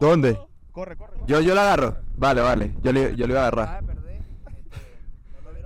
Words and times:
¿Dónde? 0.00 0.38
Corre, 0.72 0.96
corre. 0.96 1.16
Yo, 1.26 1.40
yo 1.40 1.54
la 1.54 1.62
agarro. 1.62 1.96
Vale, 2.16 2.40
vale. 2.40 2.74
Yo 2.82 2.92
le, 2.92 3.14
yo 3.16 3.26
le 3.26 3.32
iba 3.32 3.44
a 3.44 3.46
agarrar. 3.48 3.80
de 3.84 3.86
perder. 3.94 4.22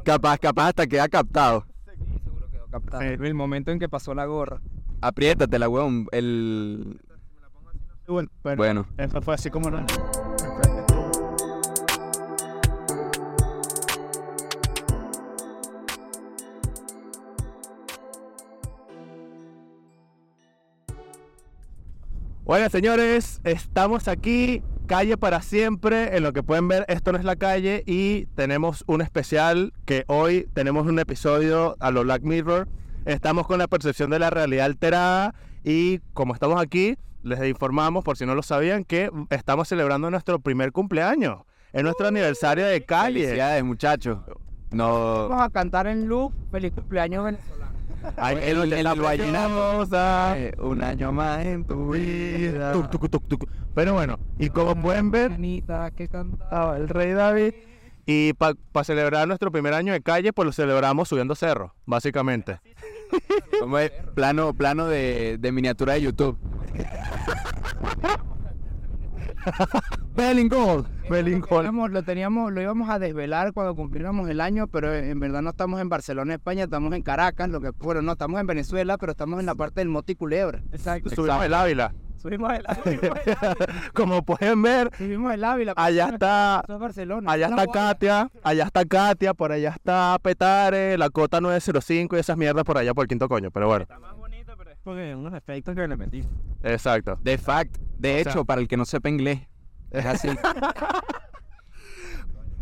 Capaz, 0.04 0.39
capaz 0.39 0.69
hasta 0.69 0.87
queda 0.87 1.09
captado. 1.09 1.65
Sí, 1.85 2.19
seguro 2.25 2.51
quedó 2.51 2.67
captado. 2.69 3.03
El 3.03 3.35
momento 3.35 3.71
en 3.71 3.79
que 3.79 3.89
pasó 3.89 4.15
la 4.15 4.27
gorra. 4.27 4.61
Apriétate 5.01 5.58
la 5.58 5.69
huevón. 5.69 6.06
El. 6.13 7.01
Bueno, 8.06 8.29
bueno, 8.43 8.56
Bueno. 8.56 8.87
eso 8.99 9.21
fue 9.21 9.35
así 9.35 9.51
como... 9.51 9.69
Bueno, 22.47 22.71
señores, 22.71 23.41
estamos 23.43 24.07
aquí, 24.07 24.63
calle 24.87 25.17
para 25.17 25.43
siempre. 25.43 26.17
En 26.17 26.23
lo 26.23 26.33
que 26.33 26.45
pueden 26.45 26.69
ver, 26.69 26.85
esto 26.87 27.11
no 27.11 27.19
es 27.19 27.25
la 27.25 27.35
calle 27.35 27.83
y 27.87 28.27
tenemos 28.37 28.85
un 28.87 29.01
especial 29.01 29.73
que 29.85 30.05
hoy 30.07 30.49
tenemos 30.55 30.87
un 30.87 30.97
episodio 31.01 31.75
a 31.81 31.91
lo 31.91 32.05
Black 32.05 32.23
Mirror. 32.23 32.69
Estamos 33.05 33.49
con 33.49 33.59
la 33.59 33.67
percepción 33.67 34.11
de 34.11 34.21
la 34.21 34.31
realidad 34.31 34.67
alterada 34.67 35.35
y 35.65 35.99
como 36.15 36.35
estamos 36.35 36.63
aquí, 36.63 36.97
les 37.25 37.45
informamos, 37.49 38.05
por 38.05 38.17
si 38.17 38.25
no 38.25 38.37
lo 38.37 38.45
sabían, 38.45 38.85
que 38.85 39.11
estamos 39.31 39.67
celebrando 39.67 40.09
nuestro 40.09 40.39
primer 40.39 40.71
cumpleaños. 40.71 41.41
Es 41.73 41.83
nuestro 41.83 42.07
aniversario 42.07 42.65
de 42.65 42.81
calle. 42.85 43.25
Felicidades, 43.25 43.65
muchachos. 43.65 44.21
No. 44.71 45.29
Vamos 45.29 45.47
a 45.47 45.51
cantar 45.51 45.89
en 45.89 46.07
loop. 46.07 46.33
Feliz 46.53 46.73
cumpleaños. 46.73 47.35
Ay, 48.16 48.38
el, 48.42 48.70
la. 48.70 50.34
Eh, 50.37 50.52
Un 50.59 50.83
año 50.83 51.12
más 51.12 51.45
en 51.45 51.65
tu 51.65 51.91
vida. 51.92 52.73
Tuc, 52.73 52.91
tuc, 52.91 53.10
tuc, 53.10 53.29
tuc. 53.29 53.48
Pero 53.74 53.93
bueno, 53.95 54.18
y 54.38 54.48
como 54.51 54.80
pueden 54.80 55.10
ver, 55.10 55.32
Anita, 55.32 55.90
que 55.90 56.09
cantaba. 56.09 56.76
el 56.76 56.88
rey 56.88 57.13
David. 57.13 57.52
Y 58.09 58.35
para 58.35 58.54
celebrar 58.85 59.26
nuestro 59.26 59.51
primer 59.51 59.74
año 59.74 59.93
de 59.93 60.01
calle, 60.01 60.32
pues 60.32 60.46
lo 60.46 60.52
celebramos 60.52 61.09
subiendo 61.09 61.35
cerro, 61.35 61.74
básicamente. 61.87 62.60
Como 63.60 63.79
es 63.79 63.90
plano, 64.14 64.54
plano 64.54 64.86
de, 64.86 65.38
de 65.38 65.52
miniatura 65.52 65.94
de 65.94 66.02
YouTube. 66.02 66.38
Bellingol. 70.16 70.86
Bellingol. 71.11 71.64
Teníamos- 71.64 71.91
lo 71.91 72.02
teníamos, 72.02 72.52
lo 72.52 72.61
íbamos 72.61 72.89
a 72.91 72.98
desvelar 72.98 73.53
cuando 73.53 73.75
cumpliéramos 73.75 74.28
el 74.28 74.41
año, 74.41 74.66
pero 74.66 74.94
en 74.94 75.20
verdad 75.20 75.42
no 75.42 75.50
estamos 75.50 75.80
en 75.80 75.88
Barcelona, 75.88 76.34
España, 76.34 76.64
estamos 76.64 76.92
en 76.94 77.03
Caracas, 77.03 77.48
lo 77.48 77.61
que 77.61 77.70
bueno, 77.78 78.03
no 78.03 78.12
estamos 78.12 78.41
en 78.41 78.47
Venezuela, 78.47 78.98
pero 78.98 79.12
estamos 79.12 79.41
en 79.41 79.47
la 79.47 79.55
parte 79.55 79.80
del 79.80 79.88
Moti 79.88 80.14
Culebra. 80.14 80.62
Exacto. 80.72 81.11
Subimos 81.11 81.44
el 81.44 81.55
Ávila. 81.55 81.92
Subimos 82.16 82.50
el, 82.55 82.64
subimos 82.83 83.19
el, 83.27 83.36
Como 83.92 84.25
pueden 84.25 84.62
ver, 84.62 84.91
subimos 84.97 85.33
el 85.34 85.44
Ávila. 85.44 85.75
allá 85.77 86.08
está 86.08 86.62
Eso 86.64 86.75
es 86.75 86.81
Barcelona. 86.81 87.31
Allá 87.31 87.47
está. 87.48 87.66
Katia, 87.66 88.31
allá 88.42 88.64
está 88.64 88.84
Katia, 88.84 89.34
por 89.34 89.53
allá 89.53 89.70
está 89.77 90.19
Petare, 90.20 90.97
la 90.98 91.10
cota 91.10 91.41
905 91.41 92.16
y 92.16 92.19
esas 92.19 92.36
mierdas 92.36 92.64
por 92.64 92.78
allá 92.78 92.94
por 92.94 93.05
el 93.05 93.08
quinto 93.08 93.28
coño, 93.28 93.50
pero 93.53 93.69
bueno. 93.69 93.83
Está 93.83 93.98
más 94.00 94.16
bonito, 94.16 94.35
porque 94.86 95.14
unos 95.16 95.34
efectos 95.34 95.74
que 95.74 95.86
le 95.88 95.96
metí. 95.96 96.22
Exacto. 96.62 97.18
De 97.22 97.36
fact, 97.38 97.76
de 97.98 98.14
O 98.14 98.16
hecho, 98.18 98.30
sea- 98.32 98.44
para 98.44 98.60
el 98.60 98.68
que 98.68 98.76
no 98.76 98.84
sepa 98.84 99.08
inglés, 99.08 99.40
es 99.90 100.06
así. 100.06 100.28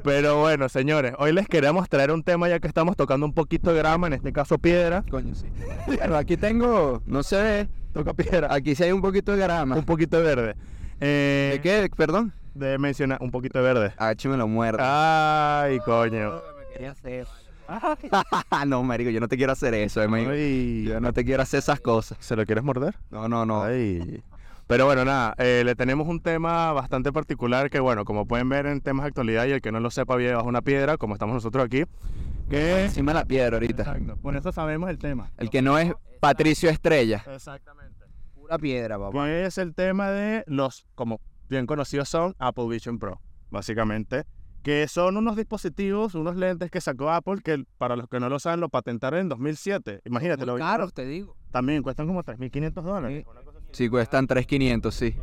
Pero 0.02 0.38
bueno, 0.40 0.68
señores, 0.68 1.14
hoy 1.18 1.32
les 1.32 1.48
queremos 1.48 1.88
traer 1.88 2.10
un 2.10 2.22
tema 2.22 2.48
ya 2.48 2.60
que 2.60 2.68
estamos 2.68 2.94
tocando 2.96 3.24
un 3.24 3.32
poquito 3.32 3.72
de 3.72 3.78
grama, 3.78 4.06
en 4.06 4.12
este 4.14 4.32
caso 4.32 4.58
piedra. 4.58 5.02
Coño, 5.10 5.34
sí. 5.34 5.46
Pero 5.86 6.16
aquí 6.16 6.36
tengo, 6.36 7.02
no 7.06 7.22
ve, 7.36 7.68
Toca 7.92 8.12
piedra, 8.12 8.48
aquí 8.52 8.74
sí 8.74 8.82
hay 8.84 8.92
un 8.92 9.00
poquito 9.00 9.32
de 9.32 9.38
grama. 9.38 9.76
un 9.76 9.84
poquito 9.84 10.16
de 10.18 10.22
verde. 10.22 10.56
Eh, 11.00 11.50
¿De 11.54 11.60
qué? 11.60 11.90
Perdón. 11.96 12.32
De 12.54 12.76
mencionar, 12.78 13.18
un 13.20 13.30
poquito 13.30 13.58
de 13.58 13.64
verde. 13.64 13.92
Ah, 13.98 14.14
me 14.28 14.36
lo 14.36 14.46
muerdo. 14.48 14.78
Ay, 14.82 15.78
coño. 15.80 16.32
Me 16.58 16.72
quería 16.72 16.90
hacer. 16.90 17.26
no, 18.66 18.82
marico, 18.82 19.10
yo 19.10 19.20
no 19.20 19.28
te 19.28 19.36
quiero 19.36 19.52
hacer 19.52 19.74
eso. 19.74 20.00
Ay, 20.00 20.84
Yo 20.84 21.00
no 21.00 21.12
te 21.12 21.24
quiero 21.24 21.42
hacer 21.42 21.58
esas 21.58 21.80
cosas. 21.80 22.18
¿Se 22.20 22.36
lo 22.36 22.44
quieres 22.44 22.64
morder? 22.64 22.96
No, 23.10 23.28
no, 23.28 23.46
no. 23.46 23.62
Ay. 23.62 24.22
Pero 24.66 24.86
bueno, 24.86 25.04
nada, 25.04 25.34
eh, 25.38 25.62
le 25.64 25.74
tenemos 25.74 26.08
un 26.08 26.20
tema 26.20 26.72
bastante 26.72 27.12
particular 27.12 27.68
que, 27.68 27.80
bueno, 27.80 28.06
como 28.06 28.26
pueden 28.26 28.48
ver 28.48 28.64
en 28.64 28.80
temas 28.80 29.04
de 29.04 29.08
actualidad 29.08 29.46
y 29.46 29.52
el 29.52 29.60
que 29.60 29.70
no 29.70 29.78
lo 29.78 29.90
sepa 29.90 30.16
vive 30.16 30.34
bajo 30.34 30.48
una 30.48 30.62
piedra, 30.62 30.96
como 30.96 31.14
estamos 31.14 31.34
nosotros 31.34 31.66
aquí, 31.66 31.84
que... 32.48 32.84
Encima 32.84 33.12
de 33.12 33.18
la 33.18 33.24
piedra 33.26 33.56
ahorita. 33.56 33.82
Exacto, 33.82 34.16
por 34.16 34.34
eso 34.36 34.52
sabemos 34.52 34.88
el 34.88 34.98
tema. 34.98 35.30
El 35.36 35.50
que 35.50 35.60
no 35.60 35.78
es 35.78 35.92
Patricio 36.18 36.70
Estrella. 36.70 37.22
Exactamente. 37.26 38.06
Pura 38.34 38.56
piedra, 38.58 38.98
papá. 38.98 39.26
Que 39.26 39.44
es 39.44 39.58
el 39.58 39.74
tema 39.74 40.10
de 40.10 40.44
los, 40.46 40.86
como 40.94 41.20
bien 41.50 41.66
conocidos 41.66 42.08
son, 42.08 42.34
Apple 42.38 42.66
Vision 42.68 42.98
Pro, 42.98 43.20
básicamente, 43.50 44.24
que 44.64 44.88
son 44.88 45.18
unos 45.18 45.36
dispositivos, 45.36 46.14
unos 46.14 46.36
lentes 46.36 46.70
que 46.70 46.80
sacó 46.80 47.10
Apple, 47.10 47.42
que 47.44 47.64
para 47.76 47.96
los 47.96 48.08
que 48.08 48.18
no 48.18 48.30
lo 48.30 48.38
saben, 48.38 48.60
lo 48.60 48.70
patentaron 48.70 49.20
en 49.20 49.28
2007. 49.28 50.00
Imagínate, 50.06 50.46
Muy 50.46 50.54
lo 50.54 50.58
caros, 50.58 50.94
te 50.94 51.04
digo. 51.04 51.36
también 51.52 51.82
cuestan 51.82 52.06
como 52.06 52.24
3.500 52.24 52.72
dólares. 52.82 53.26
Sí, 53.72 53.90
cuestan 53.90 54.26
3.500, 54.26 54.90
sí. 54.90 55.14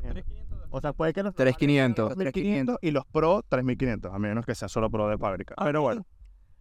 O 0.70 0.80
sea, 0.80 0.94
puede 0.94 1.12
que 1.12 1.24
los 1.24 1.34
3.500. 1.34 2.16
3.500 2.16 2.78
y 2.82 2.92
los 2.92 3.04
Pro 3.08 3.44
3.500, 3.50 4.14
a 4.14 4.20
menos 4.20 4.46
que 4.46 4.54
sea 4.54 4.70
solo 4.70 4.92
Pro 4.92 5.08
de 5.10 5.18
fábrica. 5.18 5.56
Pero 5.58 5.82
bueno, 5.82 6.06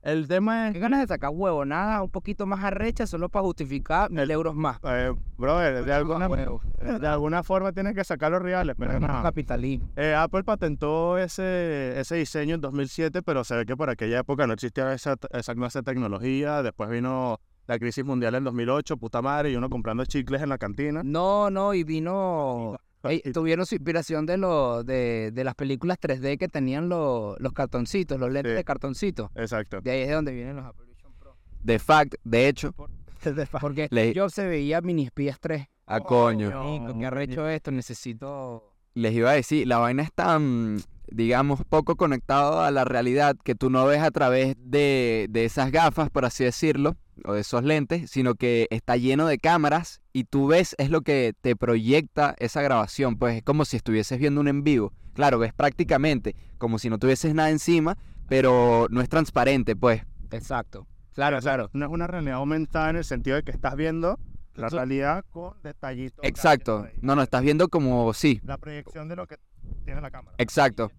el 0.03 0.29
tema 0.29 0.69
es, 0.69 0.75
Qué 0.75 0.81
ganas 0.81 1.01
de 1.01 1.07
sacar 1.07 1.31
huevo, 1.33 1.65
nada, 1.65 2.03
un 2.03 2.11
poquito 2.11 2.47
más 2.47 2.65
arrecha 2.65 3.07
solo 3.07 3.29
para 3.29 3.45
justificar 3.45 4.11
mil 4.11 4.31
euros 4.31 4.55
más. 4.55 4.79
eh, 4.85 5.13
brother, 5.37 5.85
de 5.85 5.93
alguna, 5.93 6.29
Huevo. 6.29 6.61
de 6.81 7.07
alguna 7.07 7.43
forma 7.43 7.73
tienes 7.73 7.95
que 7.95 8.05
sacar 8.05 8.31
los 8.33 8.43
reales, 8.43 8.77
pero 8.79 8.99
nada. 8.99 9.23
Capitalismo. 9.23 9.89
Eh, 9.97 10.15
Apple 10.15 10.45
patentó 10.45 11.19
ese, 11.19 11.99
ese 12.01 12.17
diseño 12.17 12.55
en 12.55 12.61
2007, 12.61 13.23
pero 13.23 13.45
se 13.45 13.57
ve 13.57 13.67
que 13.67 13.77
por 13.77 13.91
aquella 13.91 14.21
época 14.21 14.47
no 14.47 14.55
existía 14.55 14.93
esa, 14.93 15.17
esa 15.33 15.55
clase 15.55 15.81
de 15.81 15.83
tecnología. 15.85 16.63
Después 16.63 16.89
vino 16.91 17.39
la 17.67 17.79
crisis 17.79 18.05
mundial 18.05 18.35
en 18.35 18.45
2008, 18.45 18.97
puta 18.97 19.23
madre, 19.23 19.51
y 19.51 19.57
uno 19.57 19.71
comprando 19.71 20.05
chicles 20.05 20.43
en 20.43 20.49
la 20.49 20.59
cantina. 20.59 21.03
No, 21.05 21.51
no, 21.51 21.73
y 21.75 21.85
vino. 21.85 22.77
Ey, 23.05 23.21
tuvieron 23.35 23.67
su 23.67 23.75
inspiración 23.75 24.27
de, 24.27 24.37
lo, 24.37 24.85
de, 24.85 25.31
de 25.33 25.45
las 25.45 25.55
películas 25.55 25.99
3D 26.01 26.39
que 26.39 26.49
tenían 26.49 26.89
los, 26.89 27.39
los 27.41 27.53
cartoncitos, 27.53 28.19
los 28.19 28.31
lentes 28.31 28.53
Sí. 28.53 28.57
de 28.57 28.65
cartoncitos. 28.65 29.31
Exacto. 29.35 29.81
De 29.81 29.91
ahí 29.91 30.01
es 30.03 30.09
de 30.09 30.15
donde 30.15 30.33
vienen 30.33 30.57
los 30.57 30.67
Apple 30.67 30.87
Vision 30.87 31.13
Pro. 31.19 31.37
De 31.63 31.79
fact, 31.79 32.15
de 32.25 32.49
hecho. 32.49 32.75
Porque 33.61 33.89
Le- 33.91 34.15
yo 34.15 34.29
se 34.31 34.47
veía 34.47 34.81
Mini 34.81 35.05
Espías 35.05 35.39
3. 35.41 35.67
A 35.87 36.01
coño. 36.01 36.51
Marico, 36.51 36.99
que 36.99 37.07
arrecho 37.07 37.49
esto, 37.49 37.71
necesito. 37.71 38.73
Les 38.95 39.13
iba 39.13 39.31
a 39.31 39.35
decir, 39.35 39.67
la 39.67 39.79
vaina 39.79 40.03
es 40.03 40.13
tan, 40.13 40.79
digamos, 41.09 41.61
poco 41.69 41.97
conectado 41.97 42.61
a 42.63 42.71
la 42.71 42.85
realidad 42.85 43.37
que 43.45 43.55
tú 43.55 43.71
no 43.71 43.85
ves 43.87 44.01
a 44.01 44.11
través 44.11 44.55
de, 44.59 45.27
de 45.31 45.45
esas 45.45 45.71
gafas, 45.71 46.11
por 46.11 46.25
así 46.25 46.45
decirlo, 46.45 46.97
o 47.25 47.35
de 47.35 47.41
esos 47.41 47.63
lentes, 47.65 48.11
sino 48.11 48.35
que 48.35 48.67
está 48.71 48.97
lleno 48.97 49.27
de 49.27 49.39
cámaras 49.39 50.00
y 50.13 50.25
tú 50.25 50.49
ves 50.49 50.75
es 50.79 50.91
lo 50.91 51.03
que 51.03 51.35
te 51.41 51.57
proyecta 51.57 52.35
esa 52.39 52.63
grabación, 52.63 53.17
pues 53.17 53.37
es 53.37 53.43
como 53.43 53.65
si 53.65 53.77
estuvieses 53.77 54.19
viendo 54.19 54.41
un 54.41 54.49
en 54.49 54.65
vivo. 54.65 54.93
Claro, 55.15 55.39
ves 55.39 55.53
prácticamente 55.53 56.35
como 56.59 56.79
si 56.79 56.91
no 56.91 56.99
tuvieses 56.99 57.35
nada 57.35 57.51
encima, 57.51 57.97
pero 58.29 58.87
no 58.91 59.01
es 59.01 59.09
transparente, 59.09 59.77
pues. 59.77 60.03
Exacto. 60.31 60.87
Claro, 61.15 61.41
claro. 61.41 61.71
No 61.73 61.87
es 61.87 61.91
una 61.93 62.07
realidad 62.07 62.37
aumentada 62.37 62.91
en 62.91 62.97
el 62.97 63.05
sentido 63.05 63.37
de 63.37 63.43
que 63.43 63.51
estás 63.51 63.75
viendo 63.77 64.19
la 64.55 64.69
realidad 64.69 65.25
con 65.31 65.55
detallitos. 65.63 66.25
Exacto. 66.25 66.87
No, 67.01 67.17
no, 67.17 67.23
estás 67.23 67.43
viendo 67.43 67.69
como 67.69 68.13
sí, 68.15 68.41
La 68.45 68.59
proyección 68.59 69.09
de 69.09 69.17
lo 69.17 69.27
que 69.27 69.37
tiene 69.85 70.01
la 70.01 70.11
cámara. 70.11 70.35
exacto. 70.39 70.91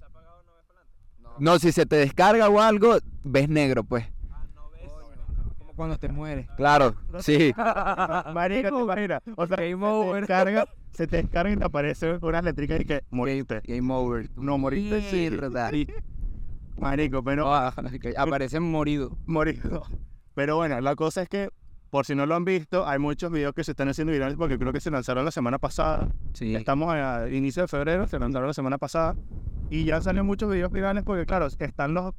No, 1.39 1.57
si 1.59 1.71
se 1.71 1.85
te 1.85 1.95
descarga 1.95 2.49
o 2.49 2.59
algo, 2.59 2.97
ves 3.23 3.47
negro, 3.49 3.83
pues. 3.83 4.05
Cuando 5.81 5.97
te 5.97 6.09
mueres. 6.09 6.47
Claro, 6.57 6.93
sí. 7.21 7.51
Marica, 8.35 8.69
¿te 8.69 8.79
imaginas? 8.79 9.23
O 9.35 9.47
sea, 9.47 9.57
Game 9.57 9.73
se 9.73 9.79
te 9.79 9.85
over. 9.87 10.21
descarga, 10.21 10.65
se 10.91 11.07
te 11.07 11.17
descarga 11.17 11.51
y 11.51 11.57
te 11.57 11.65
aparece 11.65 12.19
unas 12.21 12.43
letricas 12.43 12.81
y 12.81 12.85
que 12.85 13.01
moriste. 13.09 13.63
Game 13.65 13.91
over. 13.91 14.29
No, 14.35 14.59
moriste. 14.59 15.01
Sí, 15.09 15.31
Mierda. 15.31 15.71
sí. 15.71 15.87
Marico, 16.77 17.23
pero 17.23 17.51
que 17.99 18.13
aparecen 18.15 18.61
moridos. 18.61 19.11
morido. 19.25 19.81
Pero 20.35 20.57
bueno, 20.57 20.79
la 20.81 20.95
cosa 20.95 21.23
es 21.23 21.29
que, 21.29 21.49
por 21.89 22.05
si 22.05 22.13
no 22.13 22.27
lo 22.27 22.35
han 22.35 22.45
visto, 22.45 22.87
hay 22.87 22.99
muchos 22.99 23.31
videos 23.31 23.55
que 23.55 23.63
se 23.63 23.71
están 23.71 23.89
haciendo 23.89 24.13
virales 24.13 24.37
porque 24.37 24.59
creo 24.59 24.71
que 24.71 24.81
se 24.81 24.91
lanzaron 24.91 25.25
la 25.25 25.31
semana 25.31 25.57
pasada. 25.57 26.09
Sí. 26.33 26.55
Estamos 26.55 26.93
a 26.93 27.27
inicio 27.27 27.63
de 27.63 27.67
febrero, 27.67 28.05
se 28.05 28.19
lanzaron 28.19 28.45
la 28.45 28.53
semana 28.53 28.77
pasada. 28.77 29.15
Y 29.71 29.85
ya 29.85 29.99
salen 29.99 30.27
muchos 30.27 30.51
videos 30.51 30.71
virales 30.71 31.03
porque, 31.03 31.25
claro, 31.25 31.47
están 31.47 31.95
los 31.95 32.13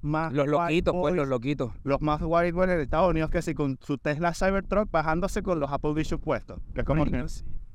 más. 0.00 0.32
Los 0.32 0.46
loquitos, 0.46 0.94
pues, 0.94 1.14
los 1.14 1.28
loquitos. 1.28 1.72
Los 1.84 2.00
más 2.00 2.20
white 2.22 2.52
boys 2.52 2.70
en 2.70 2.80
Estados 2.80 3.10
Unidos 3.10 3.30
que 3.30 3.42
sí, 3.42 3.54
con 3.54 3.78
su 3.82 3.98
Tesla 3.98 4.32
Cybertruck 4.34 4.90
bajándose 4.90 5.42
con 5.42 5.60
los 5.60 5.70
Apple 5.72 5.94
Vision 5.94 6.20
puestos. 6.20 6.60
Que 6.74 6.80
es 6.80 6.86
como 6.86 7.04
que. 7.04 7.24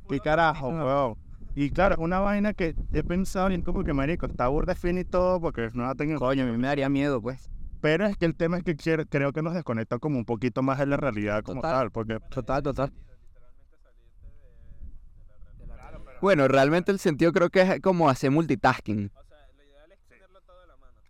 ¿Qué 0.09 0.19
carajo, 0.19 0.69
weón? 0.69 1.15
Y 1.55 1.69
claro, 1.69 1.93
es 1.95 1.99
una 2.01 2.19
vaina 2.19 2.53
que 2.53 2.75
he 2.93 3.03
pensado 3.03 3.47
bien 3.49 3.61
como 3.61 3.83
que, 3.83 3.93
marico, 3.93 4.25
está 4.25 4.47
burda 4.47 4.73
de 4.73 4.79
fin 4.79 4.97
y 4.97 5.03
todo 5.03 5.39
porque 5.39 5.65
es 5.65 5.75
nueva 5.75 5.93
tecnología. 5.95 6.27
Coño, 6.27 6.43
a 6.43 6.51
mí 6.51 6.57
me 6.57 6.67
daría 6.67 6.89
miedo, 6.89 7.21
pues. 7.21 7.49
Pero 7.79 8.05
es 8.07 8.17
que 8.17 8.25
el 8.25 8.35
tema 8.35 8.57
es 8.57 8.63
que 8.63 8.75
quiero- 8.75 9.05
creo 9.05 9.33
que 9.33 9.41
nos 9.41 9.53
desconecta 9.53 9.99
como 9.99 10.17
un 10.17 10.25
poquito 10.25 10.63
más 10.63 10.79
de 10.79 10.85
la 10.87 10.97
realidad 10.97 11.43
como 11.43 11.61
Total. 11.61 11.75
tal, 11.79 11.91
porque 11.91 12.19
Total, 12.29 12.63
total. 12.63 12.91
Bueno, 16.21 16.47
realmente 16.47 16.91
el 16.91 16.99
sentido 16.99 17.33
creo 17.33 17.49
que 17.49 17.61
es 17.61 17.81
como 17.81 18.09
hacer 18.09 18.31
multitasking. 18.31 19.11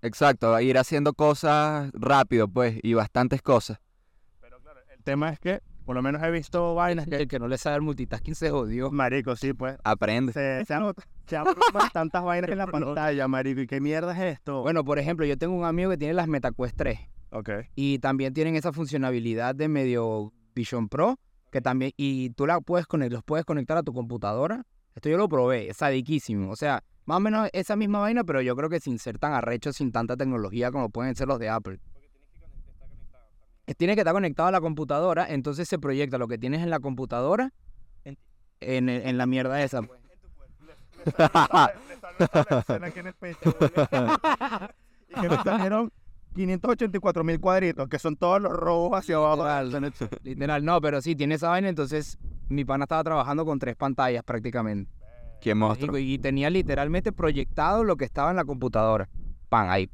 Exacto, 0.04 0.60
ir 0.60 0.78
haciendo 0.78 1.14
cosas 1.14 1.90
rápido, 1.94 2.48
pues, 2.48 2.78
y 2.84 2.94
bastantes 2.94 3.42
cosas. 3.42 3.80
Pero 4.42 4.60
claro, 4.60 4.80
el 4.96 5.02
tema 5.04 5.30
es 5.30 5.40
que, 5.40 5.62
por 5.86 5.96
lo 5.96 6.02
menos 6.02 6.22
he 6.22 6.30
visto 6.30 6.76
vainas 6.76 7.08
que, 7.08 7.16
El 7.16 7.28
que 7.28 7.40
no 7.40 7.48
le 7.48 7.58
sabe 7.58 7.78
el 7.78 7.82
multitasking 7.82 8.36
se 8.36 8.50
jodió. 8.50 8.92
marico, 8.92 9.36
sí, 9.36 9.54
pues, 9.54 9.78
Aprende. 9.84 10.34
se, 10.34 10.66
se, 10.66 10.74
abru- 10.76 10.94
se 11.28 11.38
tantas 11.94 12.24
vainas 12.24 12.52
en 12.52 12.58
la 12.58 12.68
pantalla, 12.68 13.28
marico, 13.28 13.62
¿y 13.62 13.68
qué 13.68 13.80
mierda 13.80 14.14
es 14.14 14.38
esto? 14.38 14.62
Bueno, 14.62 14.84
por 14.84 15.00
ejemplo, 15.00 15.26
yo 15.26 15.38
tengo 15.38 15.56
un 15.56 15.66
amigo 15.66 15.90
que 15.92 15.98
tiene 15.98 16.14
las 16.14 16.28
MetaQuest 16.28 16.76
3 16.78 17.00
ok. 17.32 17.50
y 17.76 18.00
también 18.00 18.34
tienen 18.34 18.56
esa 18.58 18.72
funcionalidad 18.74 19.56
de 19.56 19.68
medio 19.70 20.34
Vision 20.54 20.90
Pro 20.90 21.18
que 21.50 21.62
también 21.62 21.92
y 21.98 22.32
tú 22.32 22.46
la 22.48 22.60
puedes 22.62 22.88
conectar, 22.88 23.14
los 23.14 23.24
puedes 23.24 23.46
conectar 23.46 23.78
a 23.78 23.84
tu 23.84 23.94
computadora. 23.94 24.64
Esto 24.96 25.10
yo 25.10 25.18
lo 25.18 25.30
probé, 25.30 25.70
es 25.70 25.78
sadiquísimo. 25.78 26.50
O 26.52 26.56
sea, 26.56 26.84
más 27.06 27.18
o 27.18 27.20
menos 27.20 27.50
esa 27.54 27.76
misma 27.76 28.00
vaina, 28.00 28.24
pero 28.24 28.42
yo 28.42 28.56
creo 28.56 28.70
que 28.70 28.80
sin 28.80 28.98
ser 29.00 29.20
tan 29.20 29.34
arrecho, 29.34 29.74
sin 29.74 29.92
tanta 29.92 30.16
tecnología 30.18 30.72
como 30.72 30.90
pueden 30.90 31.16
ser 31.16 31.28
los 31.28 31.40
de 31.40 31.50
Apple. 31.50 31.80
Tiene 33.78 33.96
que 33.96 34.02
estar 34.02 34.14
conectado 34.14 34.50
a 34.50 34.52
la 34.52 34.62
computadora, 34.62 35.26
entonces 35.30 35.68
se 35.70 35.80
proyecta 35.80 36.18
lo 36.18 36.28
que 36.28 36.38
tienes 36.38 36.62
en 36.62 36.70
la 36.70 36.80
computadora 36.80 37.52
en, 38.62 38.90
el- 38.90 39.06
en 39.08 39.18
la 39.18 39.26
mierda 39.26 39.62
esa. 39.64 39.82
y 45.10 45.22
que 45.22 45.30
me 45.30 45.38
trajeron 45.38 45.92
584 46.36 47.24
mil 47.24 47.40
cuadritos, 47.40 47.88
que 47.90 48.00
son 48.00 48.16
todos 48.16 48.42
los 48.42 48.52
robos 48.54 48.98
hacia 48.98 49.16
abajo. 49.18 49.44
Literal, 50.24 50.64
no, 50.64 50.82
pero 50.82 51.02
sí, 51.02 51.16
tiene 51.16 51.36
esa 51.36 51.50
vaina, 51.50 51.70
entonces 51.70 52.18
mi 52.50 52.66
pana 52.66 52.84
estaba 52.86 53.04
trabajando 53.04 53.46
con 53.46 53.60
tres 53.60 53.76
pantallas 53.76 54.24
prácticamente. 54.24 54.90
Qué 55.44 55.54
monstruo. 55.56 55.98
Y, 55.98 56.14
y 56.14 56.20
tenía 56.20 56.50
literalmente 56.50 57.12
proyectado 57.12 57.84
lo 57.84 57.98
que 57.98 58.06
estaba 58.06 58.30
en 58.32 58.38
la 58.38 58.46
computadora. 58.46 59.10
Pan, 59.50 59.70
ahí. 59.70 59.90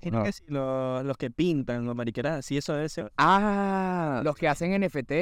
Imagino 0.00 0.18
No. 0.18 0.24
que 0.24 0.32
si 0.32 0.44
los, 0.48 1.04
los 1.04 1.16
que 1.18 1.30
pintan, 1.30 1.84
los 1.84 1.94
mariqueras, 1.94 2.38
así 2.38 2.56
eso 2.56 2.78
es. 2.78 2.98
Ah, 3.18 4.20
Los 4.24 4.36
que 4.36 4.48
hacen 4.48 4.78
NFT, 4.80 5.12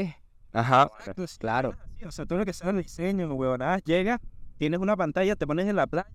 ajá. 0.52 0.90
claro. 1.38 1.74
O 2.06 2.10
sea, 2.10 2.24
tú 2.26 2.36
lo 2.36 2.44
que 2.44 2.52
sabes 2.52 2.74
el 2.76 2.82
diseño, 2.82 3.32
huevonadas, 3.34 3.82
llegas, 3.84 4.20
tienes 4.58 4.80
una 4.80 4.96
pantalla, 4.96 5.36
te 5.36 5.46
pones 5.46 5.66
en 5.68 5.76
la 5.76 5.86
playa. 5.86 6.08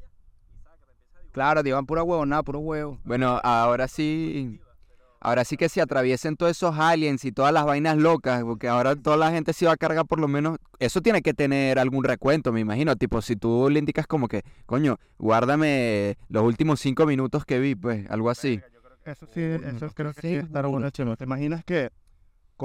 Claro, 1.31 1.61
te 1.63 1.69
iban 1.69 1.85
pura 1.85 2.03
huevonada, 2.03 2.43
puro 2.43 2.59
huevo. 2.59 2.99
Bueno, 3.03 3.39
ahora 3.43 3.87
sí. 3.87 4.59
Ahora 5.19 5.43
sí 5.43 5.57
que 5.57 5.69
se 5.69 5.81
atraviesen 5.81 6.37
todos 6.37 6.51
esos 6.51 6.77
aliens 6.77 7.25
y 7.25 7.31
todas 7.31 7.53
las 7.53 7.65
vainas 7.65 7.97
locas, 7.97 8.43
porque 8.43 8.67
ahora 8.67 8.95
toda 8.95 9.17
la 9.17 9.31
gente 9.31 9.53
se 9.53 9.65
va 9.65 9.73
a 9.73 9.77
cargar 9.77 10.05
por 10.05 10.19
lo 10.19 10.27
menos. 10.27 10.57
Eso 10.79 11.01
tiene 11.01 11.21
que 11.21 11.33
tener 11.33 11.79
algún 11.79 12.03
recuento, 12.03 12.51
me 12.51 12.59
imagino. 12.59 12.95
Tipo, 12.95 13.21
si 13.21 13.35
tú 13.35 13.69
le 13.69 13.79
indicas 13.79 14.07
como 14.07 14.27
que, 14.27 14.43
coño, 14.65 14.97
guárdame 15.17 16.17
los 16.29 16.43
últimos 16.43 16.79
cinco 16.79 17.05
minutos 17.05 17.45
que 17.45 17.59
vi, 17.59 17.75
pues, 17.75 18.09
algo 18.09 18.29
así. 18.29 18.61
Eso 19.05 19.25
sí, 19.33 19.41
eso 19.41 19.89
creo 19.93 20.13
que 20.13 20.21
sí, 20.21 20.35
está 20.35 20.61
bueno. 20.63 20.91
¿Te 20.91 21.23
imaginas 21.23 21.63
que, 21.63 21.89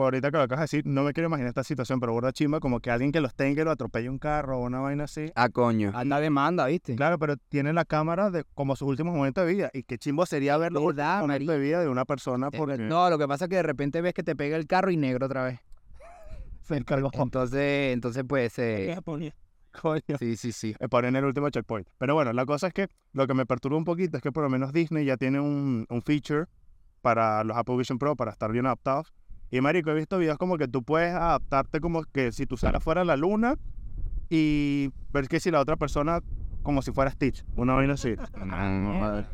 ahorita 0.00 0.30
que 0.30 0.36
lo 0.38 0.42
acabas 0.44 0.60
de 0.60 0.64
decir, 0.78 0.86
no 0.86 1.02
me 1.02 1.12
quiero 1.12 1.28
imaginar 1.28 1.48
esta 1.48 1.62
situación, 1.64 2.00
pero 2.00 2.12
burda 2.12 2.32
chimba, 2.32 2.58
como 2.60 2.80
que 2.80 2.90
alguien 2.90 3.12
que 3.12 3.20
los 3.20 3.34
tenga 3.34 3.62
y 3.62 3.64
lo 3.64 3.70
atropelle 3.70 4.08
un 4.08 4.18
carro 4.18 4.58
o 4.58 4.62
una 4.64 4.80
vaina 4.80 5.04
así. 5.04 5.30
Ah, 5.34 5.48
coño. 5.50 5.92
Anda 5.94 6.18
demanda, 6.20 6.66
¿viste? 6.66 6.96
Claro, 6.96 7.18
pero 7.18 7.36
tiene 7.36 7.72
la 7.72 7.84
cámara 7.84 8.30
de 8.30 8.44
como 8.54 8.74
sus 8.76 8.88
últimos 8.88 9.14
momentos 9.14 9.46
de 9.46 9.52
vida. 9.52 9.70
Y 9.74 9.82
qué 9.82 9.98
chimbo 9.98 10.24
sería 10.26 10.56
ver 10.56 10.72
los 10.72 10.84
¿Verdad, 10.84 11.16
últimos 11.16 11.28
momentos 11.28 11.54
de 11.54 11.60
vida 11.60 11.80
de 11.80 11.88
una 11.88 12.04
persona 12.04 12.48
Eh, 12.50 12.56
porque 12.56 12.78
No, 12.78 13.10
lo 13.10 13.18
que 13.18 13.28
pasa 13.28 13.44
es 13.44 13.48
que 13.50 13.56
de 13.56 13.62
repente 13.62 14.00
ves 14.00 14.14
que 14.14 14.22
te 14.22 14.34
pega 14.34 14.56
el 14.56 14.66
carro 14.66 14.90
y 14.90 14.96
negro 14.96 15.26
otra 15.26 15.44
vez. 15.44 15.60
se 16.62 16.76
encargó. 16.76 17.10
Entonces, 17.12 17.92
entonces 17.92 18.24
pues, 18.26 18.54
¿Qué 18.54 18.92
eh? 18.92 19.00
Coño. 19.02 19.32
sí, 20.18 20.36
sí, 20.36 20.52
sí. 20.52 20.74
eh, 20.78 20.88
Por 20.88 21.04
en 21.06 21.16
el 21.16 21.24
último 21.24 21.48
checkpoint. 21.50 21.88
Pero 21.98 22.14
bueno, 22.14 22.32
la 22.32 22.44
cosa 22.44 22.66
es 22.68 22.74
que 22.74 22.88
lo 23.12 23.26
que 23.26 23.34
me 23.34 23.46
perturba 23.46 23.76
un 23.78 23.84
poquito 23.84 24.16
es 24.18 24.22
que 24.22 24.30
por 24.30 24.42
lo 24.42 24.50
menos 24.50 24.72
Disney 24.72 25.04
ya 25.06 25.16
tiene 25.16 25.40
un, 25.40 25.86
un 25.88 26.02
feature 26.02 26.44
para 27.00 27.42
los 27.42 27.56
Apple 27.56 27.76
Vision 27.76 27.98
Pro 27.98 28.14
para 28.14 28.30
estar 28.32 28.52
bien 28.52 28.66
adaptados. 28.66 29.12
Y 29.52 29.60
marico, 29.60 29.90
he 29.90 29.94
visto 29.94 30.19
videos 30.19 30.38
como 30.38 30.56
que 30.56 30.66
tú 30.66 30.82
puedes 30.82 31.12
adaptarte 31.14 31.78
como 31.81 32.02
que 32.04 32.32
si 32.32 32.46
tú 32.46 32.56
sales 32.56 32.82
fuera 32.82 33.02
a 33.02 33.04
la 33.04 33.16
luna 33.16 33.56
y 34.31 34.88
ver 35.12 35.28
que 35.28 35.40
si 35.40 35.50
la 35.50 35.60
otra 35.60 35.76
persona 35.76 36.20
como 36.62 36.81
si 36.81 36.90
fuera 36.90 37.10
Stitch, 37.10 37.44
una 37.54 37.75
vaina 37.75 37.93
así. 37.94 38.14
No, 38.46 38.99
joder. 38.99 39.26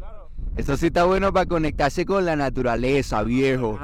Eso 0.57 0.77
sí 0.77 0.87
está 0.87 1.05
bueno 1.05 1.33
para 1.33 1.47
conectarse 1.47 2.05
con 2.05 2.25
la 2.25 2.35
naturaleza, 2.35 3.23
viejo. 3.23 3.79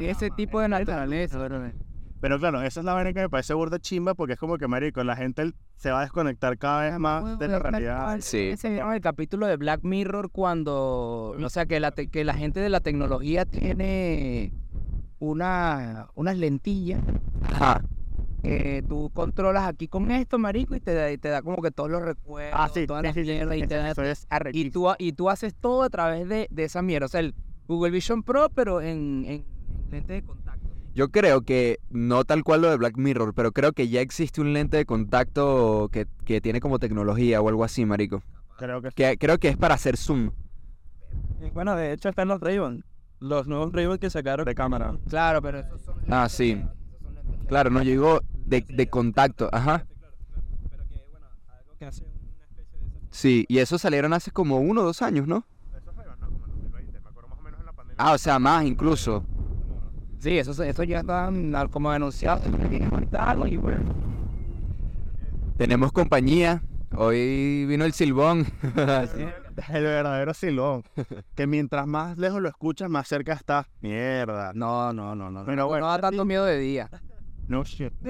Ese 0.00 0.30
tipo 0.30 0.58
de 0.60 0.68
naturaleza. 0.68 1.38
Pero 2.20 2.38
claro, 2.38 2.62
esa 2.62 2.80
es 2.80 2.86
la 2.86 2.94
vaina 2.94 3.12
que 3.12 3.20
me 3.20 3.28
parece 3.28 3.52
burda 3.52 3.78
chimba 3.78 4.14
porque 4.14 4.34
es 4.34 4.38
como 4.38 4.56
que 4.56 4.68
marico, 4.68 5.02
la 5.04 5.16
gente 5.16 5.52
se 5.76 5.90
va 5.90 5.98
a 6.00 6.02
desconectar 6.02 6.56
cada 6.56 6.82
vez 6.88 6.98
más 6.98 7.38
de 7.38 7.48
la 7.48 7.58
realidad. 7.58 8.16
Sí. 8.20 8.38
Ese 8.52 8.70
vieron 8.70 8.92
el 8.94 9.00
capítulo 9.02 9.46
de 9.46 9.56
Black 9.56 9.80
Mirror 9.82 10.30
cuando, 10.30 11.34
o 11.38 11.48
sea, 11.50 11.66
que 11.66 11.78
la, 11.80 11.90
te- 11.90 12.08
que 12.08 12.24
la 12.24 12.34
gente 12.34 12.60
de 12.60 12.68
la 12.70 12.80
tecnología 12.80 13.44
tiene 13.44 14.52
una, 15.20 16.08
unas 16.16 16.36
lentillas 16.36 17.00
Ajá. 17.42 17.82
que 18.42 18.82
tú 18.88 19.10
controlas 19.14 19.68
aquí 19.68 19.86
con 19.86 20.10
esto, 20.10 20.38
marico, 20.38 20.74
y 20.74 20.80
te 20.80 20.94
da, 20.94 21.12
y 21.12 21.18
te 21.18 21.28
da 21.28 21.42
como 21.42 21.62
que 21.62 21.70
todos 21.70 21.90
los 21.90 22.02
recuerdos, 22.02 22.58
Ah, 22.60 22.68
sí, 22.72 22.86
todas 22.86 23.02
sí, 23.02 23.06
las 23.06 23.14
sí, 23.14 23.24
sí, 23.24 23.30
mierdas, 23.30 23.56
y, 23.58 23.66
te 23.66 23.74
da- 23.76 23.90
eso 23.90 24.02
es 24.02 24.22
y, 24.22 24.26
arrechísimo. 24.30 24.72
tú, 24.72 24.94
y 24.98 25.12
tú 25.12 25.30
haces 25.30 25.54
todo 25.54 25.82
a 25.82 25.90
través 25.90 26.28
de, 26.28 26.48
de 26.50 26.64
esa 26.64 26.82
mierda. 26.82 27.06
O 27.06 27.08
sea, 27.08 27.20
el 27.20 27.34
Google 27.68 27.90
Vision 27.92 28.22
Pro, 28.22 28.48
pero 28.48 28.80
en, 28.80 29.24
en 29.26 29.44
lente 29.90 30.14
de 30.14 30.22
contacto. 30.22 30.66
Yo 30.94 31.10
creo 31.10 31.42
que, 31.42 31.78
no 31.90 32.24
tal 32.24 32.42
cual 32.42 32.62
lo 32.62 32.70
de 32.70 32.76
Black 32.76 32.96
Mirror, 32.96 33.32
pero 33.34 33.52
creo 33.52 33.72
que 33.72 33.88
ya 33.88 34.00
existe 34.00 34.40
un 34.40 34.52
lente 34.52 34.76
de 34.78 34.84
contacto 34.86 35.88
que, 35.92 36.06
que 36.24 36.40
tiene 36.40 36.60
como 36.60 36.78
tecnología 36.80 37.40
o 37.40 37.48
algo 37.48 37.62
así, 37.62 37.84
marico. 37.84 38.22
Creo 38.58 38.82
que 38.82 38.88
sí. 38.90 38.94
Que 38.96 39.16
creo 39.16 39.38
que 39.38 39.48
es 39.48 39.56
para 39.56 39.74
hacer 39.74 39.96
zoom. 39.96 40.30
Y 41.40 41.50
Bueno, 41.50 41.76
de 41.76 41.92
hecho 41.92 42.08
están 42.08 42.26
los 42.28 42.40
Ray-Ban. 42.40 42.84
Los 43.20 43.46
nuevos 43.46 43.72
Ray-Ban 43.72 43.98
que 43.98 44.08
sacaron 44.10 44.46
de 44.46 44.54
cámara. 44.54 44.94
Claro, 45.08 45.42
pero 45.42 45.58
esos 45.60 45.80
son 45.82 45.94
Ah, 46.08 46.28
sí. 46.28 46.62
Claro, 47.48 47.70
no, 47.70 47.82
yo 47.82 47.90
digo 47.90 48.20
de, 48.46 48.64
de 48.68 48.88
contacto, 48.88 49.48
ajá. 49.52 49.84
Pero 50.70 50.84
que, 50.88 51.06
bueno, 51.10 51.26
algo 51.48 51.72
que 51.78 51.84
hace 51.86 52.02
una 52.04 52.44
especie 52.46 52.78
de... 52.78 53.06
Sí, 53.10 53.44
y 53.48 53.58
esos 53.58 53.80
salieron 53.82 54.12
hace 54.12 54.30
como 54.30 54.58
uno 54.60 54.80
o 54.82 54.84
dos 54.84 55.02
años, 55.02 55.26
¿no? 55.26 55.44
Eso 55.76 55.92
fue, 55.92 56.04
no, 56.06 56.16
como 56.26 56.44
en 56.46 56.50
2020, 56.52 57.00
me 57.00 57.08
acuerdo 57.08 57.28
más 57.28 57.38
o 57.38 57.42
menos 57.42 57.60
en 57.60 57.66
la 57.66 57.72
pandemia. 57.72 57.96
Ah, 58.04 58.12
o 58.14 58.18
sea, 58.18 58.38
más 58.38 58.64
incluso. 58.64 59.24
Sí, 60.20 60.38
eso, 60.38 60.62
eso 60.62 60.82
ya 60.84 61.00
están 61.00 61.54
al- 61.54 61.70
como 61.70 61.90
anunciados. 61.90 62.42
y 63.48 63.56
bueno. 63.56 63.94
Tenemos 65.56 65.92
compañía. 65.92 66.62
Hoy 66.96 67.66
vino 67.66 67.84
el 67.84 67.92
silbón. 67.92 68.46
El 69.68 69.84
verdadero 69.84 70.34
silón. 70.34 70.82
que 71.34 71.46
mientras 71.46 71.86
más 71.86 72.18
lejos 72.18 72.40
lo 72.40 72.48
escuchas, 72.48 72.90
más 72.90 73.08
cerca 73.08 73.32
está. 73.34 73.66
Mierda. 73.80 74.52
No, 74.54 74.92
no, 74.92 75.14
no, 75.14 75.30
no. 75.30 75.44
Pero 75.44 75.66
bueno, 75.68 75.86
no 75.86 75.92
da 75.92 76.00
tanto 76.00 76.24
miedo 76.24 76.44
de 76.44 76.58
día. 76.58 76.90
No 77.48 77.64
shit. 77.64 77.92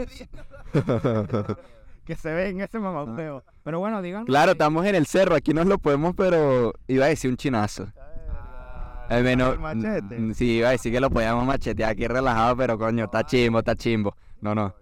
que 2.05 2.17
se 2.17 2.33
ve 2.33 2.49
en 2.49 2.61
ese 2.61 2.79
mamoteo. 2.79 3.45
Pero 3.63 3.79
bueno, 3.79 4.03
digan. 4.03 4.25
claro, 4.25 4.53
estamos 4.53 4.85
en 4.87 4.95
el 4.95 5.07
cerro, 5.07 5.35
aquí 5.35 5.53
nos 5.55 5.67
lo 5.67 5.79
podemos, 5.79 6.15
pero 6.17 6.73
iba 6.89 7.07
a 7.07 7.09
decir 7.09 7.31
un 7.31 7.37
chinazo. 7.37 7.87
Al 9.09 9.25
menos, 9.25 9.55
El 9.55 9.61
machete. 9.61 10.19
mm, 10.19 10.35
sí, 10.35 10.59
iba 10.59 10.69
a 10.69 10.73
decir 10.73 10.93
que 10.93 11.01
lo 11.01 11.11
podíamos 11.11 11.45
machetear 11.45 11.91
aquí 11.91 12.07
relajado, 12.07 12.57
pero 12.57 12.79
coño, 12.79 13.05
está 13.07 13.25
chimbo, 13.25 13.59
está 13.59 13.75
chimbo. 13.75 14.15
No, 14.41 14.55
no. 14.55 14.73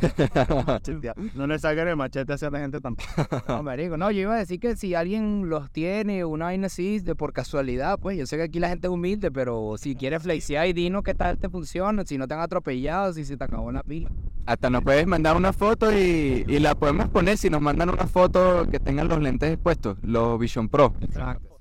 No 1.34 1.46
le 1.46 1.58
saquen 1.58 1.88
el 1.88 1.96
machete 1.96 2.32
hacia 2.32 2.50
la 2.50 2.60
gente 2.60 2.80
tampoco. 2.80 3.08
No, 3.48 3.62
marico, 3.62 3.96
no, 3.96 4.10
yo 4.10 4.22
iba 4.22 4.34
a 4.34 4.38
decir 4.38 4.60
que 4.60 4.76
si 4.76 4.94
alguien 4.94 5.48
los 5.48 5.70
tiene, 5.70 6.24
una 6.24 6.46
vaina 6.46 6.66
así, 6.66 6.98
de 7.00 7.14
por 7.14 7.32
casualidad, 7.32 7.98
pues 7.98 8.18
yo 8.18 8.26
sé 8.26 8.36
que 8.36 8.44
aquí 8.44 8.58
la 8.58 8.68
gente 8.68 8.86
es 8.86 8.92
humilde, 8.92 9.30
pero 9.30 9.76
si 9.78 9.94
quieres 9.94 10.22
flexear 10.22 10.66
y 10.66 10.72
dinos 10.72 11.02
qué 11.02 11.14
tal 11.14 11.38
te 11.38 11.48
funciona, 11.48 12.04
si 12.04 12.18
no 12.18 12.26
te 12.26 12.34
han 12.34 12.40
atropellado, 12.40 13.12
si 13.12 13.24
se 13.24 13.36
te 13.36 13.44
acabó 13.44 13.72
la 13.72 13.82
pila. 13.82 14.10
Hasta 14.46 14.70
nos 14.70 14.82
puedes 14.82 15.06
mandar 15.06 15.36
una 15.36 15.52
foto 15.52 15.92
y, 15.92 16.44
y 16.46 16.58
la 16.58 16.74
podemos 16.74 17.08
poner 17.08 17.36
si 17.38 17.50
nos 17.50 17.60
mandan 17.60 17.90
una 17.90 18.06
foto 18.06 18.66
que 18.70 18.78
tengan 18.78 19.08
los 19.08 19.20
lentes 19.20 19.52
expuestos, 19.52 19.98
los 20.02 20.38
Vision 20.38 20.68
Pro. 20.68 20.94
Exacto. 21.00 21.56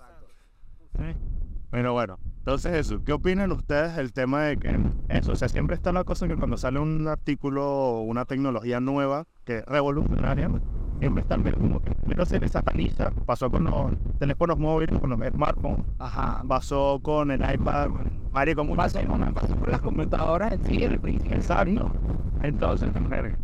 Pero 1.72 1.94
bueno, 1.94 2.20
entonces 2.46 2.74
eso, 2.74 3.04
¿qué 3.04 3.12
opinan 3.12 3.52
ustedes 3.52 3.96
del 3.96 4.14
tema 4.14 4.44
de 4.44 4.58
que 4.58 4.78
eso? 5.08 5.32
O 5.32 5.36
sea, 5.36 5.50
siempre 5.50 5.76
está 5.76 5.92
la 5.92 6.04
cosa 6.04 6.28
que 6.28 6.36
cuando 6.36 6.58
sale 6.58 6.78
un 6.78 7.08
artículo 7.08 7.66
o 7.68 8.02
una 8.04 8.26
tecnología 8.26 8.80
nueva 8.80 9.26
que 9.46 9.58
es 9.60 9.66
revolucionaria, 9.66 10.52
siempre 11.00 11.22
está 11.22 11.38
como 11.38 11.80
que 11.80 11.92
primero 11.92 12.24
se 12.24 12.40
les 12.40 12.52
sataniza. 12.52 13.10
Pasó 13.26 13.50
con 13.50 13.64
los 13.64 13.94
teléfonos 14.20 14.60
móviles, 14.60 15.00
con 15.00 15.10
los 15.10 15.20
smartphones, 15.28 15.86
Ajá. 15.98 16.44
pasó 16.48 17.00
con 17.02 17.32
el 17.32 17.42
iPad, 17.42 17.90
marico, 18.32 18.62
como 18.62 18.76
Pasó, 18.76 19.00
pasó 19.34 19.56
por 19.56 19.72
las 19.72 19.82
computadoras 19.82 20.54
en 20.54 20.64
sí, 20.64 20.84
el 20.84 21.00
principio. 21.00 21.96
Entonces, 22.44 22.92
verga, 23.10 23.40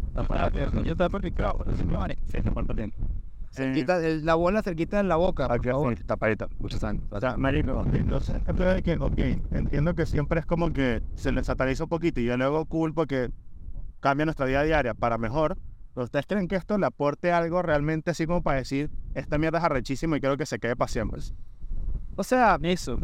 Yo 0.83 0.91
estaba 0.91 1.09
por 1.09 1.23
micrófono, 1.23 1.75
señores. 1.75 2.17
sí, 2.27 2.39
se 2.43 2.51
porta 2.51 2.73
bien. 2.73 2.93
Sí. 2.95 3.20
Cerquita, 3.51 3.99
la 3.99 4.35
bola 4.35 4.61
cerquita 4.63 4.99
en 4.99 5.09
la 5.09 5.17
boca, 5.17 5.47
por 5.47 5.57
Aquí 5.57 5.69
favor. 5.69 5.93
así, 5.93 6.03
tapadita. 6.05 6.47
O 7.09 7.19
sea, 7.19 7.35
marico, 7.37 7.85
entonces 7.93 8.35
de 8.45 8.81
que, 8.81 8.93
ok, 8.97 9.19
entiendo 9.51 9.93
que 9.93 10.05
siempre 10.05 10.39
es 10.39 10.45
como 10.45 10.71
que 10.71 11.01
se 11.15 11.31
les 11.31 11.45
sataniza 11.45 11.83
un 11.83 11.89
poquito 11.89 12.21
y 12.21 12.25
yo 12.25 12.37
luego 12.37 12.65
cool 12.65 12.93
porque 12.93 13.29
cambia 13.99 14.25
nuestra 14.25 14.45
vida 14.45 14.63
diaria 14.63 14.93
para 14.93 15.17
mejor, 15.17 15.57
¿Pero 15.93 16.05
¿Ustedes 16.05 16.25
creen 16.25 16.47
que 16.47 16.55
esto 16.55 16.77
le 16.77 16.85
aporte 16.85 17.33
algo 17.33 17.61
realmente 17.61 18.11
así 18.11 18.25
como 18.25 18.41
para 18.41 18.59
decir, 18.59 18.89
esta 19.13 19.37
mierda 19.37 19.57
es 19.57 19.63
arrechísima 19.65 20.17
y 20.17 20.21
quiero 20.21 20.37
que 20.37 20.45
se 20.45 20.57
quede 20.57 20.75
para 20.75 20.87
siempre? 20.87 21.21
O 22.15 22.23
sea, 22.23 22.57
eso. 22.61 22.97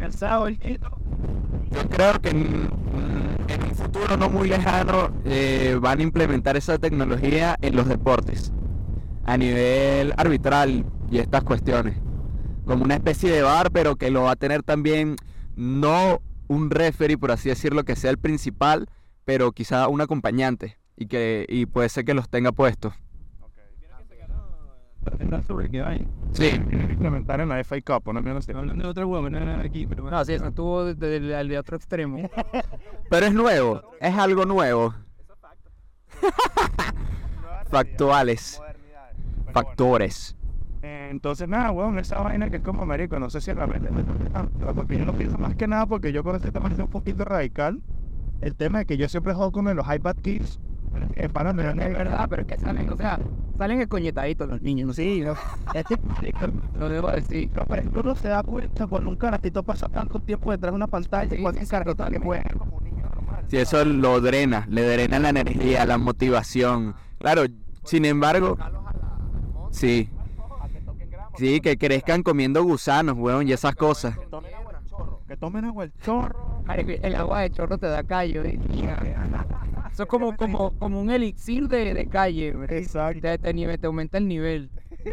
El 0.00 0.58
el 0.62 0.80
Yo 1.70 1.88
creo 1.90 2.20
que 2.22 2.30
en, 2.30 2.70
en 3.48 3.62
un 3.62 3.74
futuro 3.74 4.16
no 4.16 4.30
muy 4.30 4.48
lejano 4.48 5.10
eh, 5.24 5.78
van 5.80 6.00
a 6.00 6.02
implementar 6.02 6.56
esa 6.56 6.78
tecnología 6.78 7.56
en 7.60 7.76
los 7.76 7.86
deportes 7.86 8.52
a 9.24 9.36
nivel 9.36 10.14
arbitral 10.16 10.86
y 11.10 11.18
estas 11.18 11.44
cuestiones. 11.44 11.96
Como 12.64 12.84
una 12.84 12.94
especie 12.94 13.30
de 13.30 13.42
bar, 13.42 13.70
pero 13.72 13.96
que 13.96 14.10
lo 14.10 14.22
va 14.22 14.32
a 14.32 14.36
tener 14.36 14.62
también 14.62 15.16
no 15.54 16.20
un 16.48 16.70
referee, 16.70 17.18
por 17.18 17.30
así 17.30 17.48
decirlo, 17.50 17.84
que 17.84 17.94
sea 17.94 18.10
el 18.10 18.18
principal, 18.18 18.88
pero 19.24 19.52
quizá 19.52 19.86
un 19.88 20.00
acompañante 20.00 20.78
y 20.96 21.06
que 21.06 21.44
y 21.48 21.66
puede 21.66 21.88
ser 21.90 22.04
que 22.04 22.14
los 22.14 22.28
tenga 22.28 22.52
puestos. 22.52 22.94
Sí, 26.32 26.48
Implementar 26.48 27.40
en 27.40 27.48
la 27.48 27.62
FA 27.64 27.80
Cup, 27.80 28.08
una 28.08 28.20
mierda 28.20 28.38
así. 28.38 28.52
Hablando 28.52 28.84
de 28.84 28.90
otra 28.90 29.06
huevo, 29.06 29.28
no 29.30 29.38
era 29.38 29.60
aquí, 29.60 29.86
pero 29.86 30.02
bueno. 30.02 30.16
No, 30.16 30.24
sí, 30.24 30.34
eso 30.34 30.46
estuvo 30.46 30.84
desde 30.84 31.40
el 31.40 31.48
de 31.48 31.58
otro 31.58 31.76
extremo. 31.76 32.28
pero 33.10 33.26
es 33.26 33.32
nuevo, 33.32 33.82
es 34.00 34.14
algo 34.16 34.44
nuevo. 34.44 34.94
Factuales, 37.70 38.60
factores. 39.52 40.36
Entonces, 40.82 41.48
nada, 41.48 41.70
weón, 41.72 41.98
esa 41.98 42.20
vaina 42.20 42.50
que 42.50 42.56
es 42.56 42.62
como 42.62 42.86
marico, 42.86 43.18
no 43.18 43.30
sé 43.30 43.40
si 43.40 43.52
realmente 43.52 43.88
porque 44.74 44.98
yo 44.98 45.04
lo 45.04 45.12
pienso 45.12 45.38
más 45.38 45.54
que 45.54 45.66
nada 45.66 45.86
porque 45.86 46.12
yo 46.12 46.22
con 46.24 46.36
este 46.36 46.52
tema 46.52 46.68
es 46.68 46.78
un 46.78 46.88
poquito 46.88 47.24
radical. 47.24 47.82
El 48.40 48.54
tema 48.54 48.80
es 48.80 48.86
que 48.86 48.96
yo 48.96 49.08
siempre 49.08 49.34
juego 49.34 49.52
con 49.52 49.64
los 49.76 49.94
iPad 49.94 50.16
Kids. 50.16 50.58
Eh, 51.16 51.28
para 51.28 51.52
no 51.52 51.62
Es 51.62 51.76
verdad, 51.76 52.26
pero 52.28 52.42
es 52.42 52.48
que 52.48 52.58
salen, 52.58 52.88
o 52.90 52.96
sea, 52.96 53.18
salen 53.58 53.80
escoñetaditos 53.80 54.48
los 54.48 54.62
niños. 54.62 54.96
Sí, 54.96 55.20
no, 55.20 55.34
este, 55.74 55.98
Lo 56.78 56.88
debo 56.88 57.10
decir. 57.10 57.50
no, 57.54 57.64
pero 57.66 57.82
es 57.82 57.88
uno 57.94 58.14
se 58.14 58.28
da 58.28 58.42
cuenta 58.42 58.86
cuando 58.86 59.10
un 59.10 59.16
carajito 59.16 59.62
pasa 59.62 59.88
tanto 59.88 60.18
tiempo 60.20 60.50
detrás 60.50 60.72
de 60.72 60.76
una 60.76 60.86
pantalla 60.86 61.34
y 61.34 61.42
cuando 61.42 61.60
sí, 61.60 61.64
un 61.64 61.70
carajito 61.70 62.06
que 62.06 62.18
juega 62.18 62.50
como 62.58 62.76
un 62.76 62.84
niño 62.84 63.02
normal. 63.02 63.44
Si 63.48 63.56
eso 63.58 63.84
lo 63.84 64.20
drena, 64.20 64.66
le 64.68 64.82
drena 64.82 65.18
la 65.18 65.28
energía, 65.30 65.84
la 65.86 65.98
motivación. 65.98 66.94
Claro, 67.18 67.42
sin 67.84 68.04
embargo, 68.04 68.56
sí, 69.70 70.08
sí, 71.36 71.60
que 71.60 71.76
crezcan 71.76 72.22
comiendo 72.22 72.62
gusanos, 72.62 73.16
weón, 73.18 73.48
y 73.48 73.52
esas 73.52 73.74
cosas. 73.74 74.16
Que 75.26 75.36
tomen 75.36 75.64
agua 75.64 75.84
el 75.84 75.92
chorro. 75.92 76.28
Que 76.28 76.34
tomen 76.34 76.34
agua 76.34 76.34
el 76.34 76.42
chorro. 76.60 76.62
Marico, 76.66 76.90
El 77.02 77.14
agua 77.14 77.40
de 77.40 77.50
chorro 77.50 77.78
te 77.78 77.86
da 77.86 78.02
callo. 78.04 78.44
¿eh? 78.44 78.58
Eso 79.92 80.02
es 80.04 80.08
como, 80.08 80.36
como, 80.36 80.72
como 80.78 81.00
un 81.00 81.10
elixir 81.10 81.68
de, 81.68 81.94
de 81.94 82.06
calle. 82.06 82.52
marico. 82.54 82.74
Exacto. 82.74 83.20
Te, 83.22 83.38
te, 83.38 83.78
te 83.78 83.86
aumenta 83.86 84.18
el 84.18 84.28
nivel. 84.28 84.70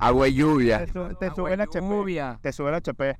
Agua 0.00 0.28
y 0.28 0.34
lluvia, 0.34 0.86
Te, 0.86 0.92
su- 0.92 1.14
te 1.18 1.30
sube 1.34 1.52
el 1.54 1.60
HP. 1.60 1.80
lluvia. 1.80 2.38
Te 2.40 2.52
sube 2.52 2.68
el 2.68 2.74
HP. 2.76 3.18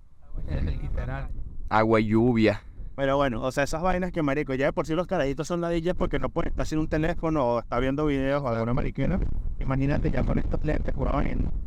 Literal. 0.81 1.29
agua 1.69 2.01
y 2.01 2.07
lluvia. 2.07 2.63
Pero 2.95 3.17
bueno, 3.17 3.43
o 3.43 3.51
sea, 3.53 3.65
esas 3.65 3.83
vainas 3.83 4.13
que 4.13 4.23
marico, 4.23 4.55
ya 4.55 4.67
de 4.67 4.73
por 4.73 4.87
sí 4.87 4.95
los 4.95 5.07
carajitos 5.09 5.47
son 5.49 5.61
ladillas 5.61 5.95
porque 5.97 6.19
no 6.21 6.29
pueden 6.31 6.51
estar 6.51 6.67
sin 6.67 6.79
un 6.79 6.89
teléfono 6.89 7.45
o 7.45 7.59
está 7.61 7.79
viendo 7.81 8.07
videos 8.07 8.43
o 8.43 8.49
alguna 8.49 8.75
mariquera. 8.75 9.19
Imagínate 9.61 10.11
ya 10.13 10.23
con 10.25 10.39
estos 10.39 10.65
lentes. 10.65 10.95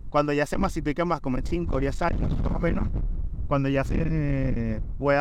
Cuando 0.10 0.34
ya 0.34 0.46
se 0.46 0.58
masifica 0.58 1.04
más, 1.06 1.20
como 1.22 1.38
en 1.38 1.46
5 1.46 1.76
o 1.76 1.80
10 1.80 2.02
años, 2.02 2.38
más 2.44 2.52
o 2.56 2.60
menos, 2.60 2.88
cuando 3.52 3.68
ya 3.68 3.84
se 3.84 4.82
más 4.98 5.20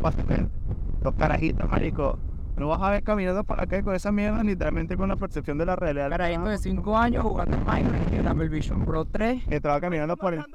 fácilmente 0.00 0.48
los 1.02 1.12
carajitos, 1.16 1.68
marico, 1.68 2.20
no 2.56 2.68
vas 2.68 2.80
a 2.80 2.90
ver 2.90 3.02
caminando 3.02 3.42
para 3.42 3.64
acá 3.64 3.82
con 3.82 3.96
esa 3.96 4.12
mierda, 4.12 4.44
literalmente 4.44 4.96
con 4.96 5.08
la 5.08 5.16
percepción 5.16 5.58
de 5.58 5.66
la 5.66 5.74
realidad. 5.74 6.08
Carajito 6.08 6.44
de 6.44 6.58
5 6.58 6.96
años 6.96 7.24
jugando 7.24 7.58
Minecraft 7.66 8.12
en 8.12 8.28
Apple 8.28 8.48
Vision 8.48 8.84
Pro 8.84 9.04
3. 9.06 9.46
Que 9.48 9.58
va 9.58 9.80
caminando 9.80 10.16
por 10.16 10.34
el... 10.34 10.44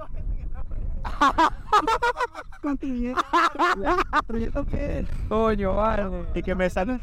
Coño, 5.27 5.75
vale. 5.75 6.25
Y 6.35 6.41
que 6.41 6.55
me 6.55 6.69
sale, 6.69 7.01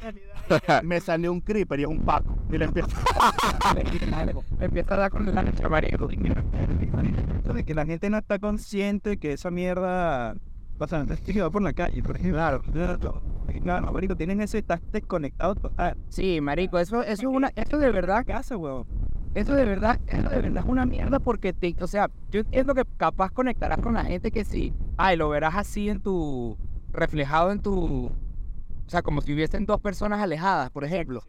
me 0.82 0.98
sale 0.98 1.28
un 1.28 1.42
creeper 1.42 1.80
y 1.80 1.82
es 1.82 1.88
un 1.90 2.00
Paco. 2.00 2.35
Y 2.50 2.58
le 2.58 2.64
empiezo 2.64 2.88
Me 3.74 4.64
empieza 4.64 4.94
a 4.94 4.96
dar 4.98 5.10
con 5.10 5.34
la 5.34 5.42
leche 5.42 5.68
marico. 5.68 6.08
Eso 6.08 7.52
de 7.52 7.64
que 7.64 7.74
la 7.74 7.86
gente 7.86 8.08
no 8.10 8.18
está 8.18 8.38
consciente 8.38 9.16
que 9.16 9.32
esa 9.32 9.50
mierda 9.50 10.36
pasa 10.78 11.04
está 11.08 11.50
por 11.50 11.62
la 11.62 11.72
calle, 11.72 12.02
por 12.02 12.16
ejemplo. 12.16 12.38
Claro, 12.38 12.62
claro, 13.62 13.92
marico, 13.92 14.16
tienen 14.16 14.40
eso 14.40 14.56
y 14.56 14.60
estás 14.60 14.80
desconectado 14.92 15.54
total. 15.54 15.96
Sí, 16.08 16.40
marico, 16.40 16.78
eso, 16.78 17.02
eso 17.02 17.28
es 17.28 17.36
una, 17.36 17.50
eso 17.56 17.78
de 17.78 17.90
verdad, 17.90 18.24
Casa, 18.26 18.56
huevón. 18.56 18.86
eso 19.34 19.54
de 19.54 19.64
verdad, 19.64 20.00
eso 20.06 20.28
de 20.28 20.40
verdad 20.40 20.62
es 20.64 20.70
una 20.70 20.86
mierda 20.86 21.18
porque 21.18 21.52
te, 21.52 21.74
o 21.80 21.86
sea, 21.86 22.10
yo 22.30 22.40
entiendo 22.40 22.74
que 22.74 22.84
capaz 22.96 23.30
conectarás 23.30 23.78
con 23.78 23.94
la 23.94 24.04
gente 24.04 24.30
que 24.30 24.44
sí, 24.44 24.74
ay, 24.96 25.16
lo 25.16 25.28
verás 25.28 25.54
así 25.56 25.88
en 25.88 26.00
tu, 26.00 26.56
reflejado 26.92 27.52
en 27.52 27.60
tu, 27.60 28.06
o 28.06 28.88
sea, 28.88 29.02
como 29.02 29.20
si 29.20 29.32
hubiesen 29.32 29.66
dos 29.66 29.80
personas 29.80 30.20
alejadas, 30.20 30.70
por 30.70 30.84
ejemplo. 30.84 31.22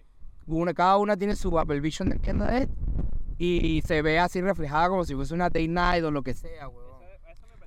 Una, 0.47 0.73
cada 0.73 0.97
una 0.97 1.17
tiene 1.17 1.35
su 1.35 1.57
Apple 1.59 1.79
Vision 1.81 2.09
de 2.09 2.19
mierda 2.19 2.47
de 2.51 2.69
y, 3.39 3.81
se 3.85 4.01
ve 4.01 4.19
así 4.19 4.41
reflejada 4.41 4.89
como 4.89 5.05
si 5.05 5.13
fuese 5.13 5.33
una 5.33 5.49
day 5.49 5.67
night 5.67 6.03
o 6.03 6.11
lo 6.11 6.23
que 6.23 6.33
sea, 6.33 6.67
weón. 6.67 6.87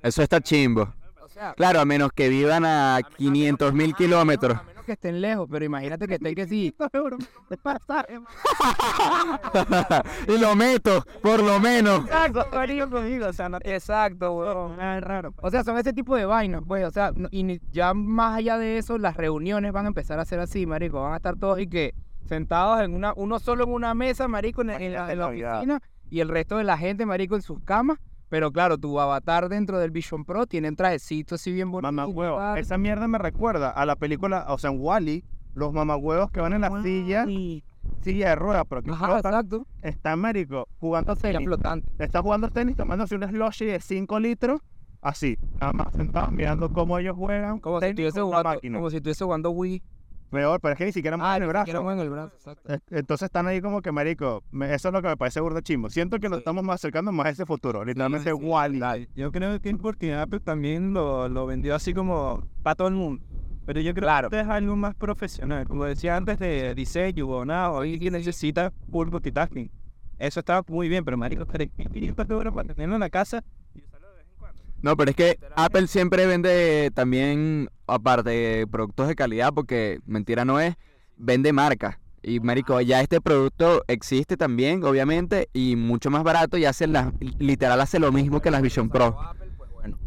Eso 0.03 0.21
está 0.21 0.41
chimbo. 0.41 0.93
O 1.21 1.29
sea, 1.29 1.53
Claro, 1.53 1.79
a 1.79 1.85
menos 1.85 2.11
que 2.13 2.27
vivan 2.27 2.65
a 2.65 2.99
500 3.17 3.73
mil 3.73 3.95
kilómetros. 3.95 4.57
A 4.57 4.63
menos 4.63 4.83
que 4.83 4.91
estén 4.93 5.21
lejos, 5.21 5.47
pero 5.49 5.63
imagínate 5.63 6.07
que 6.07 6.15
estén 6.15 6.35
que 6.35 6.45
sí. 6.45 6.75
y 10.27 10.37
lo 10.37 10.55
meto, 10.55 11.05
por 11.21 11.41
lo 11.41 11.59
menos. 11.61 12.03
Exacto, 12.03 12.45
marico, 12.51 12.89
conmigo, 12.89 13.27
o 13.27 13.33
sea, 13.33 13.47
no- 13.47 13.59
exacto, 13.63 14.33
weón. 14.33 14.81
Es 14.81 15.01
raro. 15.01 15.33
O 15.41 15.49
sea, 15.49 15.63
son 15.63 15.77
ese 15.77 15.93
tipo 15.93 16.17
de 16.17 16.25
vainas, 16.25 16.63
pues, 16.67 16.85
o 16.85 16.91
sea, 16.91 17.13
y 17.29 17.61
ya 17.71 17.93
más 17.93 18.39
allá 18.39 18.57
de 18.57 18.77
eso, 18.77 18.97
las 18.97 19.15
reuniones 19.15 19.71
van 19.71 19.85
a 19.85 19.89
empezar 19.89 20.19
a 20.19 20.25
ser 20.25 20.39
así, 20.39 20.65
marico, 20.65 21.01
van 21.01 21.13
a 21.13 21.17
estar 21.17 21.37
todos 21.37 21.61
y 21.61 21.67
que 21.67 21.93
sentados 22.25 22.81
en 22.81 22.93
una, 22.93 23.13
uno 23.15 23.39
solo 23.39 23.63
en 23.65 23.71
una 23.71 23.93
mesa, 23.93 24.27
marico, 24.27 24.61
en, 24.61 24.69
en 24.71 24.93
la, 24.93 25.11
en 25.11 25.19
la 25.19 25.25
Navidad. 25.25 25.57
oficina, 25.57 25.81
y 26.09 26.19
el 26.19 26.29
resto 26.29 26.57
de 26.57 26.63
la 26.63 26.77
gente, 26.77 27.05
marico, 27.05 27.35
en 27.35 27.41
sus 27.41 27.59
camas, 27.61 27.97
pero 28.29 28.51
claro, 28.51 28.77
tu 28.77 28.99
avatar 28.99 29.49
dentro 29.49 29.79
del 29.79 29.91
Vision 29.91 30.23
Pro 30.25 30.45
tiene 30.47 30.69
un 30.69 30.75
trajecito 30.75 31.35
así 31.35 31.51
bien 31.51 31.69
bonito. 31.71 31.91
Mamá 31.91 32.07
huevo. 32.07 32.55
Esa 32.55 32.77
mierda 32.77 33.07
me 33.07 33.17
recuerda 33.17 33.69
a 33.71 33.85
la 33.85 33.95
película, 33.95 34.45
o 34.49 34.57
sea, 34.57 34.69
en 34.71 34.77
Wally, 34.79 35.23
los 35.53 35.73
mamahuevos 35.73 36.31
que 36.31 36.39
van 36.39 36.53
en 36.53 36.61
la 36.61 36.81
silla, 36.81 37.25
silla 38.01 38.29
de 38.29 38.35
ruedas, 38.35 38.63
pero 38.69 38.81
que 38.83 38.91
Ajá, 38.91 39.17
exacto. 39.17 39.65
están, 39.81 40.19
marico, 40.19 40.67
jugando 40.79 41.15
tenis. 41.15 41.45
flotante. 41.45 41.89
Está 41.99 42.21
jugando 42.21 42.49
tenis, 42.49 42.77
tomándose 42.77 43.15
un 43.15 43.27
slushy 43.27 43.65
de 43.65 43.79
5 43.81 44.19
litros, 44.21 44.61
así, 45.01 45.37
nada 45.59 45.73
más 45.73 45.93
sentados 45.93 46.31
mirando 46.31 46.71
cómo 46.71 46.97
ellos 46.99 47.17
juegan. 47.17 47.59
Como 47.59 47.79
si 47.81 47.87
estuviese 47.87 48.21
jugando, 48.21 48.49
máquina. 48.49 48.77
como 48.77 48.89
si 48.89 48.95
estuviese 48.97 49.23
jugando 49.25 49.51
Wii. 49.51 49.83
Peor, 50.31 50.59
pero 50.61 50.71
es 50.73 50.77
que 50.77 50.85
ni 50.85 50.91
siquiera 50.93 51.17
mueven 51.17 51.35
el 51.35 51.41
ni 51.41 51.47
brazo. 51.47 51.65
siquiera 51.65 51.81
mueven 51.81 51.99
el 52.01 52.09
brazo, 52.09 52.33
exacto. 52.35 52.73
Eh, 52.73 52.79
Entonces 52.91 53.25
están 53.25 53.47
ahí 53.47 53.61
como 53.61 53.81
que, 53.81 53.91
marico, 53.91 54.43
me- 54.51 54.73
eso 54.73 54.87
es 54.87 54.93
lo 54.93 55.01
que 55.01 55.09
me 55.09 55.17
parece 55.17 55.41
burda 55.41 55.61
chimbo. 55.61 55.89
Siento 55.89 56.19
que 56.19 56.29
nos 56.29 56.39
estamos 56.39 56.63
más 56.63 56.75
acercando 56.75 57.11
más 57.11 57.27
a 57.27 57.29
ese 57.31 57.45
futuro, 57.45 57.83
literalmente 57.85 58.29
sí, 58.31 58.35
Wally. 58.35 59.09
Yo 59.15 59.31
creo 59.31 59.59
que 59.61 59.69
es 59.69 59.77
porque 59.77 60.13
Apple 60.15 60.39
también 60.39 60.93
lo, 60.93 61.27
lo 61.29 61.45
vendió 61.45 61.75
así 61.75 61.93
como 61.93 62.47
para 62.63 62.75
todo 62.75 62.87
el 62.87 62.95
mundo. 62.95 63.23
Pero 63.65 63.79
yo 63.81 63.93
creo 63.93 64.05
Claro. 64.07 64.29
que 64.29 64.37
esto 64.39 64.49
es 64.49 64.55
algo 64.55 64.75
más 64.75 64.95
profesional. 64.95 65.67
Como 65.67 65.85
decía 65.85 66.15
antes 66.17 66.39
de 66.39 66.73
diseño 66.75 67.27
o 67.27 67.45
nada, 67.45 67.71
hoy 67.71 67.99
necesita 68.09 68.71
full 68.89 69.09
multitasking. 69.09 69.69
Eso 70.17 70.39
estaba 70.39 70.63
muy 70.67 70.87
bien, 70.89 71.03
pero 71.05 71.17
marico, 71.17 71.45
3.500 71.45 72.29
euros 72.31 72.53
para 72.53 72.73
tenerlo 72.73 72.95
en 72.95 73.01
la 73.01 73.09
casa 73.09 73.43
y 73.75 73.81
usarlo 73.83 74.07
de 74.09 74.15
vez 74.17 74.25
en 74.27 74.37
cuando. 74.39 74.63
No, 74.81 74.97
pero 74.97 75.11
es 75.11 75.15
que 75.15 75.37
Apple 75.55 75.87
siempre 75.87 76.25
vende 76.25 76.91
también, 76.93 77.69
aparte 77.87 78.65
productos 78.67 79.07
de 79.07 79.15
calidad, 79.15 79.53
porque 79.53 79.99
mentira 80.05 80.45
no 80.45 80.59
es, 80.59 80.75
vende 81.17 81.53
marca. 81.53 81.99
Y 82.23 82.39
marico, 82.39 82.79
ya 82.81 83.01
este 83.01 83.19
producto 83.19 83.83
existe 83.87 84.37
también, 84.37 84.83
obviamente, 84.83 85.49
y 85.53 85.75
mucho 85.75 86.11
más 86.11 86.23
barato 86.23 86.57
y 86.57 86.65
hace 86.65 86.87
la, 86.87 87.11
literal 87.39 87.81
hace 87.81 87.99
lo 87.99 88.11
mismo 88.11 88.41
que 88.41 88.51
las 88.51 88.61
Vision 88.61 88.89
Pro. 88.89 89.17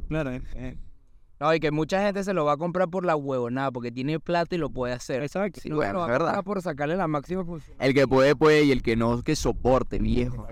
Claro, 0.08 0.30
eh, 0.30 0.76
No, 1.44 1.54
y 1.54 1.60
que 1.60 1.70
mucha 1.70 2.00
gente 2.00 2.24
se 2.24 2.32
lo 2.32 2.46
va 2.46 2.52
a 2.52 2.56
comprar 2.56 2.88
por 2.88 3.04
la 3.04 3.16
huevonada, 3.16 3.70
porque 3.70 3.92
tiene 3.92 4.18
plata 4.18 4.54
y 4.54 4.58
lo 4.58 4.70
puede 4.70 4.94
hacer. 4.94 5.22
exacto. 5.22 5.60
Si 5.60 5.68
no, 5.68 5.76
Bueno, 5.76 5.92
lo 5.92 5.98
va 6.00 6.04
es 6.06 6.08
a 6.08 6.12
verdad. 6.12 6.42
por 6.42 6.62
sacarle 6.62 6.96
la 6.96 7.06
máxima 7.06 7.44
función. 7.44 7.76
El 7.80 7.92
que 7.92 8.08
puede, 8.08 8.34
puede, 8.34 8.64
y 8.64 8.72
el 8.72 8.82
que 8.82 8.96
no, 8.96 9.22
que 9.22 9.36
soporte, 9.36 9.98
viejo. 9.98 10.46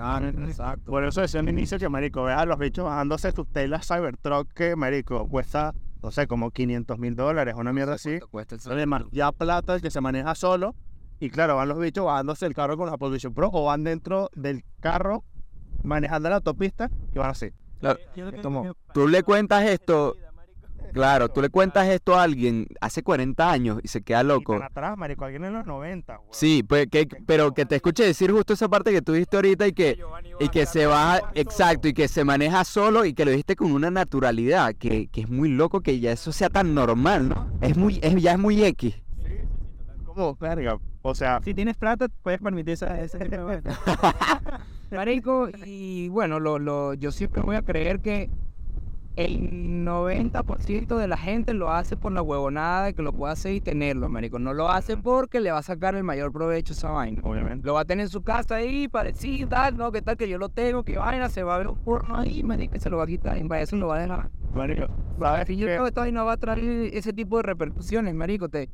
Exacto. 0.47 0.91
Por 0.91 1.03
eso 1.05 1.23
decía 1.23 1.41
al 1.41 1.49
inicio 1.49 1.79
que, 1.79 1.89
marico, 1.89 2.25
veas 2.25 2.47
los 2.47 2.59
bichos 2.59 2.85
bajándose 2.85 3.33
sus 3.33 3.49
telas 3.51 3.87
Cybertruck 3.89 4.53
que, 4.53 4.77
marico, 4.77 5.27
cuesta, 5.29 5.75
no 6.03 6.11
sé, 6.11 6.27
como 6.27 6.51
500 6.51 6.99
mil 6.99 7.17
dólares, 7.17 7.55
una 7.57 7.73
mierda 7.73 7.95
así. 7.95 8.21
Cuesta 8.31 8.57
el 8.57 8.61
Eso 8.61 8.77
es 8.77 8.87
más, 8.87 9.05
ya 9.13 9.33
plata 9.33 9.81
que 9.81 9.91
se 9.91 10.03
maneja 10.03 10.35
solo. 10.35 10.75
Y 11.21 11.31
claro, 11.31 11.57
van 11.57 11.71
los 11.71 11.79
bichos 11.79 12.05
bajándose 12.05 12.45
el 12.45 12.53
carro 12.53 12.77
con 12.77 12.87
la 12.89 12.97
Apple 12.97 13.09
Vision 13.09 13.33
Pro 13.33 13.49
o 13.51 13.65
van 13.65 13.83
dentro 13.83 14.29
del 14.35 14.63
carro 14.81 15.25
manejando 15.85 16.29
la 16.29 16.37
autopista 16.37 16.91
y 17.15 17.19
van 17.19 17.31
así. 17.31 17.49
Claro. 17.81 17.99
Tú 18.93 19.09
le 19.09 19.23
cuentas 19.23 19.65
esto, 19.65 20.17
Claro, 20.93 21.29
tú 21.29 21.41
le 21.41 21.49
cuentas 21.49 21.89
esto 21.89 22.15
a 22.15 22.23
alguien 22.23 22.67
hace 22.81 23.03
40 23.03 23.51
años 23.51 23.81
y 23.83 23.89
se 23.89 24.03
queda 24.03 24.23
loco. 24.23 24.55
atrás, 24.63 24.97
marico, 24.97 25.25
alguien 25.25 25.45
en 25.45 25.55
los 25.55 25.67
90, 25.67 26.13
weón. 26.19 26.29
Sí, 26.33 26.63
pues, 26.63 26.87
que, 26.89 27.09
pero 27.27 27.53
que 27.55 27.65
te 27.65 27.77
escuche 27.77 28.05
decir 28.05 28.31
justo 28.31 28.53
esa 28.53 28.69
parte 28.69 28.93
que 28.93 29.03
tú 29.03 29.13
dijiste 29.13 29.37
ahorita 29.37 29.67
y 29.67 29.73
que, 29.73 29.99
y 30.39 30.49
que 30.49 30.67
se 30.67 30.87
va, 30.87 31.21
exacto, 31.35 31.89
y 31.89 31.95
que 31.95 32.09
se 32.09 32.25
maneja 32.25 32.65
solo 32.65 33.05
y 33.05 33.15
que 33.15 33.25
lo 33.25 33.31
dijiste 33.31 33.57
con 33.57 33.73
una 33.73 33.91
naturalidad, 33.91 34.75
que, 34.75 35.09
que 35.09 35.23
es 35.23 35.31
muy 35.31 35.49
loco 35.49 35.81
que 35.81 35.99
ya 35.99 36.13
eso 36.13 36.33
sea 36.33 36.51
tan 36.51 36.75
normal, 36.75 37.29
¿no? 37.29 37.51
Es 37.61 37.77
muy, 37.77 37.99
es, 38.03 38.15
ya 38.23 38.33
es 38.33 38.39
muy 38.39 38.63
X. 38.65 38.95
¿Cómo? 40.05 40.37
Verga. 40.37 40.79
O 41.03 41.15
sea, 41.15 41.41
Si 41.43 41.55
tienes 41.55 41.77
plata, 41.77 42.09
puedes 42.23 42.41
permitir 42.41 42.75
esa, 42.75 43.01
ese 43.01 43.19
tipo 43.19 43.37
de 43.37 43.43
vainas. 43.43 43.79
Marico, 44.91 45.49
y 45.65 46.09
bueno, 46.09 46.39
lo, 46.39 46.59
lo, 46.59 46.95
yo 46.95 47.11
siempre 47.13 47.43
voy 47.43 47.57
a 47.57 47.63
creer 47.63 48.01
que 48.01 48.29
el 49.17 49.85
90% 49.85 50.97
de 50.97 51.07
la 51.09 51.17
gente 51.17 51.55
lo 51.55 51.71
hace 51.71 51.97
por 51.97 52.13
la 52.13 52.23
huevonada 52.23 52.87
de 52.87 52.95
que 52.95 53.03
lo 53.03 53.13
pueda 53.13 53.33
hacer 53.33 53.53
y 53.55 53.61
tenerlo, 53.61 54.09
marico. 54.09 54.39
No 54.39 54.55
lo 54.55 54.69
hace 54.71 54.97
porque 54.97 55.41
le 55.41 55.51
va 55.53 55.59
a 55.59 55.63
sacar 55.63 55.95
el 55.95 56.05
mayor 56.05 56.33
provecho 56.33 56.73
a 56.73 56.77
esa 56.77 56.91
vaina. 56.91 57.21
obviamente. 57.25 57.67
Lo 57.67 57.75
va 57.75 57.81
a 57.81 57.85
tener 57.85 58.05
en 58.05 58.11
su 58.11 58.23
casa 58.23 58.57
ahí, 58.57 58.89
parecido, 58.89 59.49
tal, 59.49 59.77
no, 59.77 59.93
que 59.93 60.03
tal, 60.03 60.17
que 60.17 60.29
yo 60.29 60.39
lo 60.39 60.49
tengo, 60.49 60.83
que 60.83 60.97
vaina, 60.99 61.29
se 61.29 61.43
va 61.43 61.55
a 61.55 61.59
ver 61.59 61.69
un 61.69 61.77
porno 61.79 62.17
ahí, 62.17 62.43
marico, 62.43 62.77
y 62.77 62.81
se 62.81 62.89
lo 62.91 62.97
va 62.97 63.05
a 63.05 63.07
quitar, 63.07 63.37
y 63.39 63.45
para 63.45 63.61
eso 63.63 63.77
lo 63.77 63.89
va 63.89 63.97
a 63.97 64.01
dejar. 64.01 64.31
Marico, 64.55 64.87
¿sabes 65.19 65.51
Y 65.51 65.57
yo 65.57 65.67
creo 65.67 65.83
que 65.83 65.89
esta 65.89 66.01
vaina 66.03 66.23
va 66.25 66.33
a 66.33 66.37
traer 66.37 66.91
ese 66.95 67.13
tipo 67.13 67.37
de 67.39 67.43
repercusiones, 67.43 68.15
marico. 68.15 68.49
Te, 68.49 68.69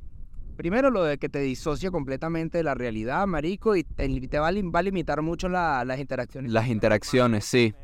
primero 0.56 0.90
lo 0.90 1.04
de 1.04 1.18
que 1.18 1.28
te 1.28 1.40
disocia 1.40 1.90
completamente 1.90 2.58
de 2.58 2.64
la 2.64 2.74
realidad, 2.74 3.26
marico, 3.26 3.76
y 3.76 3.84
te, 3.84 4.08
te 4.28 4.38
va, 4.38 4.48
a, 4.48 4.52
lim- 4.52 4.74
va 4.74 4.80
a 4.80 4.82
limitar 4.82 5.22
mucho 5.22 5.48
la- 5.48 5.84
las 5.84 5.98
interacciones. 6.00 6.50
Las 6.52 6.68
interacciones, 6.68 7.44
sí. 7.44 7.74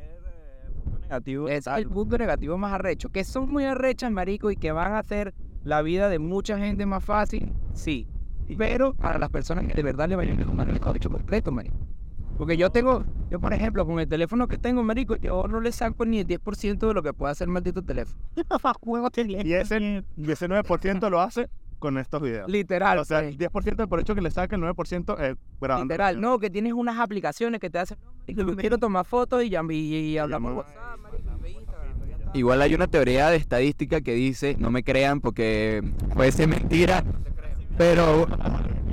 Negativo. 1.04 1.48
Es 1.48 1.66
el 1.66 1.88
punto 1.88 2.18
negativo 2.18 2.58
más 2.58 2.72
arrecho. 2.72 3.10
Que 3.10 3.24
son 3.24 3.50
muy 3.50 3.64
arrechas, 3.64 4.10
marico, 4.10 4.50
y 4.50 4.56
que 4.56 4.72
van 4.72 4.92
a 4.92 4.98
hacer 4.98 5.34
la 5.64 5.82
vida 5.82 6.08
de 6.08 6.18
mucha 6.18 6.58
gente 6.58 6.86
más 6.86 7.04
fácil, 7.04 7.52
sí. 7.72 8.06
Pero 8.58 8.94
para 8.94 9.18
las 9.18 9.30
personas 9.30 9.66
que 9.66 9.74
de 9.74 9.82
verdad 9.82 10.08
le 10.08 10.16
vayan 10.16 10.40
a 10.40 10.44
tomar 10.44 10.68
el 10.68 10.78
caucho 10.78 11.10
completo, 11.10 11.50
marico. 11.50 11.76
Porque 12.36 12.56
yo 12.56 12.70
tengo, 12.70 13.04
yo 13.30 13.40
por 13.40 13.52
ejemplo, 13.54 13.86
con 13.86 14.00
el 14.00 14.08
teléfono 14.08 14.48
que 14.48 14.58
tengo, 14.58 14.82
marico, 14.82 15.16
yo 15.16 15.46
no 15.48 15.60
le 15.60 15.72
saco 15.72 16.04
ni 16.04 16.18
el 16.18 16.26
10% 16.26 16.88
de 16.88 16.94
lo 16.94 17.02
que 17.02 17.12
puede 17.14 17.32
hacer 17.32 17.46
el 17.46 17.52
maldito 17.52 17.82
teléfono. 17.82 18.20
Y 19.46 19.54
ese, 19.54 20.04
y 20.16 20.30
ese 20.30 20.48
9% 20.48 21.10
lo 21.10 21.20
hace 21.20 21.48
con 21.78 21.98
estos 21.98 22.22
videos. 22.22 22.48
Literal. 22.50 22.98
O 22.98 23.04
sea, 23.04 23.20
pues. 23.20 23.32
el 23.32 23.38
10% 23.38 23.88
por 23.88 24.00
hecho 24.00 24.14
que 24.14 24.20
le 24.20 24.30
saca, 24.30 24.56
el 24.56 24.62
9% 24.62 25.18
es 25.20 25.36
grabando. 25.60 25.84
Literal, 25.92 26.20
no, 26.20 26.38
que 26.38 26.50
tienes 26.50 26.72
unas 26.72 26.98
aplicaciones 26.98 27.60
que 27.60 27.70
te 27.70 27.78
hacen, 27.78 27.98
"Marico, 28.26 28.56
quiero 28.56 28.78
tomar 28.78 29.04
fotos 29.04 29.42
y, 29.44 29.50
ya- 29.50 29.62
y, 29.68 29.74
y 29.94 30.18
hablamos. 30.18 30.64
Igual 32.32 32.62
hay 32.62 32.74
una 32.74 32.88
teoría 32.88 33.28
de 33.30 33.36
estadística 33.36 34.00
que 34.00 34.12
dice, 34.14 34.56
no 34.58 34.70
me 34.70 34.82
crean 34.82 35.20
porque 35.20 35.82
puede 36.14 36.32
ser 36.32 36.48
mentira, 36.48 37.04
pero 37.78 38.26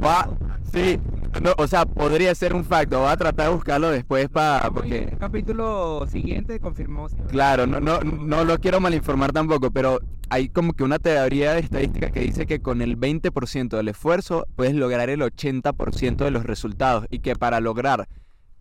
va, 0.03 0.29
sí, 0.71 0.99
no, 1.39 1.53
o 1.57 1.67
sea, 1.67 1.85
podría 1.85 2.35
ser 2.35 2.53
un 2.53 2.65
facto, 2.65 2.99
voy 2.99 3.09
a 3.09 3.17
tratar 3.17 3.47
de 3.47 3.53
buscarlo 3.53 3.89
después 3.89 4.27
para, 4.29 4.69
porque... 4.69 5.09
El 5.11 5.17
capítulo 5.17 6.05
siguiente 6.07 6.59
confirmó. 6.59 7.07
Claro, 7.29 7.65
no, 7.67 7.79
no, 7.79 8.01
no 8.01 8.43
lo 8.43 8.59
quiero 8.59 8.79
malinformar 8.79 9.31
tampoco, 9.31 9.71
pero 9.71 9.99
hay 10.29 10.49
como 10.49 10.73
que 10.73 10.83
una 10.83 10.99
teoría 10.99 11.53
de 11.53 11.59
estadística 11.59 12.11
que 12.11 12.21
dice 12.21 12.45
que 12.45 12.61
con 12.61 12.81
el 12.81 12.97
20% 12.97 13.69
del 13.69 13.87
esfuerzo 13.87 14.45
puedes 14.55 14.73
lograr 14.75 15.09
el 15.09 15.21
80% 15.21 16.17
de 16.17 16.31
los 16.31 16.43
resultados 16.43 17.05
y 17.09 17.19
que 17.19 17.35
para 17.35 17.59
lograr 17.59 18.07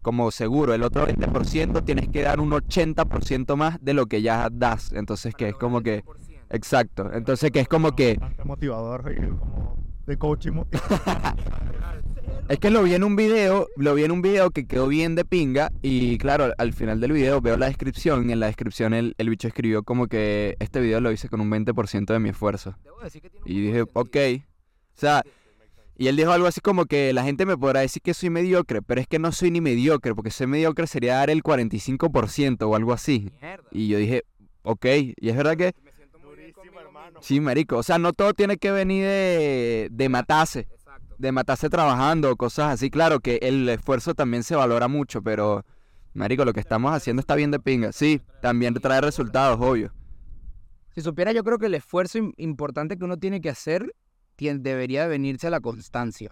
como 0.02 0.30
seguro 0.30 0.74
el 0.74 0.82
otro 0.82 1.06
20% 1.06 1.84
tienes 1.84 2.08
que 2.08 2.22
dar 2.22 2.40
un 2.40 2.50
80% 2.50 3.56
más 3.56 3.78
de 3.82 3.94
lo 3.94 4.06
que 4.06 4.22
ya 4.22 4.48
das. 4.50 4.92
Entonces 4.92 5.34
que 5.34 5.48
es 5.48 5.54
como 5.54 5.82
que... 5.82 6.04
Exacto. 6.50 7.10
Entonces 7.12 7.50
que 7.50 7.60
es 7.60 7.68
como 7.68 7.92
que... 7.92 8.18
Motivador, 8.44 9.02
como 9.38 9.76
de 10.06 10.16
coaching. 10.16 10.52
Es 12.48 12.58
que 12.58 12.70
lo 12.70 12.82
vi 12.82 12.94
en 12.94 13.04
un 13.04 13.14
video, 13.14 13.68
lo 13.76 13.94
vi 13.94 14.02
en 14.04 14.10
un 14.10 14.22
video 14.22 14.50
que 14.50 14.66
quedó 14.66 14.88
bien 14.88 15.14
de 15.14 15.24
pinga 15.24 15.70
y 15.82 16.18
claro, 16.18 16.52
al 16.58 16.72
final 16.72 17.00
del 17.00 17.12
video 17.12 17.40
veo 17.40 17.56
la 17.56 17.66
descripción 17.66 18.28
y 18.28 18.32
en 18.32 18.40
la 18.40 18.46
descripción 18.46 18.92
el, 18.92 19.14
el 19.18 19.30
bicho 19.30 19.46
escribió 19.46 19.84
como 19.84 20.08
que 20.08 20.56
este 20.58 20.80
video 20.80 21.00
lo 21.00 21.12
hice 21.12 21.28
con 21.28 21.40
un 21.40 21.48
20% 21.50 22.06
de 22.12 22.18
mi 22.18 22.30
esfuerzo. 22.30 22.76
Y 23.44 23.60
dije, 23.60 23.82
ok. 23.92 24.16
O 24.96 25.00
sea, 25.00 25.22
y 25.96 26.08
él 26.08 26.16
dijo 26.16 26.32
algo 26.32 26.46
así 26.48 26.60
como 26.60 26.86
que 26.86 27.12
la 27.12 27.22
gente 27.22 27.46
me 27.46 27.56
podrá 27.56 27.80
decir 27.80 28.02
que 28.02 28.14
soy 28.14 28.30
mediocre, 28.30 28.82
pero 28.82 29.00
es 29.00 29.06
que 29.06 29.18
no 29.18 29.30
soy 29.32 29.50
ni 29.50 29.60
mediocre, 29.60 30.14
porque 30.14 30.30
ser 30.30 30.48
mediocre 30.48 30.86
sería 30.86 31.16
dar 31.16 31.30
el 31.30 31.42
45% 31.42 32.62
o 32.62 32.74
algo 32.74 32.92
así. 32.92 33.30
Y 33.70 33.88
yo 33.88 33.98
dije, 33.98 34.24
ok, 34.62 34.86
y 35.16 35.28
es 35.28 35.36
verdad 35.36 35.56
que, 35.56 35.72
Me 35.84 35.92
siento 35.92 36.18
muy 36.18 36.36
bien 36.36 36.52
Durísimo, 36.52 36.56
conmigo 36.56 36.80
hermano. 36.80 37.06
mismo. 37.08 37.22
sí, 37.22 37.38
marico, 37.40 37.76
o 37.76 37.82
sea, 37.82 37.98
no 37.98 38.12
todo 38.12 38.34
tiene 38.34 38.56
que 38.56 38.72
venir 38.72 39.04
de, 39.04 39.88
de 39.90 40.08
matarse. 40.08 40.66
De 41.20 41.32
matarse 41.32 41.68
trabajando, 41.68 42.34
cosas 42.36 42.72
así. 42.74 42.90
Claro 42.90 43.20
que 43.20 43.36
el 43.42 43.68
esfuerzo 43.68 44.14
también 44.14 44.42
se 44.42 44.56
valora 44.56 44.88
mucho, 44.88 45.22
pero, 45.22 45.64
marico, 46.14 46.44
lo 46.44 46.52
que 46.52 46.60
estamos 46.60 46.92
haciendo 46.94 47.20
está 47.20 47.34
bien 47.34 47.50
de 47.50 47.60
pinga. 47.60 47.92
Sí, 47.92 48.20
también 48.40 48.74
trae 48.74 49.00
resultados, 49.00 49.58
obvio. 49.60 49.92
Si 50.94 51.02
supiera, 51.02 51.32
yo 51.32 51.44
creo 51.44 51.58
que 51.58 51.66
el 51.66 51.74
esfuerzo 51.74 52.18
im- 52.18 52.32
importante 52.36 52.96
que 52.96 53.04
uno 53.04 53.16
tiene 53.18 53.40
que 53.40 53.50
hacer 53.50 53.94
debería 54.38 55.02
de 55.02 55.08
venirse 55.08 55.46
a 55.46 55.50
la 55.50 55.60
constancia. 55.60 56.30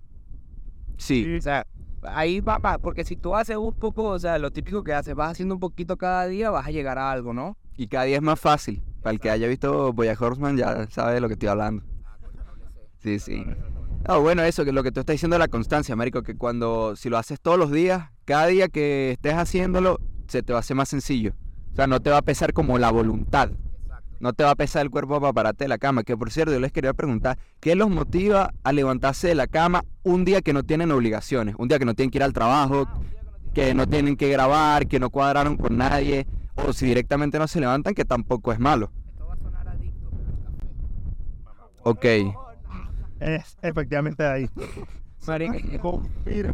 Sí, 0.96 1.36
O 1.36 1.40
sea, 1.42 1.66
ahí 2.02 2.40
va, 2.40 2.56
va, 2.58 2.78
porque 2.78 3.04
si 3.04 3.14
tú 3.16 3.36
haces 3.36 3.56
un 3.58 3.74
poco, 3.74 4.04
o 4.04 4.18
sea, 4.18 4.38
lo 4.38 4.50
típico 4.50 4.82
que 4.82 4.94
haces, 4.94 5.14
vas 5.14 5.32
haciendo 5.32 5.54
un 5.54 5.60
poquito 5.60 5.98
cada 5.98 6.26
día, 6.26 6.48
vas 6.50 6.66
a 6.66 6.70
llegar 6.70 6.98
a 6.98 7.10
algo, 7.12 7.34
¿no? 7.34 7.56
y 7.76 7.86
cada 7.86 8.04
día 8.04 8.16
es 8.16 8.22
más 8.22 8.40
fácil. 8.40 8.82
Para 9.02 9.12
el 9.12 9.20
que 9.20 9.30
haya 9.30 9.46
visto 9.46 9.92
Boya 9.92 10.16
Horseman 10.18 10.56
ya 10.56 10.88
sabe 10.90 11.14
de 11.14 11.20
lo 11.20 11.28
que 11.28 11.34
estoy 11.34 11.48
hablando. 11.50 11.84
Sí, 12.98 13.18
sí. 13.20 13.44
Ah, 14.04 14.16
bueno, 14.16 14.42
eso, 14.42 14.64
que 14.64 14.72
lo 14.72 14.82
que 14.82 14.92
tú 14.92 15.00
estás 15.00 15.14
diciendo 15.14 15.34
de 15.34 15.40
la 15.40 15.48
constancia, 15.48 15.94
Marico, 15.96 16.22
que 16.22 16.36
cuando, 16.36 16.96
si 16.96 17.08
lo 17.10 17.18
haces 17.18 17.40
todos 17.40 17.58
los 17.58 17.70
días, 17.70 18.10
cada 18.24 18.46
día 18.46 18.68
que 18.68 19.12
estés 19.12 19.34
haciéndolo, 19.34 20.00
se 20.28 20.42
te 20.42 20.52
va 20.52 20.58
a 20.58 20.60
hacer 20.60 20.76
más 20.76 20.88
sencillo. 20.88 21.34
O 21.72 21.76
sea, 21.76 21.86
no 21.86 22.00
te 22.00 22.10
va 22.10 22.18
a 22.18 22.22
pesar 22.22 22.52
como 22.52 22.78
la 22.78 22.90
voluntad. 22.90 23.50
No 24.20 24.32
te 24.32 24.44
va 24.44 24.50
a 24.50 24.56
pesar 24.56 24.82
el 24.82 24.90
cuerpo 24.90 25.20
para 25.20 25.32
pararte 25.32 25.64
de 25.64 25.68
la 25.68 25.78
cama. 25.78 26.02
Que 26.02 26.16
por 26.16 26.30
cierto, 26.30 26.52
yo 26.52 26.60
les 26.60 26.72
quería 26.72 26.92
preguntar, 26.92 27.38
¿qué 27.60 27.74
los 27.76 27.88
motiva 27.88 28.52
a 28.64 28.72
levantarse 28.72 29.28
de 29.28 29.34
la 29.34 29.46
cama 29.46 29.84
un 30.02 30.24
día 30.24 30.42
que 30.42 30.52
no 30.52 30.64
tienen 30.64 30.90
obligaciones? 30.90 31.54
Un 31.58 31.68
día 31.68 31.78
que 31.78 31.84
no 31.84 31.94
tienen 31.94 32.10
que 32.10 32.18
ir 32.18 32.24
al 32.24 32.32
trabajo, 32.32 32.88
que 33.54 33.74
no 33.74 33.86
tienen 33.86 34.16
que 34.16 34.28
grabar, 34.28 34.88
que 34.88 34.98
no 34.98 35.10
cuadraron 35.10 35.56
con 35.56 35.76
nadie, 35.76 36.26
o 36.56 36.72
si 36.72 36.86
directamente 36.86 37.38
no 37.38 37.46
se 37.46 37.60
levantan, 37.60 37.94
que 37.94 38.04
tampoco 38.04 38.52
es 38.52 38.58
malo. 38.58 38.90
Esto 39.12 39.26
va 39.26 39.34
a 39.34 39.36
sonar 39.36 39.68
adicto, 39.68 40.10
pero 40.10 40.30
el 40.30 42.02
café. 42.02 42.30
Ok. 42.32 42.47
Es 43.20 43.56
efectivamente 43.62 44.24
ahí. 44.24 44.48
Marico, 45.26 46.02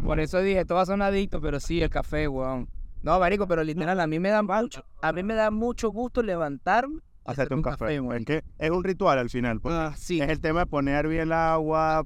por 0.03 0.19
eso 0.19 0.39
dije, 0.41 0.61
esto 0.61 0.75
va 0.75 0.81
a 0.81 0.85
sonar 0.85 1.09
adicto, 1.09 1.39
pero 1.39 1.59
sí, 1.59 1.81
el 1.81 1.89
café, 1.89 2.27
weón. 2.27 2.67
No, 3.03 3.19
marico, 3.19 3.47
pero 3.47 3.63
literal, 3.63 3.99
a 3.99 4.07
mí 4.07 4.19
me 4.19 4.29
da 4.29 4.41
mucho, 4.41 4.83
a 5.01 5.13
mí 5.13 5.23
me 5.23 5.35
da 5.35 5.51
mucho 5.51 5.91
gusto 5.91 6.23
levantarme. 6.23 7.01
Hacerte 7.23 7.55
un 7.55 7.63
café. 7.63 7.95
es 7.95 8.01
marico. 8.01 8.25
que 8.25 8.43
es 8.59 8.69
un 8.69 8.83
ritual 8.83 9.17
al 9.17 9.29
final. 9.29 9.59
pues. 9.59 9.73
Ah, 9.73 9.93
sí. 9.97 10.21
Es 10.21 10.29
el 10.29 10.39
tema 10.39 10.61
de 10.61 10.65
poner 10.67 11.07
bien 11.07 11.23
el 11.23 11.31
agua. 11.33 12.03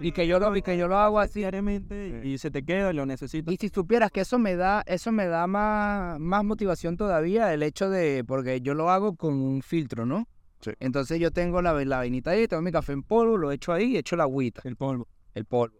Y 0.00 0.12
que 0.12 0.26
yo 0.26 0.38
lo, 0.38 0.54
y 0.56 0.62
que 0.62 0.78
yo 0.78 0.88
lo 0.88 0.96
hago 0.96 1.20
así. 1.20 1.40
diariamente 1.40 2.22
y 2.24 2.38
se 2.38 2.50
te 2.50 2.64
queda 2.64 2.90
y 2.90 2.94
lo 2.94 3.04
necesitas. 3.04 3.52
Y 3.52 3.58
si 3.58 3.68
supieras 3.68 4.10
que 4.10 4.22
eso 4.22 4.38
me 4.38 4.56
da, 4.56 4.82
eso 4.86 5.12
me 5.12 5.26
da 5.26 5.46
más, 5.46 6.18
más 6.20 6.42
motivación 6.42 6.96
todavía, 6.96 7.52
el 7.52 7.62
hecho 7.62 7.90
de, 7.90 8.24
porque 8.26 8.62
yo 8.62 8.72
lo 8.72 8.90
hago 8.90 9.16
con 9.16 9.34
un 9.34 9.60
filtro, 9.60 10.06
¿no? 10.06 10.26
Sí. 10.60 10.72
Entonces 10.80 11.20
yo 11.20 11.30
tengo 11.30 11.60
la, 11.62 11.72
la 11.84 11.96
vainita 11.98 12.30
ahí, 12.30 12.48
tengo 12.48 12.62
mi 12.62 12.72
café 12.72 12.92
en 12.92 13.02
polvo, 13.02 13.36
lo 13.36 13.52
echo 13.52 13.72
ahí, 13.72 13.96
echo 13.96 14.16
la 14.16 14.24
agüita. 14.24 14.62
El 14.64 14.76
polvo. 14.76 15.06
El 15.34 15.44
polvo. 15.44 15.76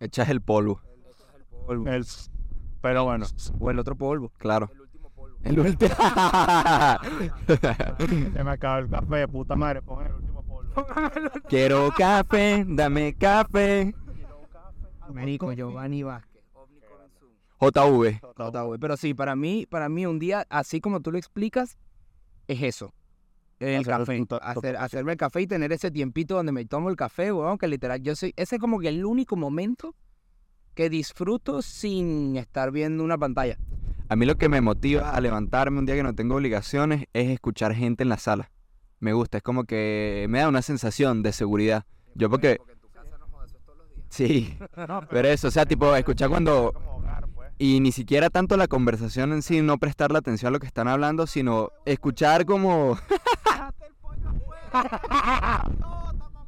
Echas 0.00 0.28
el 0.28 0.40
polvo, 0.40 0.80
el- 1.68 2.04
pero 2.82 3.04
bueno. 3.04 3.24
O 3.58 3.70
el 3.70 3.78
otro 3.78 3.96
polvo. 3.96 4.30
claro. 4.36 4.68
El 4.74 4.80
último 4.82 5.10
polvo. 5.10 5.38
El 5.42 5.58
último. 5.60 5.94
Se 8.34 8.44
me 8.44 8.50
acaba 8.50 8.78
el 8.80 8.90
café, 8.90 9.28
puta 9.28 9.56
madre. 9.56 9.80
Pon 9.82 10.04
el 10.04 10.12
último 10.12 10.42
polvo. 10.42 10.86
Quiero 11.48 11.90
café, 11.96 12.64
dame 12.66 13.14
café. 13.14 13.94
Marico, 15.12 15.52
Giovanni 15.52 16.02
Vázquez. 16.02 16.42
JV. 17.60 18.20
JV. 18.36 18.78
Pero 18.80 18.96
sí, 18.96 19.14
para 19.14 19.36
mí, 19.36 19.66
para 19.66 19.88
mí 19.88 20.04
un 20.06 20.18
día, 20.18 20.44
así 20.50 20.80
como 20.80 21.00
tú 21.00 21.12
lo 21.12 21.18
explicas, 21.18 21.78
es 22.48 22.62
eso. 22.62 22.92
El 23.60 23.80
Hacer 23.80 24.26
café. 24.26 24.26
Hacer, 24.42 24.76
hacerme 24.76 25.12
el 25.12 25.18
café 25.18 25.42
y 25.42 25.46
tener 25.46 25.72
ese 25.72 25.90
tiempito 25.90 26.34
donde 26.34 26.52
me 26.52 26.64
tomo 26.64 26.90
el 26.90 26.96
café, 26.96 27.32
weón, 27.32 27.58
que 27.58 27.68
literal, 27.68 28.02
yo 28.02 28.16
soy, 28.16 28.32
ese 28.36 28.56
es 28.56 28.60
como 28.60 28.80
que 28.80 28.88
el 28.88 29.04
único 29.04 29.36
momento 29.36 29.94
que 30.74 30.90
disfruto 30.90 31.62
sin 31.62 32.36
estar 32.36 32.70
viendo 32.70 33.04
una 33.04 33.16
pantalla. 33.16 33.58
A 34.08 34.16
mí 34.16 34.26
lo 34.26 34.36
que 34.36 34.48
me 34.48 34.60
motiva 34.60 35.10
a 35.10 35.20
levantarme 35.20 35.78
un 35.78 35.86
día 35.86 35.94
que 35.94 36.02
no 36.02 36.14
tengo 36.14 36.36
obligaciones 36.36 37.06
es 37.12 37.30
escuchar 37.30 37.74
gente 37.74 38.02
en 38.02 38.10
la 38.10 38.18
sala. 38.18 38.50
Me 39.00 39.12
gusta, 39.12 39.38
es 39.38 39.42
como 39.42 39.64
que 39.64 40.26
me 40.28 40.40
da 40.40 40.48
una 40.48 40.62
sensación 40.62 41.22
de 41.22 41.32
seguridad. 41.32 41.84
Yo 42.14 42.28
porque... 42.28 42.58
Sí, 44.08 44.56
pero 45.10 45.28
eso, 45.28 45.48
o 45.48 45.50
sea, 45.50 45.66
tipo, 45.66 45.94
escuchar 45.96 46.28
cuando... 46.28 46.72
Pues. 47.34 47.50
Y 47.58 47.80
ni 47.80 47.92
siquiera 47.92 48.30
tanto 48.30 48.56
la 48.56 48.68
conversación 48.68 49.32
en 49.32 49.42
sí, 49.42 49.60
no 49.60 49.78
prestarle 49.78 50.18
atención 50.18 50.48
a 50.48 50.52
lo 50.52 50.60
que 50.60 50.66
están 50.66 50.86
hablando, 50.86 51.26
sino 51.26 51.70
escuchar 51.84 52.44
como... 52.44 52.98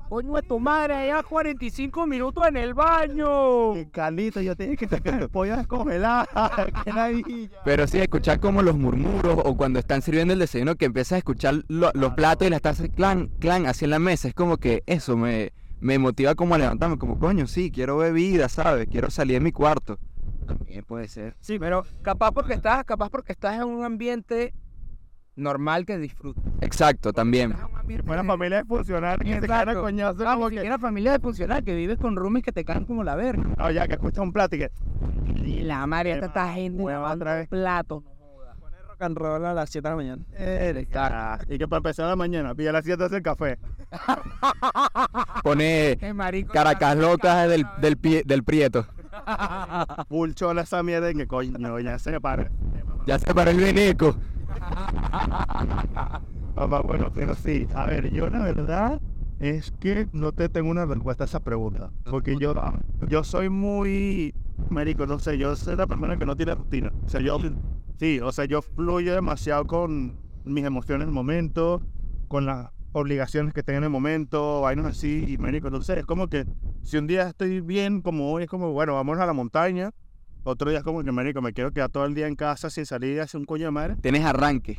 Coño 0.09 0.35
de 0.35 0.43
tu 0.43 0.61
madre, 0.61 1.09
ya 1.09 1.21
45 1.25 2.07
minutos 2.07 2.47
en 2.47 2.57
el 2.57 2.75
baño. 2.75 3.73
Carlito, 3.91 4.41
yo 4.41 4.55
tenía 4.55 4.77
que 4.77 4.87
sacar 4.87 5.29
pollo 5.29 5.57
descongelada. 5.57 6.29
Qué 6.85 6.93
ladilla. 6.93 7.51
Pero 7.65 7.89
sí, 7.89 7.99
escuchar 7.99 8.39
como 8.39 8.63
los 8.63 8.79
murmuros 8.79 9.37
o 9.45 9.57
cuando 9.57 9.81
están 9.81 10.03
sirviendo 10.03 10.33
el 10.33 10.39
desayuno 10.39 10.77
que 10.77 10.85
empiezas 10.85 11.13
a 11.13 11.19
escuchar 11.19 11.65
lo- 11.67 11.91
los 11.95 12.15
platos 12.15 12.47
y 12.47 12.51
las 12.51 12.63
tazas 12.63 12.89
clan, 12.95 13.31
clan, 13.41 13.67
así 13.67 13.85
en 13.85 13.91
la 13.91 13.99
mesa. 13.99 14.29
Es 14.29 14.35
como 14.35 14.59
que 14.59 14.85
eso 14.87 15.17
me, 15.17 15.53
me 15.81 15.99
motiva 15.99 16.37
como 16.37 16.55
a 16.55 16.59
levantarme, 16.59 16.99
como 16.99 17.19
coño, 17.19 17.49
sí, 17.49 17.73
quiero 17.73 17.97
bebida, 17.97 18.49
¿sabes? 18.49 18.87
Quiero 18.89 19.11
salir 19.11 19.35
de 19.35 19.41
mi 19.41 19.51
cuarto. 19.51 19.99
También 20.47 20.85
puede 20.85 21.09
ser. 21.09 21.35
Sí, 21.41 21.59
pero 21.59 21.85
capaz 22.03 22.31
porque 22.31 22.55
estás, 22.55 22.85
capaz 22.85 23.11
porque 23.11 23.33
estás 23.33 23.57
en 23.57 23.65
un 23.65 23.85
ambiente 23.85 24.55
normal 25.35 25.85
que 25.85 25.99
disfrutas. 25.99 26.45
Exacto, 26.61 27.13
también. 27.13 27.53
Estás 27.89 27.95
en 27.95 28.01
un 28.01 28.03
ambiente- 28.03 28.07
Buena 28.07 28.25
familia 28.25 28.65
funcional 28.65 29.19
que 29.19 29.25
se 29.27 29.33
Exacto. 29.35 29.65
cae 29.67 29.77
a 29.77 29.81
coñazo. 29.81 30.29
Ah, 30.29 30.35
como 30.35 30.49
ni 30.49 30.55
que, 30.57 30.61
siquiera 30.61 30.79
familia 30.79 31.13
de 31.13 31.19
funcional, 31.21 31.65
que 31.65 31.75
vives 31.75 31.99
con 31.99 32.17
roomies 32.17 32.45
que 32.45 32.53
te 32.53 32.65
caen 32.65 32.85
como 32.85 33.05
la 33.05 33.15
verga. 33.15 33.45
no, 33.57 33.71
ya 33.71 33.87
que 33.87 33.95
escuchas 33.95 34.19
un 34.19 34.33
plato 34.33 34.57
y 34.57 34.61
que. 34.61 34.71
La 35.63 35.87
madre, 35.87 36.19
Qué 36.19 36.27
esta 36.27 36.53
gente 36.53 36.83
hueva 36.83 37.01
lavando 37.01 37.25
otra 37.25 37.35
vez. 37.37 37.49
platos. 37.49 38.03
Poner 38.61 38.81
rock 38.89 39.03
and 39.03 39.17
roll 39.19 39.45
a 39.45 39.55
las 39.55 39.71
7 39.71 39.87
de 39.89 39.91
la 39.91 39.97
mañana. 39.97 40.23
Ah, 40.95 41.39
y 41.49 41.59
que 41.59 41.69
para 41.69 41.79
empezar 41.79 42.07
la 42.09 42.17
mañana, 42.17 42.55
pilla 42.55 42.71
a 42.71 42.73
las 42.75 42.85
7 42.85 43.05
hace 43.05 43.17
el 43.17 43.23
café. 43.23 43.59
Pone 45.43 45.97
marico, 46.15 46.53
caracas 46.53 46.97
locas 46.97 47.49
del, 47.49 47.65
del, 47.81 47.97
pie- 48.01 48.25
del 48.25 48.43
prieto. 48.43 48.87
Full 50.09 50.33
chola 50.33 50.63
esa 50.63 50.83
mierda 50.83 51.11
y 51.11 51.15
que 51.15 51.27
coño, 51.27 51.79
ya 51.81 51.99
se 51.99 52.21
para. 52.21 52.51
Ya 53.07 53.19
se 53.19 53.33
paró 53.33 53.51
el 53.53 53.59
veneco. 53.59 54.17
Papá, 56.57 56.81
bueno, 56.81 57.13
pero 57.15 57.35
sí. 57.35 57.67
A 57.75 57.85
ver, 57.85 58.11
yo 58.11 58.31
la 58.31 58.39
verdad 58.39 58.99
es 59.41 59.73
que 59.73 60.09
no 60.13 60.33
te 60.33 60.49
tengo 60.49 60.71
una 60.71 60.87
respuesta 60.87 61.25
a 61.25 61.27
esa 61.27 61.41
pregunta. 61.41 61.91
Porque 62.11 62.35
yo, 62.39 62.55
yo 63.07 63.23
soy 63.25 63.51
muy. 63.51 64.35
Marico, 64.71 65.07
no 65.07 65.19
sé, 65.19 65.37
yo 65.37 65.55
soy 65.55 65.77
la 65.77 65.87
persona 65.87 66.19
que 66.19 66.25
no 66.25 66.35
tiene 66.35 66.55
rutina. 66.55 66.91
O 67.05 67.09
sea, 67.11 67.21
yo. 67.21 67.39
Sí, 67.99 68.21
o 68.21 68.33
sea, 68.33 68.47
yo 68.47 68.63
fluyo 68.63 69.15
demasiado 69.15 69.67
con 69.67 70.17
mis 70.45 70.65
emociones 70.65 71.03
en 71.03 71.09
el 71.11 71.15
momento, 71.15 71.83
con 72.27 72.47
las 72.47 72.71
obligaciones 72.93 73.53
que 73.53 73.63
tengo 73.63 73.79
en 73.79 73.85
el 73.85 73.91
momento, 73.91 74.63
vainas 74.63 74.87
así. 74.87 75.27
Y, 75.29 75.37
marico, 75.37 75.69
no 75.69 75.83
sé, 75.83 76.01
es 76.01 76.07
como 76.07 76.29
que 76.29 76.47
si 76.83 76.97
un 76.97 77.07
día 77.07 77.29
estoy 77.29 77.61
bien, 77.61 78.01
como 78.01 78.33
hoy, 78.33 78.45
es 78.45 78.49
como, 78.49 78.73
bueno, 78.73 78.95
vamos 78.95 79.19
a 79.19 79.27
la 79.27 79.35
montaña. 79.35 79.91
Otro 80.43 80.71
día 80.71 80.79
es 80.79 80.85
como 80.85 81.05
que, 81.05 81.13
marico, 81.13 81.43
me 81.43 81.53
quiero 81.53 81.71
quedar 81.71 81.91
todo 81.91 82.07
el 82.07 82.15
día 82.15 82.29
en 82.29 82.35
casa 82.35 82.71
sin 82.71 82.87
salir 82.87 83.17
y 83.17 83.19
hacer 83.19 83.39
un 83.39 83.45
coño 83.45 83.67
de 83.67 83.73
madre. 83.73 83.97
Tienes 84.01 84.25
arranque. 84.25 84.79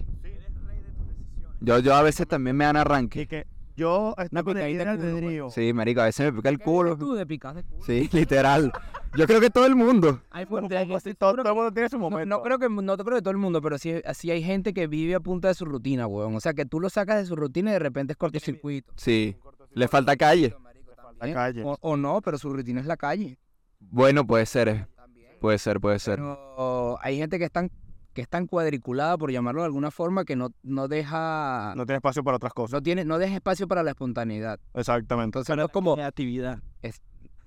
Yo, 1.60 1.80
yo 1.80 1.96
a 1.96 2.02
veces 2.02 2.28
también 2.28 2.56
me 2.56 2.65
dan 2.65 2.78
arranque. 2.78 3.22
Y 3.22 3.28
que 3.28 3.48
yo 3.76 4.15
estoy 4.17 4.28
Una 4.32 4.43
con 4.43 4.58
el 4.58 4.63
picadita 4.63 4.91
libre 4.93 5.06
de 5.06 5.10
albedrío. 5.12 5.50
Sí, 5.50 5.74
marico, 5.74 6.02
a 6.02 6.06
veces 6.06 6.26
me 6.32 6.38
pica 6.38 6.50
el 6.50 6.58
¿Qué 6.58 6.63
culo. 6.63 6.98
tú 6.98 7.13
de 7.13 7.26
picas 7.26 7.56
de 7.56 7.63
culo? 7.63 7.84
Sí, 7.86 8.10
literal. 8.13 8.72
Yo 9.15 9.26
creo 9.28 9.39
que 9.39 9.50
todo 9.50 9.65
el 9.65 9.76
mundo. 9.76 10.22
Hay 10.32 10.46
gente- 10.46 10.86
pues, 10.86 11.04
sí, 11.04 11.10
estoy 11.10 11.13
todo, 11.15 11.36
todo 11.36 11.50
el 11.50 11.56
mundo 11.56 11.72
tiene 11.72 11.89
su 11.89 11.98
No, 11.98 12.10
momento. 12.10 12.36
no 12.38 12.43
creo 12.43 12.60
que 12.60 12.70
no 12.70 12.98
te 12.98 13.04
creo 13.04 13.15
que 13.17 13.22
todo 13.22 13.32
el 13.32 13.38
mundo, 13.38 13.62
pero 13.62 13.78
sí, 13.78 13.93
sí 14.13 14.32
hay 14.32 14.43
gente 14.43 14.74
que 14.74 14.88
vive 14.88 15.15
a 15.15 15.20
punta 15.20 15.48
de 15.48 15.54
su 15.54 15.65
rutina, 15.65 16.08
weón. 16.08 16.36
O 16.36 16.39
sea, 16.39 16.54
que 16.54 16.65
tú 16.65 16.80
lo 16.80 16.89
sacas 16.89 17.17
de 17.17 17.26
su 17.26 17.36
rutina 17.36 17.70
y 17.72 17.74
de 17.74 17.80
repente 17.80 18.13
es 18.13 18.17
cortocircuito. 18.17 18.91
Sí. 18.96 19.36
Le 19.74 19.88
falta 19.88 20.15
calle. 20.15 20.56
La 21.20 21.34
calle. 21.34 21.63
O, 21.63 21.78
o 21.82 21.98
no, 21.98 22.22
pero 22.22 22.38
su 22.38 22.52
rutina 22.54 22.80
es 22.80 22.86
la 22.86 22.98
calle. 22.98 23.39
Bueno, 23.80 24.26
puede 24.28 24.46
ser. 24.46 24.67
eh. 24.70 24.88
Puede 25.39 25.58
ser, 25.60 25.80
puede 25.80 26.00
ser. 26.00 26.15
Pero 26.15 26.98
hay 27.02 27.17
gente 27.17 27.38
que 27.39 27.46
es 27.46 27.52
tan, 27.52 27.72
que 28.18 28.24
es 28.24 28.28
tan 28.28 28.48
cuadriculada, 28.48 29.16
por 29.16 29.32
llamarlo 29.32 29.62
de 29.62 29.68
alguna 29.68 29.92
forma, 29.92 30.26
que 30.26 30.36
no, 30.36 30.50
no 30.64 30.88
deja. 30.88 31.76
No 31.76 31.86
tiene 31.86 31.98
espacio 31.98 32.24
para 32.24 32.38
otras 32.38 32.52
cosas. 32.52 32.74
No 32.74 32.82
tiene, 32.82 33.06
no 33.06 33.20
deja 33.20 33.36
espacio 33.36 33.68
para 33.68 33.84
la 33.84 33.92
espontaneidad. 33.92 34.60
Exactamente. 34.74 35.38
Entonces 35.38 35.56
no 35.56 35.66
es 35.66 35.72
como. 35.72 35.94
Creatividad. 35.94 36.58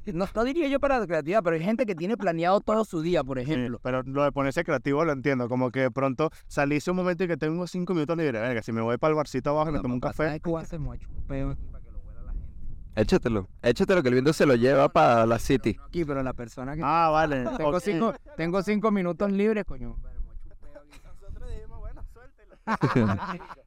No, 0.07 0.27
no 0.33 0.45
diría 0.45 0.69
yo 0.69 0.79
para 0.79 1.01
la 1.01 1.09
creatividad, 1.09 1.43
pero 1.43 1.57
hay 1.57 1.63
gente 1.65 1.87
que 1.87 1.97
tiene 1.97 2.17
planeado 2.17 2.61
todo 2.61 2.85
su 2.85 3.03
día, 3.03 3.25
por 3.25 3.39
Sí, 3.39 3.43
ejemplo. 3.51 3.81
pero 3.83 4.05
lo 4.05 4.23
de 4.23 4.31
ponerse 4.31 4.63
creativo 4.63 5.05
lo 5.05 5.11
entiendo. 5.11 5.49
Como 5.49 5.73
que 5.73 5.81
de 5.81 5.91
pronto 5.91 6.31
saliste 6.47 6.93
un 6.93 6.99
momento 6.99 7.25
y 7.25 7.27
que 7.27 7.37
tengo 7.37 7.67
cinco 7.67 7.93
minutos 7.93 8.17
libres. 8.17 8.41
Venga, 8.41 8.63
si 8.63 8.71
me 8.71 8.81
voy 8.81 8.97
para 8.97 9.11
el 9.11 9.17
barcito 9.17 9.51
abajo 9.51 9.71
y 9.71 9.73
me 9.73 9.81
tomo 9.81 9.95
un 9.95 10.01
café. 10.01 10.39
Voy 10.45 10.61
a 10.61 10.65
echar 10.65 10.79
un 10.81 11.25
peo 11.27 11.51
aquí 11.51 11.67
para 11.73 11.85
que 11.85 11.91
lo 11.91 11.99
huela 11.99 12.23
la 12.23 12.33
gente. 12.33 12.47
Échatelo. 12.95 13.49
Échatelo 13.63 14.03
que 14.03 14.09
el 14.09 14.15
viento 14.15 14.33
se 14.33 14.47
lo 14.47 14.55
lleva 14.55 14.89
para 14.89 15.27
la 15.27 15.41
city. 15.41 15.75
No 15.75 15.85
aquí, 15.87 16.05
pero 16.05 16.23
la 16.23 16.33
persona 16.33 16.77
que. 16.77 16.83
Ah, 16.85 17.09
vale. 17.11 17.45
tengo, 17.59 17.81
cinco, 17.81 18.15
tengo 18.37 18.63
cinco 18.63 18.93
minutos 18.93 19.33
libres, 19.33 19.65
coño. 19.65 19.97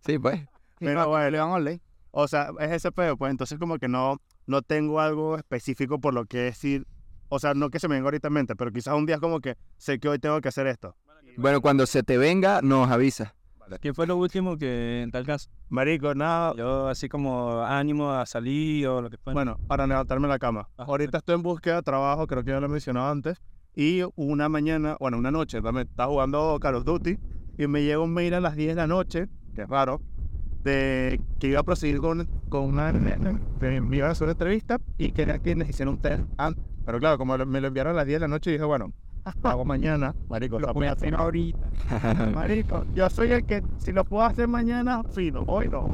Sí, 0.06 0.20
pues. 0.20 0.42
Pero 0.80 1.08
bueno. 1.08 1.30
le 1.30 1.39
van 1.39 1.50
a 1.50 1.54
oler. 1.54 1.82
O 2.12 2.28
sea, 2.28 2.52
es 2.60 2.72
ese 2.72 2.92
pedo. 2.92 3.18
Pues 3.18 3.32
entonces 3.32 3.58
como 3.58 3.78
que 3.78 3.88
no, 3.88 4.22
no 4.46 4.62
tengo 4.62 5.00
algo 5.00 5.38
específico 5.38 6.00
por 6.00 6.13
lo 6.13 6.26
que 6.26 6.39
decir. 6.39 6.86
O 7.30 7.39
sea, 7.39 7.54
no 7.54 7.70
que 7.70 7.80
se 7.80 7.88
me 7.88 7.96
venga 7.96 8.08
ahorita 8.08 8.28
en 8.28 8.34
mente, 8.34 8.56
pero 8.56 8.72
quizás 8.72 8.94
un 8.94 9.06
día 9.06 9.16
es 9.16 9.22
como 9.22 9.39
que 9.39 9.58
sé 9.78 10.00
que 10.00 10.08
hoy 10.08 10.20
tengo 10.20 10.39
que 10.42 10.50
hacer 10.50 10.68
esto. 10.68 10.96
Bueno, 11.38 11.62
cuando 11.62 11.88
se 11.88 12.04
te 12.04 12.18
venga, 12.18 12.62
nos 12.62 12.89
avisa. 12.92 13.34
¿Quién 13.82 13.96
fue 13.96 14.06
lo 14.06 14.18
último 14.18 14.58
que 14.58 15.02
en 15.02 15.10
tal 15.10 15.26
caso? 15.26 15.50
Marico, 15.70 16.13
nada. 16.13 16.54
Yo 16.56 16.88
así 16.88 17.10
como 17.10 17.63
ánimo 17.63 18.12
a 18.12 18.26
salir 18.28 18.88
o 18.88 19.02
lo 19.02 19.10
que 19.10 19.18
fuera. 19.18 19.34
Bueno, 19.34 19.58
para 19.68 19.88
levantarme 19.88 20.28
de 20.28 20.34
la 20.34 20.39
cama. 20.39 20.70
Ajá. 20.78 20.92
Ahorita 20.92 21.18
estoy 21.18 21.36
en 21.36 21.42
búsqueda 21.42 21.78
de 21.78 21.82
trabajo, 21.82 22.28
creo 22.28 22.44
que 22.44 22.52
ya 22.52 22.60
lo 22.60 22.68
he 22.68 22.70
mencionado 22.70 23.10
antes. 23.10 23.42
Y 23.76 24.02
una 24.16 24.50
mañana, 24.50 24.98
bueno, 25.00 25.18
una 25.18 25.32
noche, 25.32 25.60
también 25.62 25.88
estaba 25.88 26.12
jugando 26.12 26.60
Call 26.62 26.76
of 26.76 26.84
Duty 26.84 27.18
y 27.58 27.68
me 27.68 27.84
llega 27.84 28.00
un 28.00 28.13
mail 28.13 28.34
a 28.34 28.42
las 28.42 28.56
10 28.56 28.70
de 28.70 28.76
la 28.76 28.88
noche, 28.88 29.28
que 29.56 29.63
es 29.63 29.70
raro, 29.70 30.02
de 30.63 31.22
que 31.39 31.48
iba 31.48 31.60
a 31.60 31.63
proseguir 31.63 32.00
con, 32.00 32.28
con 32.50 32.63
una. 32.63 32.92
Me 32.92 33.98
iban 33.98 34.10
a 34.10 34.12
hacer 34.12 34.26
una 34.26 34.32
entrevista 34.32 34.80
y 34.98 35.12
quería 35.12 35.39
que 35.39 35.56
les 35.56 35.70
hicieran 35.70 35.96
un 35.96 36.02
test 36.02 36.24
antes. 36.38 36.63
Pero 36.86 37.00
claro, 37.00 37.18
como 37.18 37.38
me 37.38 37.62
lo 37.62 37.68
enviaron 37.68 37.94
a 37.94 37.98
las 37.98 38.06
10 38.06 38.16
de 38.18 38.20
la 38.22 38.28
noche, 38.28 38.52
dije, 38.52 38.63
bueno, 38.63 38.92
hago 39.44 39.66
mañana. 39.66 40.16
Marico, 40.30 40.60
Lo 40.60 40.74
voy 40.74 40.88
a 40.88 40.94
hacer 40.94 41.16
ahorita. 41.16 41.70
Marico, 42.34 42.86
yo 42.94 43.10
soy 43.10 43.32
el 43.32 43.46
que 43.46 43.63
si 43.78 43.92
lo 43.92 44.04
puedo 44.04 44.24
hacer 44.24 44.48
mañana, 44.48 45.04
fino, 45.04 45.44
hoy 45.48 45.70
no. 45.70 45.89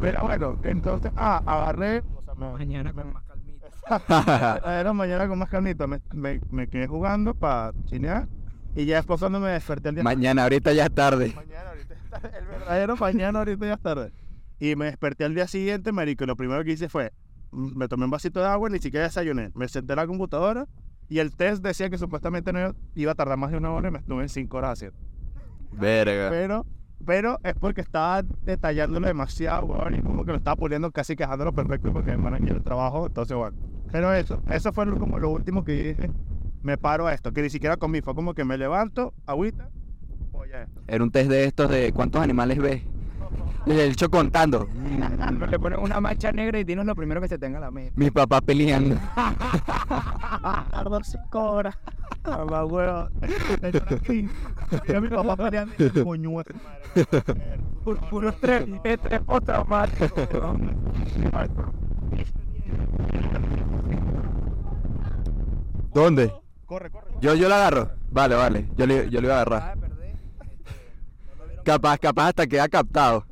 Pero 0.00 0.22
bueno, 0.22 0.58
entonces, 0.64 1.10
ah, 1.16 1.42
agarré. 1.44 2.02
O 2.14 2.22
sea, 2.22 2.34
me, 2.34 2.52
Mañana 2.52 2.92
con 2.92 3.12
más 3.12 3.24
calmita. 3.24 3.68
era 4.80 4.92
mañana 4.92 5.28
con 5.28 5.38
más 5.38 5.48
carnita, 5.48 5.86
me, 5.86 6.00
me, 6.12 6.40
me 6.50 6.68
quedé 6.68 6.86
jugando 6.86 7.34
para 7.34 7.72
chinear 7.86 8.28
y 8.74 8.84
ya 8.84 8.96
después 8.96 9.18
cuando 9.20 9.40
me 9.40 9.50
desperté 9.50 9.88
el 9.90 9.96
día 9.96 10.04
Mañana, 10.04 10.42
ahorita 10.44 10.72
ya 10.72 10.84
es 10.86 10.94
tarde. 10.94 11.32
mañana, 11.34 11.70
ahorita 11.70 11.94
está- 11.94 12.38
el 12.38 12.46
verdadero 12.46 12.96
mañana, 12.96 13.38
ahorita 13.40 13.66
ya 13.66 13.74
es 13.74 13.80
tarde. 13.80 14.12
Y 14.60 14.76
me 14.76 14.86
desperté 14.86 15.24
al 15.24 15.34
día 15.34 15.46
siguiente, 15.46 15.92
marico, 15.92 16.24
y 16.24 16.26
lo 16.26 16.36
primero 16.36 16.62
que 16.64 16.72
hice 16.72 16.88
fue, 16.88 17.12
mm, 17.50 17.76
me 17.76 17.88
tomé 17.88 18.04
un 18.04 18.10
vasito 18.10 18.40
de 18.40 18.46
agua, 18.46 18.68
ni 18.68 18.78
siquiera 18.78 19.06
desayuné, 19.06 19.50
me 19.54 19.68
senté 19.68 19.92
en 19.92 19.96
la 19.98 20.06
computadora 20.06 20.66
y 21.08 21.18
el 21.20 21.34
test 21.34 21.62
decía 21.62 21.88
que 21.90 21.98
supuestamente 21.98 22.52
no 22.52 22.74
iba- 22.94 23.12
a 23.12 23.14
tardar 23.14 23.38
más 23.38 23.50
de 23.50 23.56
una 23.56 23.70
hora 23.72 23.88
y 23.88 23.92
me 23.92 23.98
estuve 23.98 24.22
en 24.22 24.28
cinco 24.28 24.58
horas 24.58 24.72
haciendo. 24.72 24.98
Verga. 25.72 26.28
Pero, 26.30 26.66
pero 27.04 27.38
es 27.44 27.54
porque 27.54 27.80
estaba 27.80 28.22
detallándolo 28.44 29.06
demasiado, 29.06 29.66
weón, 29.66 29.94
y 29.94 30.02
como 30.02 30.24
que 30.24 30.32
lo 30.32 30.38
estaba 30.38 30.56
puliendo 30.56 30.90
casi 30.90 31.14
quejándolo 31.16 31.52
perfecto 31.52 31.92
porque 31.92 32.16
me 32.16 32.36
el 32.36 32.62
trabajo, 32.62 33.06
entonces 33.06 33.36
bueno. 33.36 33.56
Pero 33.90 34.12
eso, 34.12 34.42
eso 34.50 34.72
fue 34.72 34.86
como 34.98 35.18
lo 35.18 35.30
último 35.30 35.64
que 35.64 35.72
dije, 35.94 36.10
me 36.62 36.76
paro 36.78 37.06
a 37.06 37.14
esto, 37.14 37.32
que 37.32 37.42
ni 37.42 37.50
siquiera 37.50 37.76
comí, 37.76 38.00
fue 38.00 38.14
como 38.14 38.34
que 38.34 38.44
me 38.44 38.58
levanto, 38.58 39.14
agüita, 39.26 39.68
voy 40.32 40.52
a 40.52 40.62
esto. 40.62 40.80
Era 40.86 41.04
un 41.04 41.10
test 41.10 41.30
de 41.30 41.44
estos 41.44 41.70
de 41.70 41.92
cuántos 41.92 42.22
animales 42.22 42.58
ves. 42.58 42.82
El 43.66 43.78
hecho 43.80 44.08
contando. 44.08 44.66
Le 45.50 45.58
pones 45.58 45.78
una 45.78 46.00
mancha 46.00 46.32
negra 46.32 46.58
y 46.58 46.64
dinos 46.64 46.86
lo 46.86 46.94
primero 46.94 47.20
que 47.20 47.28
se 47.28 47.36
tenga 47.38 47.58
a 47.58 47.60
la 47.60 47.70
mente. 47.70 47.92
Mis 47.96 48.10
papás 48.10 48.40
peleando. 48.40 48.96
Tardó 50.70 51.04
cinco 51.04 51.50
horas. 51.50 51.76
Y 54.08 54.92
a 54.94 55.00
mi 55.00 55.08
papá 55.08 55.36
peleando, 55.36 55.74
coño. 56.02 56.42
Puro 58.08 58.30
estrés 58.30 58.64
postraumático. 59.26 60.56
¿Dónde? 65.92 66.32
Corre, 66.68 66.90
corre. 66.90 67.10
Yo, 67.22 67.34
yo 67.34 67.48
la 67.48 67.56
agarro. 67.56 67.92
Vale, 68.10 68.34
vale. 68.34 68.68
Yo 68.76 68.86
le, 68.86 69.08
yo 69.08 69.22
le 69.22 69.26
iba 69.26 69.38
a 69.38 69.40
agarrar. 69.40 69.78
Capaz, 71.64 71.96
capaz 71.98 72.28
hasta 72.28 72.46
queda 72.46 72.68
captado. 72.68 73.24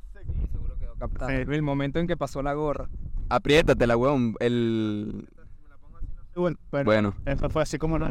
Seguro 0.50 0.78
quedó 0.78 0.94
captado. 0.96 1.30
Sí. 1.30 1.36
El 1.36 1.62
momento 1.62 1.98
en 1.98 2.06
que 2.06 2.16
pasó 2.16 2.42
la 2.42 2.54
gorra. 2.54 2.88
Apriétate 3.28 3.86
la 3.86 3.94
weón. 3.98 4.34
El. 4.40 5.28
Bueno, 6.34 6.56
pero 6.70 6.84
Bueno. 6.84 7.14
eso 7.26 7.50
fue 7.50 7.62
así 7.62 7.76
como 7.76 7.98
lo 7.98 8.10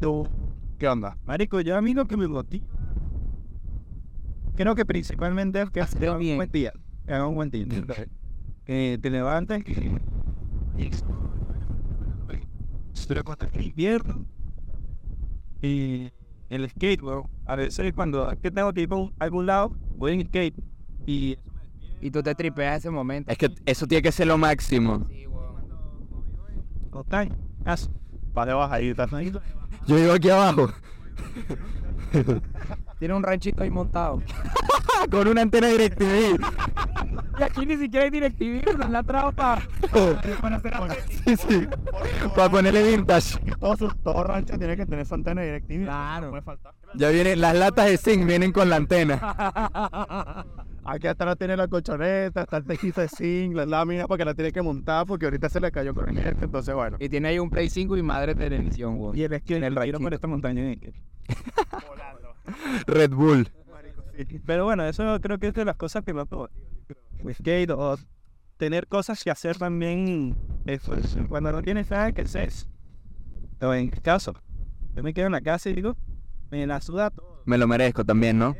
tú. 0.00 0.28
¿Qué 0.78 0.88
onda? 0.88 1.16
Marico, 1.24 1.60
yo 1.60 1.76
a 1.76 1.80
mí 1.80 1.94
lo 1.94 2.06
que 2.06 2.16
me 2.16 2.26
motiva. 2.26 2.66
Creo 4.56 4.74
que 4.74 4.84
principalmente 4.84 5.62
es 5.62 5.70
que 5.70 5.80
hagas 5.80 5.94
un 5.94 6.36
buen 6.36 6.50
día. 6.50 6.72
Que 7.06 7.14
hagas 7.14 7.28
un 7.28 7.34
buen 7.36 7.50
día. 7.50 7.66
Que 8.64 8.98
te 9.00 9.10
levantes. 9.10 9.62
Cuando 13.24 13.46
es 13.46 13.66
invierno. 13.66 14.24
Y 15.62 16.10
el 16.50 16.68
skate, 16.70 17.02
weón. 17.02 17.24
A 17.46 17.56
veces 17.56 17.92
cuando 17.94 18.30
es 18.30 18.38
que 18.38 18.50
tengo 18.50 18.72
que 18.72 18.82
ir 18.82 18.88
a 18.92 19.24
algún 19.24 19.46
lado, 19.46 19.76
voy 19.96 20.12
en 20.12 20.26
skate. 20.26 20.54
Y 21.06 21.32
eso 21.32 21.50
me 21.52 21.62
despierta. 21.62 21.98
Y 22.06 22.10
tú 22.10 22.22
te 22.22 22.34
tripeas 22.34 22.78
ese 22.78 22.90
momento. 22.90 23.30
Es 23.32 23.38
que 23.38 23.50
eso 23.66 23.86
tiene 23.86 24.02
que 24.02 24.12
ser 24.12 24.26
lo 24.26 24.38
máximo. 24.38 25.06
Sí, 25.08 25.26
weón. 25.26 25.56
Haz- 27.64 27.90
Vas 28.34 28.46
de 28.46 28.52
bajadita. 28.52 29.06
Yo 29.86 29.96
vivo 29.96 30.12
aquí 30.12 30.30
abajo. 30.30 30.68
Tiene 32.98 33.14
un 33.14 33.22
ranchito 33.22 33.62
ahí 33.62 33.70
montado. 33.70 34.22
Con 35.10 35.28
una 35.28 35.42
antena 35.42 35.68
DirecTV. 35.68 36.38
Y 37.38 37.42
aquí 37.42 37.66
ni 37.66 37.76
siquiera 37.76 38.04
hay 38.04 38.10
directivo, 38.10 38.60
es 38.70 38.90
la 38.90 39.02
trampa. 39.02 39.62
Sí, 41.24 41.36
sí. 41.36 41.66
Para 42.34 42.50
ponerle 42.50 42.82
vintage. 42.96 43.38
Todo, 43.60 43.76
su, 43.76 43.88
todo 44.02 44.24
rancho 44.24 44.58
tiene 44.58 44.76
que 44.76 44.86
tener 44.86 45.06
su 45.06 45.14
antena 45.14 45.42
directiva. 45.42 45.84
Claro. 45.84 46.26
No 46.26 46.30
puede 46.30 46.42
faltar. 46.42 46.74
Ya 46.94 47.10
vienen, 47.10 47.40
las 47.40 47.54
latas 47.54 47.86
de 47.86 47.96
zinc 47.98 48.26
vienen 48.26 48.52
con 48.52 48.68
la 48.68 48.76
antena. 48.76 49.18
Aquí 50.84 51.06
atrás 51.06 51.36
tiene 51.36 51.54
la 51.56 51.68
colchoneta, 51.68 52.42
está 52.42 52.56
el 52.56 52.64
tejido 52.64 53.02
de 53.02 53.08
zinc, 53.08 53.54
la 53.54 53.66
lámina 53.66 54.06
porque 54.06 54.24
la 54.24 54.32
tiene 54.34 54.52
que 54.52 54.62
montar 54.62 55.04
porque 55.06 55.26
ahorita 55.26 55.48
se 55.50 55.60
le 55.60 55.70
cayó 55.70 55.94
corriente. 55.94 56.34
Entonces, 56.40 56.74
bueno. 56.74 56.96
Y 56.98 57.08
tiene 57.08 57.28
ahí 57.28 57.38
un 57.38 57.50
Play 57.50 57.68
5 57.68 57.96
y 57.96 58.02
madre 58.02 58.34
de 58.34 58.48
televisión, 58.48 58.94
weón. 58.98 59.16
Y 59.16 59.22
el 59.22 59.32
es 59.34 59.42
que 59.42 59.56
En 59.56 59.64
el 59.64 59.76
el 59.76 59.84
tiro 59.84 60.00
por 60.00 60.14
esta 60.14 60.26
montaña. 60.26 60.62
eh, 60.62 60.92
Red 62.86 63.10
Bull. 63.10 63.48
Pero 64.46 64.64
bueno, 64.64 64.84
eso 64.84 65.18
creo 65.20 65.38
que 65.38 65.48
es 65.48 65.54
de 65.54 65.64
las 65.64 65.76
cosas 65.76 66.04
que 66.04 66.12
más 66.12 66.26
skate 67.32 67.70
o 67.70 67.96
tener 68.56 68.86
cosas 68.86 69.22
que 69.22 69.30
hacer 69.30 69.56
también 69.58 70.34
pues, 70.64 71.16
cuando 71.28 71.52
no 71.52 71.62
tienes 71.62 71.90
nada 71.90 72.12
que 72.12 72.22
hacer. 72.22 72.50
O 73.60 73.72
en 73.74 73.88
caso, 73.90 74.34
yo 74.94 75.02
me 75.02 75.12
quedo 75.12 75.26
en 75.26 75.32
la 75.32 75.40
casa 75.40 75.70
y 75.70 75.74
digo, 75.74 75.96
me 76.50 76.66
la 76.66 76.80
suda 76.80 77.10
todo. 77.10 77.42
Me 77.44 77.58
lo 77.58 77.66
merezco 77.66 78.04
también, 78.04 78.38
¿no? 78.38 78.56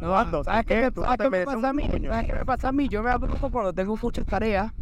No, 0.00 0.16
Ando, 0.16 0.44
¿Sabes 0.44 0.66
qué, 0.66 0.74
me- 0.76 1.02
sabes 1.02 1.18
qué 1.18 1.30
me 1.30 1.44
pasa 1.44 1.68
a 1.68 1.72
mí? 1.72 1.82
¿Sabes 1.88 2.26
qué 2.26 2.32
me 2.32 2.44
pasa 2.44 2.68
a 2.68 2.72
mí? 2.72 2.88
Yo 2.88 3.02
me 3.02 3.10
cuando 3.50 3.72
tengo 3.72 3.98
muchas 4.00 4.24
tareas, 4.26 4.72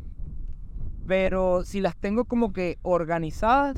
pero 1.07 1.65
si 1.65 1.81
las 1.81 1.97
tengo 1.97 2.25
como 2.25 2.53
que 2.53 2.79
organizadas, 2.83 3.77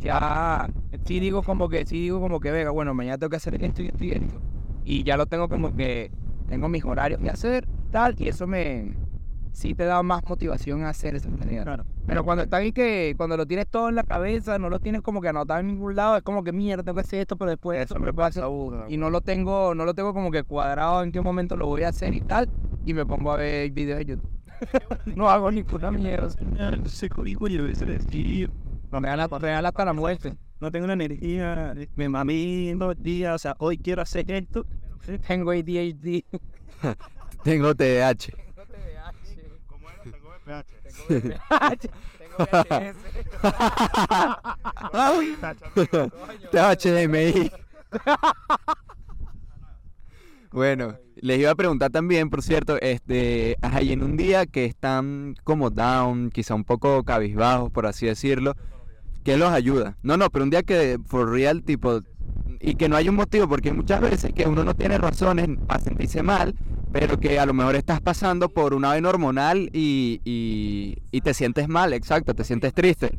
ya 0.00 0.68
sí 1.04 1.20
digo 1.20 1.42
como 1.42 1.68
que, 1.68 1.86
sí 1.86 2.00
digo 2.00 2.20
como 2.20 2.40
que, 2.40 2.50
venga, 2.50 2.70
bueno, 2.70 2.94
mañana 2.94 3.18
tengo 3.18 3.30
que 3.30 3.36
hacer 3.36 3.62
esto 3.62 3.82
y 3.82 3.88
esto 3.88 4.04
y 4.04 4.10
esto. 4.12 4.40
Y 4.84 5.02
ya 5.02 5.16
lo 5.16 5.26
tengo 5.26 5.48
como 5.48 5.74
que, 5.74 6.10
tengo 6.48 6.68
mis 6.68 6.84
horarios 6.84 7.20
que 7.20 7.30
hacer, 7.30 7.68
tal, 7.90 8.14
y 8.18 8.28
eso 8.28 8.46
me, 8.46 8.94
sí 9.52 9.74
te 9.74 9.84
da 9.84 10.02
más 10.02 10.22
motivación 10.28 10.84
a 10.84 10.90
hacer 10.90 11.14
esas 11.16 11.34
tareas. 11.36 11.64
Claro. 11.64 11.84
Pero 12.06 12.24
cuando 12.24 12.44
está 12.44 12.58
ahí 12.58 12.72
que, 12.72 13.14
cuando 13.16 13.36
lo 13.36 13.46
tienes 13.46 13.66
todo 13.68 13.88
en 13.88 13.96
la 13.96 14.04
cabeza, 14.04 14.58
no 14.58 14.70
lo 14.70 14.78
tienes 14.78 15.02
como 15.02 15.20
que 15.20 15.28
anotado 15.28 15.60
en 15.60 15.66
ningún 15.66 15.96
lado, 15.96 16.16
es 16.16 16.22
como 16.22 16.44
que 16.44 16.52
mierda, 16.52 16.82
tengo 16.82 16.94
que 16.96 17.02
hacer 17.02 17.20
esto, 17.20 17.36
pero 17.36 17.50
después 17.50 17.80
Eso 17.80 17.98
me 17.98 18.12
pasa 18.14 18.46
y 18.88 18.96
no 18.96 19.10
lo 19.10 19.20
tengo, 19.20 19.74
no 19.74 19.84
lo 19.84 19.94
tengo 19.94 20.14
como 20.14 20.30
que 20.30 20.42
cuadrado 20.42 21.02
en 21.02 21.12
qué 21.12 21.20
momento 21.20 21.56
lo 21.56 21.66
voy 21.66 21.82
a 21.82 21.88
hacer 21.88 22.14
y 22.14 22.20
tal, 22.20 22.48
y 22.86 22.94
me 22.94 23.04
pongo 23.04 23.32
a 23.32 23.36
ver 23.36 23.70
videos 23.72 23.98
de 23.98 24.04
YouTube. 24.06 24.30
no 25.16 25.28
hago 25.28 25.50
ninguna 25.50 25.90
mierda. 25.90 26.28
No 28.90 29.00
me 29.00 29.14
real, 29.14 29.28
real 29.40 29.66
hasta 29.66 29.84
la 29.84 29.92
muerte. 29.92 30.34
no 30.60 30.70
tengo 30.70 30.86
la 30.86 30.94
energía, 30.94 31.74
me 31.94 32.08
mamé 32.08 32.74
todo 32.78 32.92
el 32.92 33.02
día, 33.02 33.34
o 33.34 33.38
sea, 33.38 33.54
hoy 33.58 33.78
quiero 33.78 34.02
hacer 34.02 34.30
esto. 34.30 34.64
Tengo 35.26 35.50
ADHD. 35.50 36.24
Tengo 37.44 37.74
TDAH. 37.74 38.32
¿Cómo 39.66 39.88
era? 40.46 40.64
Tengo 40.64 41.08
VPH. 41.08 41.90
Tengo 42.18 42.36
VHS. 42.38 42.96
THDMI. 46.50 47.50
Bueno, 50.50 50.98
les 51.16 51.38
iba 51.38 51.50
a 51.50 51.54
preguntar 51.54 51.90
también, 51.90 52.30
por 52.30 52.42
cierto, 52.42 52.78
este, 52.80 53.56
ajá, 53.60 53.82
y 53.82 53.92
en 53.92 54.02
un 54.02 54.16
día 54.16 54.46
que 54.46 54.64
están 54.64 55.36
como 55.44 55.70
down, 55.70 56.30
quizá 56.30 56.54
un 56.54 56.64
poco 56.64 57.04
cabizbajos, 57.04 57.70
por 57.70 57.86
así 57.86 58.06
decirlo, 58.06 58.54
¿qué 59.28 59.36
los 59.36 59.50
ayuda? 59.50 59.94
No, 60.02 60.16
no, 60.16 60.30
pero 60.30 60.42
un 60.42 60.48
día 60.48 60.62
que 60.62 60.98
for 61.04 61.30
real, 61.30 61.62
tipo, 61.62 62.00
y 62.60 62.76
que 62.76 62.88
no 62.88 62.96
hay 62.96 63.10
un 63.10 63.14
motivo, 63.14 63.46
porque 63.46 63.74
muchas 63.74 64.00
veces 64.00 64.32
que 64.32 64.48
uno 64.48 64.64
no 64.64 64.74
tiene 64.74 64.96
razones 64.96 65.50
para 65.66 65.80
sentirse 65.80 66.22
mal, 66.22 66.54
pero 66.92 67.20
que 67.20 67.38
a 67.38 67.44
lo 67.44 67.52
mejor 67.52 67.76
estás 67.76 68.00
pasando 68.00 68.48
por 68.48 68.72
una 68.72 68.88
vaina 68.88 69.10
hormonal 69.10 69.68
y, 69.74 70.22
y, 70.24 70.96
y 71.10 71.20
te 71.20 71.34
sientes 71.34 71.68
mal, 71.68 71.92
exacto, 71.92 72.32
te 72.34 72.42
sientes 72.42 72.72
triste. 72.72 73.18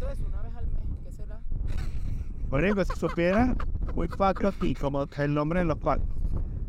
Marico, 2.49 2.83
si 2.85 2.99
supiera, 2.99 3.55
muy 3.93 4.07
facto 4.07 4.47
aquí, 4.47 4.73
como 4.73 5.07
el 5.15 5.33
nombre 5.35 5.59
de 5.59 5.65
los 5.65 5.79
factos. 5.79 6.09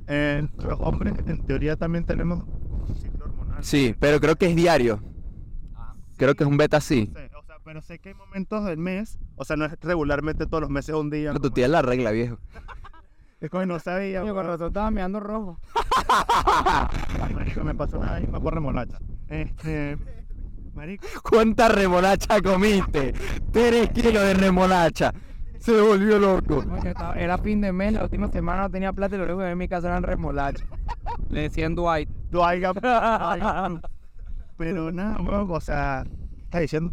Eh, 0.07 0.47
los 0.59 0.79
hombres, 0.81 1.15
en 1.27 1.47
teoría, 1.47 1.77
también 1.77 2.05
tenemos 2.05 2.45
un 2.45 2.95
ciclo 2.95 3.25
hormonal. 3.25 3.65
Sí, 3.65 3.95
pero 3.99 4.21
creo 4.21 4.37
que 4.37 4.51
es 4.51 4.55
diario. 4.55 5.03
Creo 6.19 6.35
que 6.35 6.45
es 6.45 6.51
un 6.51 6.59
beta 6.59 6.83
sí. 6.83 7.11
No 7.71 7.75
pero 7.75 7.83
sé 7.83 8.01
que 8.01 8.09
hay 8.09 8.15
momentos 8.17 8.65
del 8.65 8.79
mes, 8.79 9.21
o 9.37 9.45
sea, 9.45 9.55
no 9.55 9.65
es 9.65 9.79
regularmente 9.81 10.45
todos 10.45 10.61
los 10.61 10.71
meses 10.71 10.93
un 10.93 11.09
día. 11.09 11.31
Pero 11.31 11.39
tú 11.39 11.43
como- 11.51 11.55
tienes 11.55 11.71
la 11.71 11.83
regla, 11.83 12.11
viejo. 12.11 12.37
Es 13.41 13.49
como 13.49 13.65
no 13.65 13.79
sabía. 13.79 14.21
Coño, 14.23 14.35
con 14.35 14.45
razón 14.45 14.67
estaba 14.67 14.91
mirando 14.91 15.21
rojo. 15.21 15.61
Ay, 17.23 17.33
marico, 17.35 17.63
me 17.63 17.75
pasó 17.77 18.01
una 18.01 18.15
vez, 18.15 18.29
me 18.29 18.37
acuerdo 18.37 18.57
remolacha. 18.57 18.99
Este, 19.29 19.97
marico, 20.75 21.07
¿Cuánta 21.23 21.69
remolacha 21.69 22.43
comiste? 22.43 23.15
Tres 23.53 23.89
kilos 23.91 24.25
de 24.25 24.35
remolacha. 24.35 25.15
Se 25.61 25.81
volvió 25.81 26.19
loco. 26.19 26.65
Era 27.15 27.39
fin 27.39 27.61
de 27.61 27.73
mes, 27.73 27.93
la 27.93 28.03
última 28.03 28.27
semana 28.29 28.63
no 28.63 28.71
tenía 28.71 28.93
plata 28.93 29.15
y 29.15 29.19
lo 29.19 29.25
único 29.25 29.39
que 29.39 29.45
había 29.45 29.53
en 29.53 29.59
mi 29.59 29.69
casa 29.69 29.87
eran 29.89 30.03
remolachas. 30.03 30.67
Le 31.29 31.43
decían 31.43 31.77
Dwight. 31.77 32.11
no 32.33 32.45
haya, 32.45 32.73
pero 34.59 34.93
nada, 34.93 35.19
o 35.21 35.61
sea, 35.61 36.05
está 36.51 36.59
diciendo. 36.59 36.93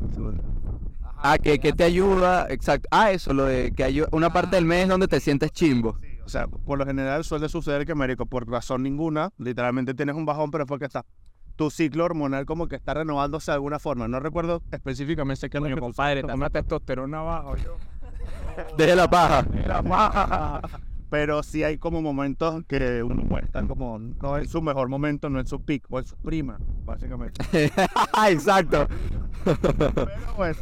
Ah, 1.17 1.39
que, 1.39 1.57
que 1.57 1.73
te 1.73 1.83
ayuda, 1.83 2.45
exacto. 2.49 2.87
Ah, 2.91 3.11
eso, 3.11 3.33
lo 3.33 3.45
de 3.45 3.71
que 3.71 3.83
hay 3.83 4.03
una 4.11 4.31
parte 4.31 4.55
del 4.55 4.65
mes 4.65 4.87
donde 4.87 5.07
te 5.07 5.19
sientes 5.19 5.51
chimbo. 5.51 5.97
Sí, 5.99 6.07
o 6.23 6.29
sea, 6.29 6.47
por 6.47 6.77
lo 6.77 6.85
general 6.85 7.23
suele 7.23 7.49
suceder 7.49 7.85
que, 7.85 7.95
marico, 7.95 8.27
por 8.27 8.47
razón 8.47 8.83
ninguna, 8.83 9.31
literalmente 9.39 9.95
tienes 9.95 10.15
un 10.15 10.25
bajón, 10.25 10.51
pero 10.51 10.65
es 10.65 10.67
porque 10.67 10.85
está 10.85 11.03
tu 11.55 11.71
ciclo 11.71 12.05
hormonal 12.05 12.45
como 12.45 12.67
que 12.67 12.75
está 12.75 12.93
renovándose 12.93 13.49
de 13.49 13.55
alguna 13.55 13.79
forma. 13.79 14.07
No 14.07 14.19
recuerdo 14.19 14.61
específicamente 14.71 15.49
qué 15.49 15.57
es 15.57 15.63
lo 15.63 15.69
que 15.69 15.81
compadre, 15.81 16.19
está 16.19 16.35
una 16.35 16.51
testosterona 16.51 17.19
abajo. 17.19 17.55
Yo. 17.55 17.77
Deje 18.77 18.95
la 18.95 19.09
paja. 19.09 19.43
Era 19.63 19.81
baja. 19.81 20.61
Pero 21.09 21.41
sí 21.41 21.63
hay 21.63 21.77
como 21.77 22.01
momentos 22.01 22.63
que 22.67 23.01
uno 23.01 23.23
puede 23.29 23.45
estar 23.45 23.65
como 23.65 23.97
no 23.97 24.37
en 24.37 24.47
su 24.47 24.61
mejor 24.61 24.89
momento, 24.89 25.29
no 25.29 25.39
en 25.39 25.47
su 25.47 25.61
pick 25.63 25.85
o 25.89 25.99
en 25.99 26.05
su 26.05 26.17
prima, 26.17 26.59
básicamente. 26.85 27.41
exacto. 28.29 28.87
Pero 29.45 30.35
bueno, 30.35 30.57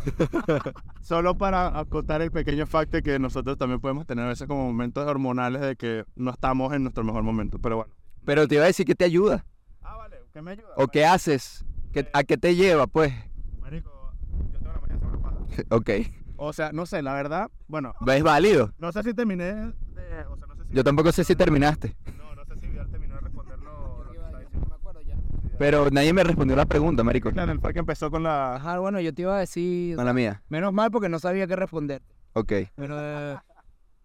solo 1.01 1.35
para 1.35 1.77
acotar 1.79 2.21
el 2.21 2.31
pequeño 2.31 2.67
facto 2.67 3.01
que 3.01 3.17
nosotros 3.17 3.57
también 3.57 3.79
podemos 3.81 4.05
tener 4.05 4.25
a 4.25 4.29
veces 4.29 4.47
como 4.47 4.65
momentos 4.67 5.05
hormonales 5.07 5.61
de 5.61 5.75
que 5.75 6.03
no 6.15 6.31
estamos 6.31 6.73
en 6.73 6.83
nuestro 6.83 7.03
mejor 7.03 7.23
momento. 7.23 7.57
Pero 7.59 7.77
bueno. 7.77 7.93
Pero 8.23 8.47
te 8.47 8.55
iba 8.55 8.63
a 8.65 8.67
decir 8.67 8.85
que 8.85 8.95
te 8.95 9.05
ayuda. 9.05 9.45
Ah, 9.81 9.95
vale, 9.97 10.17
¿qué 10.31 10.41
me 10.41 10.51
ayuda? 10.51 10.69
¿O 10.77 10.87
qué 10.87 11.05
haces? 11.05 11.65
¿Qué- 11.91 12.07
¿A 12.13 12.23
qué 12.23 12.37
te 12.37 12.55
lleva, 12.55 12.85
pues? 12.87 13.13
Marico, 13.61 14.11
yo 14.51 14.59
tengo 14.59 14.73
la 14.73 14.79
mañana 14.79 14.99
sobre. 15.09 15.65
Ok. 15.69 15.89
O 16.37 16.53
sea, 16.53 16.71
no 16.71 16.85
sé, 16.85 17.01
la 17.01 17.13
verdad, 17.13 17.49
bueno, 17.67 17.93
¿Ves 18.01 18.21
válido? 18.21 18.71
no 18.77 18.91
sé 18.91 19.01
si 19.03 19.13
terminé 19.13 19.71
de, 20.15 20.23
o 20.23 20.37
sea, 20.37 20.47
no 20.47 20.55
sé 20.55 20.63
si 20.69 20.75
Yo 20.75 20.83
tampoco 20.83 21.11
sé 21.11 21.23
si 21.23 21.35
terminaste. 21.35 21.95
No, 22.17 22.35
no 22.35 22.45
sé 22.45 22.59
si 22.59 22.67
Vidal 22.67 22.89
terminó 22.89 23.15
de 23.15 23.21
responder 23.21 23.59
lo, 23.59 24.03
lo 24.03 24.11
que 24.11 24.17
estaba 24.17 24.39
diciendo. 24.39 25.25
Pero 25.57 25.89
nadie 25.89 26.13
me 26.13 26.23
respondió 26.23 26.55
la 26.55 26.65
pregunta, 26.65 27.03
marico. 27.03 27.31
Claro, 27.31 27.51
el 27.51 27.61
que 27.61 27.79
empezó 27.79 28.11
con 28.11 28.23
la... 28.23 28.55
Ajá, 28.55 28.79
bueno, 28.79 28.99
yo 28.99 29.13
te 29.13 29.21
iba 29.21 29.37
a 29.37 29.39
decir. 29.39 29.95
Mala 29.95 30.13
mía. 30.13 30.43
Menos 30.49 30.73
mal 30.73 30.91
porque 30.91 31.09
no 31.09 31.19
sabía 31.19 31.47
qué 31.47 31.55
responder. 31.55 32.01
Ok. 32.33 32.51
Pero 32.75 32.97
eh, 32.99 33.37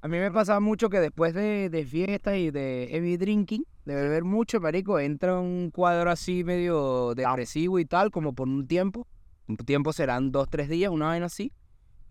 a 0.03 0.09
mí 0.09 0.19
me 0.19 0.31
pasaba 0.31 0.61
mucho 0.61 0.89
que 0.89 1.01
después 1.01 1.35
de, 1.35 1.69
de 1.69 1.85
fiesta 1.85 2.37
y 2.37 2.51
de 2.51 2.89
heavy 2.91 3.17
drinking, 3.17 3.65
de 3.85 3.95
beber 3.95 4.25
mucho, 4.25 4.61
marico, 4.61 5.01
entra 5.01 5.41
un 5.41 5.71
cuadro 5.71 6.11
así 6.11 6.45
medio 6.45 7.15
depresivo 7.15 7.79
y 7.79 7.85
tal, 7.85 8.11
como 8.11 8.33
por 8.33 8.49
un 8.49 8.67
tiempo. 8.67 9.07
Un 9.49 9.57
tiempo 9.57 9.93
serán 9.93 10.31
dos, 10.31 10.49
tres 10.49 10.69
días, 10.69 10.93
una 10.93 11.07
vaina 11.07 11.27
así. 11.27 11.53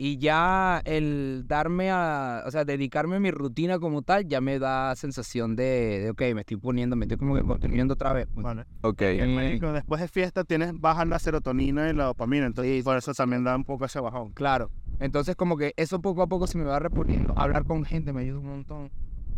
Y 0.02 0.18
ya 0.18 0.82
el 0.86 1.44
darme 1.46 1.92
a, 1.92 2.44
o 2.48 2.52
sea, 2.52 2.64
dedicarme 2.64 3.18
a 3.18 3.20
mi 3.20 3.32
rutina 3.32 3.80
como 3.80 4.02
tal, 4.02 4.26
ya 4.26 4.40
me 4.40 4.58
da 4.58 4.96
sensación 4.96 5.58
de, 5.58 6.00
de 6.00 6.10
ok, 6.12 6.22
me 6.34 6.40
estoy 6.40 6.56
poniendo, 6.56 6.96
me 6.96 7.04
estoy 7.04 7.18
como 7.18 7.36
que 7.36 7.44
conteniendo 7.44 7.96
otra 7.96 8.14
vez. 8.14 8.26
pues. 8.34 8.42
Vale. 8.42 8.64
Ok. 8.80 9.02
Marico, 9.28 9.74
después 9.74 10.00
de 10.00 10.08
fiesta 10.08 10.46
tienes 10.46 10.72
bajas 10.80 11.06
la 11.06 11.20
serotonina 11.20 11.90
y 11.90 11.94
la 11.94 12.06
dopamina, 12.06 12.46
entonces 12.46 12.82
por 12.82 12.96
eso 12.96 13.14
también 13.14 13.44
da 13.44 13.54
un 13.58 13.66
poco 13.66 13.84
ese 13.84 14.00
bajón. 14.00 14.32
Claro. 14.32 14.72
Entonces 15.02 15.36
como 15.36 15.58
que 15.58 15.74
eso 15.76 16.00
poco 16.00 16.22
a 16.22 16.28
poco 16.28 16.48
se 16.48 16.58
me 16.58 16.64
va 16.64 16.80
reponiendo. 16.80 17.34
Hablar 17.38 17.66
con 17.66 17.84
gente 17.84 18.14
me 18.14 18.22
ayuda 18.22 18.40
un 18.40 18.48
montón. 18.48 18.92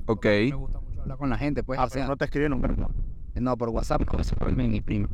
Ok. 0.05 0.25
Me 0.25 0.51
gusta 0.53 0.79
mucho 0.79 1.01
hablar 1.01 1.17
con 1.17 1.31
la 1.31 1.39
gente, 1.39 1.63
pues. 1.63 1.79
Ah, 1.79 1.85
o 1.85 1.87
pero 1.87 2.01
sea, 2.01 2.07
no 2.07 2.17
te 2.17 2.25
escriben 2.25 2.51
nunca. 2.51 2.67
¿no? 2.67 2.91
No, 3.33 3.57
por 3.57 3.69
WhatsApp, 3.69 4.03
por 4.05 4.55
mi 4.55 4.67
mi 4.67 4.81
primo. 4.81 5.07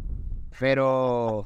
Pero 0.59 1.45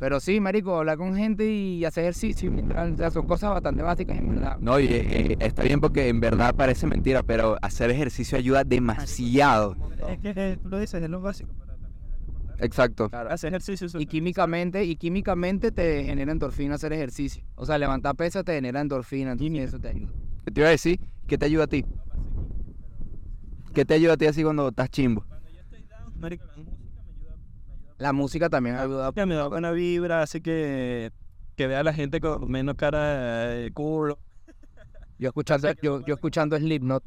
Pero 0.00 0.18
sí, 0.18 0.40
marico, 0.40 0.78
hablar 0.78 0.96
con 0.96 1.14
gente 1.14 1.44
y 1.44 1.84
hacer 1.84 2.04
ejercicio, 2.04 2.50
o 2.50 2.96
sea, 2.96 3.10
son 3.10 3.26
cosas 3.26 3.50
bastante 3.50 3.82
básicas, 3.82 4.16
en 4.16 4.30
verdad. 4.30 4.56
No, 4.58 4.80
y 4.80 4.86
eh, 4.86 5.36
está 5.38 5.62
bien 5.62 5.78
porque 5.78 6.08
en 6.08 6.20
verdad 6.20 6.54
parece 6.54 6.86
mentira, 6.86 7.22
pero 7.22 7.58
hacer 7.60 7.90
ejercicio 7.90 8.38
ayuda 8.38 8.64
demasiado. 8.64 9.76
Es 10.08 10.18
que 10.20 10.32
eh, 10.34 10.58
tú 10.60 10.70
lo 10.70 10.78
dices, 10.78 11.02
es 11.02 11.10
lo 11.10 11.20
básico, 11.20 11.50
pero 11.58 11.74
también 11.76 12.02
es 12.02 12.14
algo 12.14 12.26
importante. 12.28 12.64
Exacto. 12.64 13.10
Claro. 13.10 13.30
Hacer 13.30 13.48
ejercicio 13.48 14.00
Y 14.00 14.06
químicamente, 14.06 14.82
y 14.84 14.96
químicamente 14.96 15.70
te 15.70 16.02
genera 16.04 16.32
endorfina 16.32 16.76
hacer 16.76 16.94
ejercicio. 16.94 17.44
O 17.54 17.66
sea, 17.66 17.76
levantar 17.76 18.16
pesas 18.16 18.42
te 18.42 18.54
genera 18.54 18.80
endorfina, 18.80 19.32
entonces 19.32 19.68
eso 19.68 19.78
te 19.78 19.88
ayuda. 19.88 20.12
¿Qué 20.46 20.50
te 20.50 20.60
iba 20.62 20.68
a 20.68 20.72
decir? 20.72 20.98
¿Qué 21.26 21.36
te 21.36 21.44
ayuda 21.44 21.64
a 21.64 21.66
ti? 21.66 21.84
¿Qué 23.74 23.84
te 23.84 23.92
ayuda 23.92 24.14
a 24.14 24.16
ti 24.16 24.24
así 24.24 24.42
cuando 24.42 24.68
estás 24.68 24.88
chimbo? 24.88 25.26
Cuando 25.28 25.50
yo 25.50 25.60
estoy 25.60 25.82
down, 25.82 26.18
marico, 26.18 26.46
la 26.46 26.56
música 26.56 27.02
me 27.04 27.12
ayuda, 27.12 27.36
me 27.68 27.74
ayuda 27.74 27.89
La 28.00 28.12
música 28.14 28.48
también 28.48 28.76
ayuda. 28.76 29.12
Ya 29.14 29.26
me 29.26 29.34
da 29.34 29.46
buena 29.46 29.72
vibra, 29.72 30.22
así 30.22 30.40
que 30.40 31.12
que 31.54 31.66
vea 31.66 31.80
a 31.80 31.84
la 31.84 31.92
gente 31.92 32.18
con 32.20 32.50
menos 32.50 32.76
cara 32.76 33.50
de 33.50 33.70
culo. 33.72 34.18
Yo 35.18 35.28
escuchando, 35.28 35.70
yo, 35.82 36.00
yo 36.06 36.14
escuchando 36.14 36.56
Slipknot. 36.56 37.04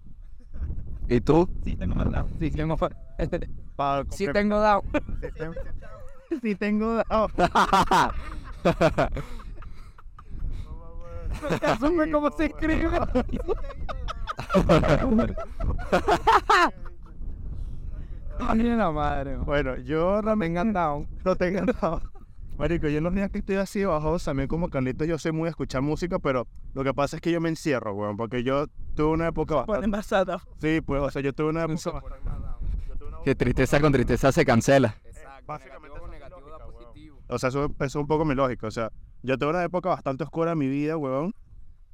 ¿Y 1.09 1.19
tú? 1.19 1.49
Sí, 1.63 1.75
tengo 1.75 1.95
maldad. 1.95 2.27
Sí, 2.39 2.51
tengo, 2.51 2.77
Para 3.75 4.05
sí 4.11 4.27
tengo 4.31 4.61
down. 4.61 4.83
sí 6.43 6.53
tengo 6.53 7.01
down. 7.09 7.31
Asume 11.63 12.11
cómo 12.11 12.29
se 12.29 12.45
escribe. 12.45 12.99
Ay, 18.39 18.63
la 18.63 18.91
madre. 18.91 19.37
Bueno, 19.37 19.77
yo 19.77 20.21
realmente 20.21 20.53
Tengan 20.59 20.73
down. 20.73 21.07
no 21.23 21.35
tengo 21.35 21.61
down. 21.81 22.01
Marico, 22.57 22.87
yo 22.87 22.99
en 22.99 23.03
los 23.03 23.15
días 23.15 23.31
que 23.31 23.39
estoy 23.39 23.55
así 23.55 23.83
bajo, 23.83 24.19
también 24.19 24.47
como 24.47 24.69
Carlito, 24.69 25.05
yo 25.05 25.17
sé 25.17 25.31
muy 25.31 25.49
escuchar 25.49 25.81
música, 25.81 26.19
pero 26.19 26.47
lo 26.73 26.83
que 26.83 26.93
pasa 26.93 27.15
es 27.15 27.21
que 27.21 27.31
yo 27.31 27.41
me 27.41 27.49
encierro, 27.49 27.93
weón, 27.93 28.15
porque 28.15 28.43
yo 28.43 28.67
tuve 28.95 29.07
una 29.13 29.27
época 29.29 29.55
bastante... 29.55 29.87
basada. 29.87 30.43
Sí, 30.59 30.81
pues, 30.81 31.01
o 31.01 31.09
sea, 31.09 31.21
yo 31.23 31.33
tuve 31.33 31.49
una 31.49 31.63
época... 31.63 32.03
Que 33.25 33.33
tristeza 33.33 33.79
con 33.79 33.91
tristeza 33.91 34.31
se 34.31 34.45
cancela. 34.45 34.95
Básicamente 35.47 35.97
esa 35.97 36.05
es 36.05 36.93
mi 36.93 37.05
lógica, 37.05 37.25
O 37.27 37.39
sea, 37.39 37.49
eso, 37.49 37.65
eso 37.65 37.85
es 37.85 37.95
un 37.95 38.07
poco 38.07 38.23
mi 38.25 38.35
lógica. 38.35 38.67
O 38.67 38.71
sea, 38.71 38.91
yo 39.23 39.37
tuve 39.37 39.49
una 39.49 39.63
época 39.63 39.89
bastante 39.89 40.23
oscura 40.23 40.51
en 40.51 40.57
mi 40.57 40.67
vida, 40.67 40.95
weón. 40.97 41.33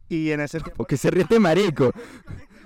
Y 0.09 0.31
en 0.31 0.41
ese 0.41 0.59
tiempo... 0.59 0.77
¿Por 0.77 0.87
qué 0.87 0.97
se 0.97 1.09
ríe 1.11 1.23
este 1.23 1.39
marico? 1.39 1.91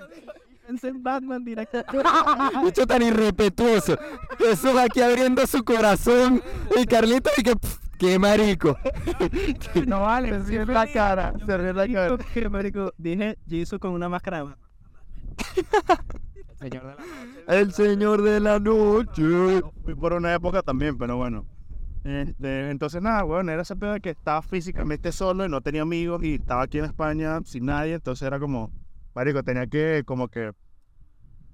Pensé 0.66 0.88
en 0.88 1.02
Batman 1.02 1.44
directo. 1.44 1.84
Mucho 2.62 2.86
tan 2.86 3.02
irrespetuoso. 3.02 3.96
Jesús 4.38 4.76
aquí 4.76 5.00
abriendo 5.00 5.46
su 5.46 5.62
corazón. 5.64 6.42
Y 6.80 6.86
Carlito 6.86 7.30
y 7.36 7.42
que... 7.42 7.54
pff, 7.54 7.84
¡Qué 7.98 8.18
marico! 8.18 8.76
No 9.86 10.00
vale, 10.00 10.42
Se 10.44 10.64
ríe 10.64 10.74
la 10.74 10.86
cara, 10.86 11.32
se 11.44 11.56
ríe 11.56 11.72
la 11.72 11.88
cara. 11.88 12.18
Que, 12.32 12.48
marico, 12.48 12.92
dije 12.98 13.38
Jesus 13.48 13.78
con 13.78 13.92
una 13.92 14.08
máscara 14.08 14.38
de 14.38 14.42
Batman. 14.44 14.58
Señor 16.58 16.82
de 16.86 16.94
la 17.46 17.54
El 17.54 17.72
señor 17.72 18.22
de 18.22 18.40
la 18.40 18.58
noche. 18.58 19.62
Fui 19.84 19.94
por 19.94 20.12
una 20.12 20.34
época 20.34 20.62
también, 20.62 20.96
pero 20.96 21.16
bueno. 21.16 21.46
Este, 22.04 22.70
entonces, 22.70 23.00
nada, 23.00 23.24
weón, 23.24 23.48
era 23.48 23.62
ese 23.62 23.76
pedo 23.76 23.94
de 23.94 24.00
que 24.00 24.10
estaba 24.10 24.42
físicamente 24.42 25.10
solo 25.10 25.44
y 25.44 25.48
no 25.48 25.62
tenía 25.62 25.82
amigos 25.82 26.22
y 26.22 26.34
estaba 26.34 26.62
aquí 26.62 26.78
en 26.78 26.84
España 26.84 27.40
sin 27.44 27.66
nadie. 27.66 27.94
Entonces 27.94 28.26
era 28.26 28.38
como, 28.38 28.70
marico, 29.14 29.42
tenía 29.42 29.66
que 29.66 30.02
como 30.06 30.28
que 30.28 30.52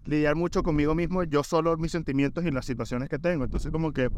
lidiar 0.04 0.34
mucho 0.34 0.62
conmigo 0.62 0.94
mismo, 0.94 1.22
yo 1.24 1.42
solo 1.44 1.76
mis 1.76 1.92
sentimientos 1.92 2.44
y 2.44 2.50
las 2.50 2.64
situaciones 2.66 3.08
que 3.08 3.18
tengo. 3.18 3.44
Entonces 3.44 3.70
como 3.70 3.92
que 3.92 4.08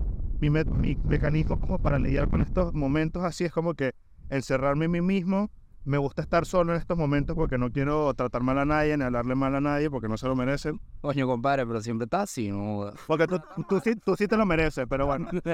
mi, 0.41 0.51
me- 0.51 0.65
mi 0.65 0.97
mecanismo 1.07 1.59
como 1.59 1.79
para 1.79 1.99
lidiar 1.99 2.29
con 2.29 2.41
estos 2.43 2.73
momentos 2.73 3.25
así 3.25 3.45
es 3.45 3.53
como 3.53 3.75
que 3.75 3.93
encerrarme 4.31 4.87
en 4.87 4.91
mí 4.93 5.01
mismo. 5.01 5.51
Me 5.85 5.99
gusta 5.99 6.23
estar 6.23 6.47
solo 6.47 6.73
en 6.73 6.79
estos 6.79 6.97
momentos 6.97 7.35
porque 7.35 7.59
no 7.59 7.69
quiero 7.73 8.15
tratar 8.15 8.41
mal 8.43 8.57
a 8.59 8.65
nadie 8.65 8.97
ni 8.97 9.03
hablarle 9.03 9.35
mal 9.35 9.53
a 9.57 9.61
nadie 9.61 9.91
porque 9.91 10.07
no 10.09 10.17
se 10.17 10.29
lo 10.29 10.37
merecen. 10.37 10.81
Coño, 11.01 11.27
compadre, 11.27 11.67
pero 11.67 11.81
siempre 11.81 12.05
está 12.05 12.23
así, 12.23 12.51
¿no? 12.53 12.93
Porque 13.09 13.27
tú, 13.27 13.41
tú, 13.69 13.81
sí, 13.81 13.97
tú 13.97 14.15
sí 14.15 14.29
te 14.29 14.37
lo 14.37 14.47
mereces, 14.47 14.87
pero 14.89 15.07
bueno. 15.07 15.29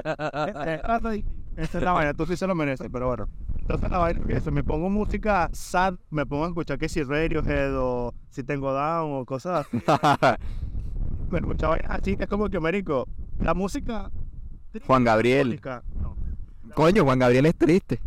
Esa 1.56 1.78
es 1.78 1.84
la 1.84 1.92
vaina, 1.92 2.12
tú 2.12 2.26
sí 2.26 2.36
se 2.36 2.46
lo 2.46 2.54
mereces, 2.54 2.88
pero 2.92 3.06
bueno. 3.08 3.26
Entonces 3.68 3.90
la 3.90 3.98
vaina 3.98 4.20
es 4.28 4.44
que 4.44 4.50
me 4.50 4.64
pongo 4.64 4.88
música 4.88 5.50
sad, 5.52 5.96
me 6.08 6.24
pongo 6.24 6.46
a 6.46 6.48
escuchar 6.48 6.78
que 6.78 6.88
si 6.88 7.02
Radiohead 7.02 7.78
o 7.78 8.14
si 8.30 8.42
tengo 8.42 8.72
down 8.72 9.12
o 9.12 9.26
cosas. 9.26 9.66
Me 11.30 11.38
escuchaba 11.38 11.76
así, 11.86 12.16
es 12.18 12.26
como 12.28 12.48
que, 12.48 12.58
marico, 12.58 13.06
la 13.38 13.52
música... 13.52 14.10
Juan 14.86 15.04
Gabriel. 15.04 15.60
No, 16.00 16.16
Coño, 16.74 17.04
Juan 17.04 17.18
Gabriel 17.18 17.44
es 17.44 17.56
triste. 17.56 18.00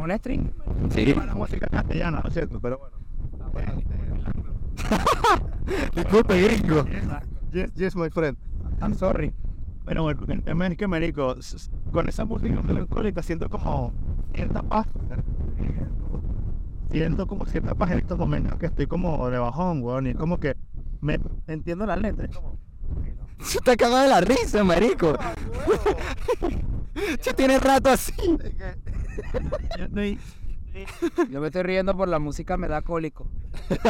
Un 0.00 0.12
string. 0.12 0.48
Sí. 0.90 1.12
la 1.12 1.34
música 1.34 1.66
castellana, 1.66 2.20
¿no 2.20 2.28
es 2.28 2.34
cierto? 2.34 2.60
Pero 2.60 2.78
bueno. 3.52 3.82
Disculpe, 5.96 6.40
gringo. 6.40 6.84
Yes, 7.52 7.74
yes, 7.74 7.96
my 7.96 8.08
friend. 8.10 8.38
I'm 8.80 8.94
sorry. 8.94 9.32
Pero 9.84 10.02
bueno, 10.04 10.20
el 10.28 10.42
tema 10.42 10.66
es 10.66 10.76
que, 10.76 10.86
marico, 10.86 11.34
con 11.92 12.08
esa 12.08 12.24
música 12.24 12.62
melancólica 12.62 13.22
siento 13.22 13.48
como 13.50 13.92
cierta 14.34 14.62
paz. 14.62 14.86
Siento 16.90 17.26
como 17.26 17.46
cierta 17.46 17.74
paz 17.74 17.90
en 17.90 17.98
estos 17.98 18.18
momentos 18.18 18.58
que 18.58 18.66
estoy 18.66 18.86
como 18.86 19.28
de 19.30 19.38
bajón, 19.38 19.82
weón. 19.82 20.06
Y 20.06 20.10
es 20.10 20.16
como 20.16 20.38
que 20.38 20.56
me 21.00 21.18
entiendo 21.46 21.86
la 21.86 21.96
letra. 21.96 22.26
es 22.26 22.36
como, 22.36 22.58
Se 23.40 23.60
te 23.60 23.72
acaba 23.72 24.02
de 24.02 24.08
la 24.08 24.20
risa, 24.20 24.62
marico. 24.62 25.16
Se 27.20 27.32
tiene 27.34 27.58
rato 27.58 27.90
así. 27.90 28.12
Yo. 29.78 29.86
Yo 31.30 31.40
me 31.40 31.48
estoy 31.48 31.62
riendo 31.62 31.96
por 31.96 32.08
la 32.08 32.18
música, 32.18 32.56
me 32.56 32.66
da 32.68 32.82
cólico. 32.82 33.28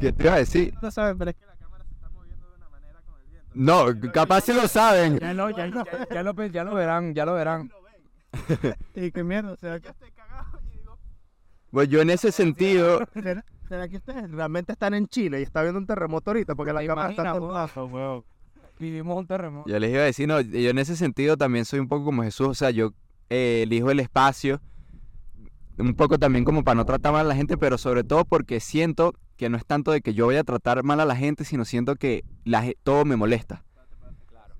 ¿Qué 0.00 0.12
te 0.12 0.24
iba 0.24 0.34
a 0.34 0.38
decir? 0.38 0.74
No 0.82 0.90
sabes, 0.90 1.14
pero 1.18 1.30
es 1.30 1.36
que 1.36 1.46
la 1.46 1.56
cámara 1.56 1.84
se 1.84 1.94
está 1.94 2.10
moviendo 2.10 2.48
de 2.48 2.56
una 2.56 2.68
manera 2.68 3.00
con 3.02 3.14
el 3.20 3.28
viento. 3.28 3.39
No, 3.54 3.86
capaz 4.12 4.42
si 4.42 4.52
lo 4.52 4.68
saben. 4.68 5.18
Ya 5.18 5.34
lo, 5.34 5.50
ya, 5.50 5.66
ya, 5.66 5.84
ya 6.10 6.22
lo, 6.22 6.46
ya 6.46 6.64
lo 6.64 6.74
verán, 6.74 7.14
ya 7.14 7.24
lo 7.24 7.34
verán. 7.34 7.70
Y 8.94 9.10
qué 9.10 9.24
mierda, 9.24 9.56
¿será 9.56 9.80
que, 9.80 9.90
Pues 11.70 11.88
yo 11.88 12.00
en 12.00 12.10
ese 12.10 12.30
sentido, 12.30 13.00
será, 13.12 13.44
será 13.68 13.88
que 13.88 13.96
ustedes 13.96 14.30
realmente 14.30 14.72
están 14.72 14.94
en 14.94 15.08
Chile 15.08 15.40
y 15.40 15.42
está 15.42 15.62
viendo 15.62 15.80
un 15.80 15.86
terremoto 15.86 16.30
ahorita? 16.30 16.54
Porque 16.54 16.72
la 16.72 16.80
¿Te 16.80 16.86
cámara 16.86 17.10
está 17.10 17.32
temblando. 17.32 18.24
Vivimos 18.78 19.18
un 19.18 19.26
terremoto. 19.26 19.68
yo 19.68 19.78
les 19.78 19.90
iba 19.90 20.00
a 20.00 20.06
decir, 20.06 20.26
no, 20.26 20.40
yo 20.40 20.70
en 20.70 20.78
ese 20.78 20.96
sentido 20.96 21.36
también 21.36 21.66
soy 21.66 21.80
un 21.80 21.88
poco 21.88 22.06
como 22.06 22.22
Jesús, 22.22 22.48
o 22.48 22.54
sea, 22.54 22.70
yo 22.70 22.94
eh, 23.28 23.64
elijo 23.64 23.90
el 23.90 24.00
espacio, 24.00 24.62
un 25.76 25.94
poco 25.94 26.18
también 26.18 26.44
como 26.44 26.64
para 26.64 26.76
no 26.76 26.86
tratar 26.86 27.12
mal 27.12 27.26
a 27.26 27.28
la 27.28 27.34
gente, 27.34 27.58
pero 27.58 27.76
sobre 27.76 28.04
todo 28.04 28.24
porque 28.24 28.58
siento 28.58 29.14
que 29.40 29.48
no 29.48 29.56
es 29.56 29.64
tanto 29.64 29.90
de 29.90 30.02
que 30.02 30.12
yo 30.12 30.26
vaya 30.26 30.40
a 30.40 30.44
tratar 30.44 30.82
mal 30.82 31.00
a 31.00 31.06
la 31.06 31.16
gente, 31.16 31.46
sino 31.46 31.64
siento 31.64 31.96
que 31.96 32.24
la, 32.44 32.70
todo 32.82 33.06
me 33.06 33.16
molesta. 33.16 33.64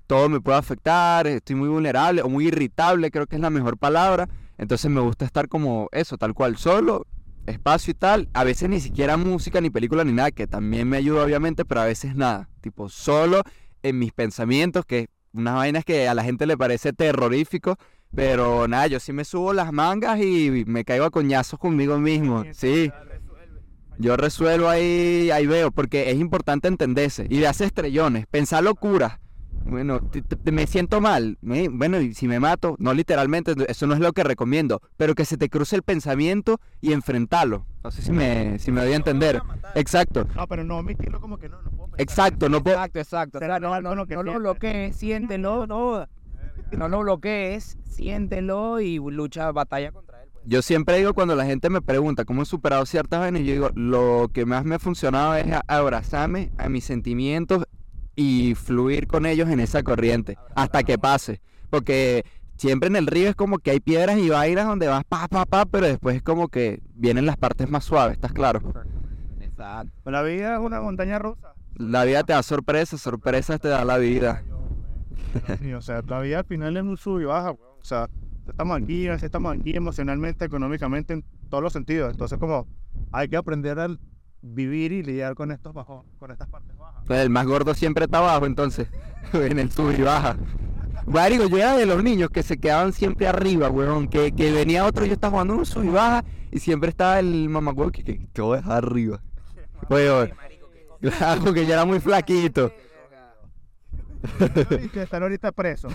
Todo 0.07 0.27
me 0.27 0.41
puede 0.41 0.57
afectar, 0.57 1.27
estoy 1.27 1.55
muy 1.55 1.69
vulnerable 1.69 2.23
o 2.23 2.29
muy 2.29 2.47
irritable, 2.47 3.11
creo 3.11 3.27
que 3.27 3.35
es 3.35 3.41
la 3.43 3.51
mejor 3.51 3.77
palabra. 3.77 4.27
Entonces 4.57 4.89
me 4.89 4.99
gusta 4.99 5.23
estar 5.23 5.47
como 5.49 5.87
eso, 5.91 6.17
tal 6.17 6.33
cual, 6.33 6.57
solo, 6.57 7.05
espacio 7.45 7.91
y 7.91 7.93
tal. 7.93 8.29
A 8.33 8.43
veces 8.43 8.69
ni 8.69 8.79
siquiera 8.79 9.17
música, 9.17 9.61
ni 9.61 9.69
película, 9.69 10.03
ni 10.03 10.13
nada, 10.13 10.31
que 10.31 10.47
también 10.47 10.89
me 10.89 10.97
ayuda 10.97 11.25
obviamente, 11.25 11.63
pero 11.63 11.81
a 11.81 11.85
veces 11.85 12.15
nada. 12.15 12.49
Tipo, 12.61 12.89
solo 12.89 13.43
en 13.83 13.99
mis 13.99 14.13
pensamientos, 14.13 14.83
que 14.83 15.09
unas 15.31 15.57
vainas 15.57 15.85
que 15.85 16.07
a 16.07 16.15
la 16.15 16.23
gente 16.23 16.47
le 16.47 16.57
parece 16.57 16.91
terrorífico. 16.91 17.77
Pero 18.15 18.67
nada, 18.67 18.87
yo 18.87 18.99
sí 18.99 19.13
me 19.13 19.25
subo 19.25 19.53
las 19.53 19.71
mangas 19.71 20.19
y 20.19 20.63
me 20.65 20.83
caigo 20.83 21.05
a 21.05 21.11
coñazos 21.11 21.59
conmigo 21.59 21.99
mismo. 21.99 22.45
Sí. 22.51 22.91
Yo 23.97 24.17
resuelvo 24.17 24.67
ahí, 24.69 25.29
ahí 25.31 25.45
veo, 25.45 25.71
porque 25.71 26.09
es 26.11 26.17
importante 26.19 26.67
entenderse. 26.67 27.27
Y 27.29 27.39
de 27.39 27.47
hacer 27.47 27.67
estrellones, 27.67 28.25
pensar 28.27 28.63
locuras. 28.63 29.19
Bueno, 29.63 29.99
t- 29.99 30.23
t- 30.23 30.51
me 30.51 30.65
siento 30.65 31.01
mal. 31.01 31.37
Bueno, 31.41 32.01
y 32.01 32.15
si 32.15 32.27
me 32.27 32.39
mato, 32.39 32.75
no 32.79 32.95
literalmente, 32.95 33.53
eso 33.67 33.85
no 33.85 33.93
es 33.93 33.99
lo 33.99 34.11
que 34.11 34.23
recomiendo. 34.23 34.81
Pero 34.97 35.13
que 35.13 35.23
se 35.23 35.37
te 35.37 35.49
cruce 35.49 35.75
el 35.75 35.83
pensamiento 35.83 36.59
y 36.81 36.93
enfrentarlo. 36.93 37.67
No 37.83 37.91
sé 37.91 38.01
si 38.01 38.11
me, 38.11 38.57
si 38.57 38.71
me 38.71 38.81
doy 38.81 38.93
a 38.93 38.95
entender. 38.95 39.39
Exacto, 39.75 40.27
No, 40.35 40.47
pero 40.47 40.63
no 40.63 40.77
omitirlo 40.79 41.21
como 41.21 41.37
que 41.37 41.47
no, 41.47 41.61
no 41.61 41.69
puedo 41.71 41.91
exacto. 41.97 42.49
No 42.49 42.63
puedo, 42.63 42.75
Exacto, 42.83 42.99
exacto. 43.37 43.39
No, 43.59 43.81
no, 43.81 43.95
lo 43.95 44.07
que 44.07 44.15
no 44.15 44.23
lo 44.23 44.33
bloquees, 44.39 44.95
siéntelo, 44.95 45.67
no. 45.67 46.07
No 46.71 46.87
lo 46.87 46.99
bloquees, 47.01 47.77
siéntelo 47.83 48.79
y 48.79 48.97
lucha, 48.97 49.51
batalla 49.51 49.91
contra 49.91 50.10
pues. 50.10 50.10
Yo 50.45 50.61
siempre 50.61 50.97
digo 50.97 51.13
cuando 51.13 51.35
la 51.35 51.45
gente 51.45 51.69
me 51.69 51.81
pregunta 51.81 52.25
cómo 52.25 52.41
he 52.41 52.45
superado 52.45 52.85
ciertas 52.85 53.19
vainas, 53.19 53.43
yo 53.43 53.53
digo, 53.53 53.69
lo 53.75 54.29
que 54.33 54.45
más 54.45 54.65
me 54.65 54.75
ha 54.75 54.79
funcionado 54.79 55.35
es 55.35 55.45
abrazarme 55.67 56.51
a 56.57 56.67
mis 56.67 56.83
sentimientos 56.83 57.65
y 58.15 58.55
fluir 58.55 59.07
con 59.07 59.25
ellos 59.25 59.49
en 59.49 59.59
esa 59.59 59.83
corriente 59.83 60.37
hasta 60.55 60.83
que 60.83 60.97
pase. 60.97 61.41
Porque 61.69 62.25
siempre 62.57 62.87
en 62.87 62.95
el 62.95 63.07
río 63.07 63.29
es 63.29 63.35
como 63.35 63.59
que 63.59 63.71
hay 63.71 63.79
piedras 63.79 64.17
y 64.17 64.29
vainas 64.29 64.65
donde 64.65 64.87
vas 64.87 65.03
pa, 65.03 65.27
pa, 65.27 65.45
pa, 65.45 65.65
pero 65.65 65.85
después 65.85 66.15
es 66.15 66.23
como 66.23 66.47
que 66.47 66.81
vienen 66.95 67.25
las 67.25 67.37
partes 67.37 67.69
más 67.69 67.83
suaves, 67.83 68.13
¿estás 68.13 68.33
claro? 68.33 68.61
Exacto. 69.39 70.11
La 70.11 70.23
vida 70.23 70.55
es 70.55 70.59
una 70.59 70.81
montaña 70.81 71.19
rusa. 71.19 71.53
La 71.75 72.03
vida 72.03 72.23
te 72.23 72.33
da 72.33 72.43
sorpresas, 72.43 73.01
sorpresas 73.01 73.59
te 73.59 73.67
da 73.67 73.85
la 73.85 73.97
vida. 73.97 74.43
Sí, 75.59 75.71
o 75.73 75.81
sea, 75.81 76.01
la 76.05 76.19
vida 76.19 76.39
al 76.39 76.45
final 76.45 76.75
es 76.75 76.83
un 76.83 76.97
sub 76.97 77.21
y 77.21 77.25
baja, 77.25 77.51
weón. 77.51 77.79
O 77.79 77.85
sea, 77.85 78.09
estamos 78.47 78.81
aquí, 78.81 79.07
a 79.07 79.11
veces 79.11 79.25
estamos 79.25 79.55
aquí 79.55 79.75
emocionalmente, 79.75 80.45
económicamente, 80.45 81.13
en 81.13 81.25
todos 81.49 81.63
los 81.63 81.73
sentidos. 81.73 82.11
Entonces, 82.11 82.37
como 82.37 82.67
hay 83.11 83.27
que 83.27 83.37
aprender 83.37 83.79
a 83.79 83.87
vivir 84.41 84.91
y 84.91 85.03
lidiar 85.03 85.35
con 85.35 85.51
estos 85.51 85.73
bajos, 85.73 86.05
con 86.19 86.31
estas 86.31 86.47
partes 86.47 86.75
bajas. 86.77 87.03
Pues 87.05 87.19
el 87.19 87.29
más 87.29 87.45
gordo 87.45 87.73
siempre 87.73 88.05
está 88.05 88.19
abajo, 88.19 88.45
entonces. 88.45 88.87
en 89.33 89.59
el 89.59 89.71
sub 89.71 89.91
y 89.97 90.01
baja. 90.01 90.37
Marico, 91.05 91.47
yo 91.47 91.57
era 91.57 91.75
de 91.75 91.85
los 91.85 92.03
niños 92.03 92.29
que 92.29 92.43
se 92.43 92.57
quedaban 92.57 92.93
siempre 92.93 93.27
arriba, 93.27 93.69
weón. 93.69 94.07
Que, 94.07 94.31
que 94.31 94.51
venía 94.51 94.85
otro, 94.85 95.05
yo 95.05 95.13
estaba 95.13 95.31
jugando 95.31 95.55
un 95.55 95.65
sub 95.65 95.83
y 95.83 95.89
baja. 95.89 96.23
Y 96.51 96.59
siempre 96.59 96.89
estaba 96.89 97.19
el 97.19 97.49
mamagüey 97.49 97.91
que, 97.91 98.03
que, 98.03 98.27
que 98.33 98.41
voy 98.41 98.57
a 98.57 98.61
dejar 98.61 98.83
arriba. 98.83 99.21
Weón. 99.89 100.31
Claro, 101.17 101.41
porque 101.45 101.65
yo 101.65 101.73
era 101.73 101.83
muy 101.83 101.99
flaquito. 101.99 102.71
Y 104.83 104.87
que 104.89 105.01
están 105.01 105.23
ahorita 105.23 105.51
presos. 105.51 105.91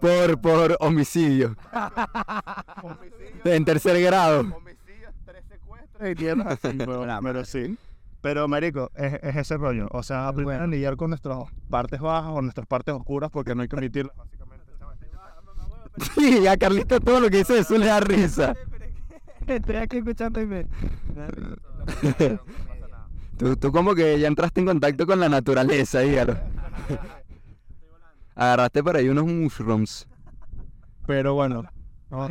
Por, 0.00 0.40
por 0.40 0.76
homicidio. 0.80 1.56
En 3.44 3.64
tercer 3.64 4.00
grado. 4.02 4.44
Tres 5.24 5.44
secuestros 5.48 6.10
y 6.10 6.14
tierras 6.14 6.46
así, 6.64 6.76
weón. 6.78 7.08
Pero 7.22 7.44
sí. 7.44 7.78
Pero, 8.20 8.48
marico, 8.48 8.90
es, 8.94 9.14
es 9.22 9.36
ese 9.36 9.56
rollo. 9.56 9.88
O 9.92 10.02
sea, 10.02 10.28
aprender 10.28 10.60
a 10.60 10.66
lidiar 10.66 10.96
con 10.96 11.10
nuestras 11.10 11.38
partes 11.70 12.00
bajas 12.00 12.32
o 12.34 12.42
nuestras 12.42 12.66
partes 12.66 12.94
oscuras 12.94 13.30
porque 13.30 13.54
no 13.54 13.62
hay 13.62 13.68
que 13.68 13.76
omitirlas, 13.76 14.16
básicamente. 14.16 14.66
Sí, 16.14 16.46
a 16.46 16.56
Carlito 16.58 17.00
todo 17.00 17.20
lo 17.20 17.30
que 17.30 17.38
dice 17.38 17.58
eso 17.58 17.78
le 17.78 17.86
da 17.86 18.00
risa. 18.00 18.54
Estoy 19.46 19.76
aquí 19.76 19.98
escuchando 19.98 20.40
y 20.40 20.46
me... 20.46 20.66
Tú, 23.38 23.56
tú 23.56 23.72
como 23.72 23.94
que 23.94 24.18
ya 24.18 24.28
entraste 24.28 24.60
en 24.60 24.66
contacto 24.66 25.06
con 25.06 25.20
la 25.20 25.28
naturaleza, 25.28 26.00
dígalo. 26.00 26.36
Agarraste 28.36 28.84
por 28.84 28.94
ahí 28.94 29.08
unos 29.08 29.24
mushrooms. 29.24 30.06
Pero 31.06 31.32
bueno. 31.32 31.64
no, 32.10 32.22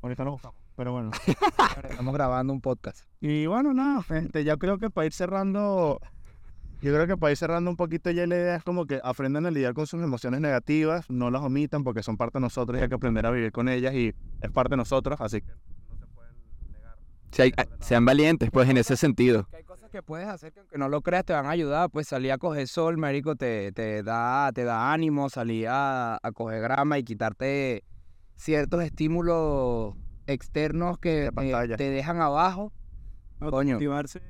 ahorita 0.00 0.24
nos 0.24 0.34
buscamos. 0.34 0.56
Pero 0.76 0.92
bueno. 0.92 1.10
Estamos 1.90 2.14
grabando 2.14 2.52
un 2.52 2.60
podcast. 2.60 3.00
Y 3.20 3.46
bueno, 3.46 3.74
nada, 3.74 4.04
gente, 4.04 4.44
ya 4.44 4.56
creo 4.56 4.78
que 4.78 4.88
para 4.88 5.06
ir 5.06 5.12
cerrando, 5.12 5.98
yo 6.82 6.94
creo 6.94 7.08
que 7.08 7.16
para 7.16 7.32
ir 7.32 7.36
cerrando 7.36 7.68
un 7.68 7.76
poquito 7.76 8.12
ya 8.12 8.28
la 8.28 8.36
idea 8.36 8.56
es 8.56 8.62
como 8.62 8.86
que 8.86 9.00
aprendan 9.02 9.44
a 9.46 9.50
lidiar 9.50 9.74
con 9.74 9.88
sus 9.88 10.00
emociones 10.00 10.40
negativas, 10.40 11.10
no 11.10 11.32
las 11.32 11.42
omitan 11.42 11.82
porque 11.82 12.04
son 12.04 12.16
parte 12.16 12.38
de 12.38 12.42
nosotros 12.42 12.78
y 12.78 12.82
hay 12.82 12.88
que 12.88 12.94
aprender 12.94 13.26
a 13.26 13.32
vivir 13.32 13.50
con 13.50 13.68
ellas 13.68 13.92
y 13.92 14.14
es 14.40 14.50
parte 14.52 14.70
de 14.70 14.76
nosotros, 14.76 15.20
así 15.20 15.40
que 15.40 15.48
no 15.48 15.96
se 15.98 16.06
pueden 16.14 16.34
negar. 16.70 16.96
Si 17.36 17.42
hay- 17.42 17.52
sean 17.80 18.06
valientes, 18.06 18.48
pues, 18.50 18.66
en 18.70 18.78
ese 18.78 18.96
sentido. 18.96 19.46
Que 19.50 19.58
hay 19.58 19.64
cosas 19.64 19.90
que 19.90 20.02
puedes 20.02 20.26
hacer 20.26 20.54
que 20.54 20.60
aunque 20.60 20.78
no 20.78 20.88
lo 20.88 21.02
creas 21.02 21.22
te 21.26 21.34
van 21.34 21.44
a 21.44 21.50
ayudar. 21.50 21.90
Pues 21.90 22.08
salir 22.08 22.32
a 22.32 22.38
coger 22.38 22.66
sol, 22.66 22.96
marico, 22.96 23.36
te, 23.36 23.72
te, 23.72 24.02
da, 24.02 24.50
te 24.54 24.64
da 24.64 24.90
ánimo. 24.90 25.28
Salir 25.28 25.68
a, 25.68 26.18
a 26.22 26.32
coger 26.32 26.62
grama 26.62 26.98
y 26.98 27.04
quitarte 27.04 27.84
ciertos 28.36 28.82
estímulos 28.82 29.96
externos 30.26 30.98
que 30.98 31.26
eh, 31.26 31.74
te 31.76 31.90
dejan 31.90 32.22
abajo. 32.22 32.72
Coño. 33.38 33.74
Motivarse. 33.74 34.22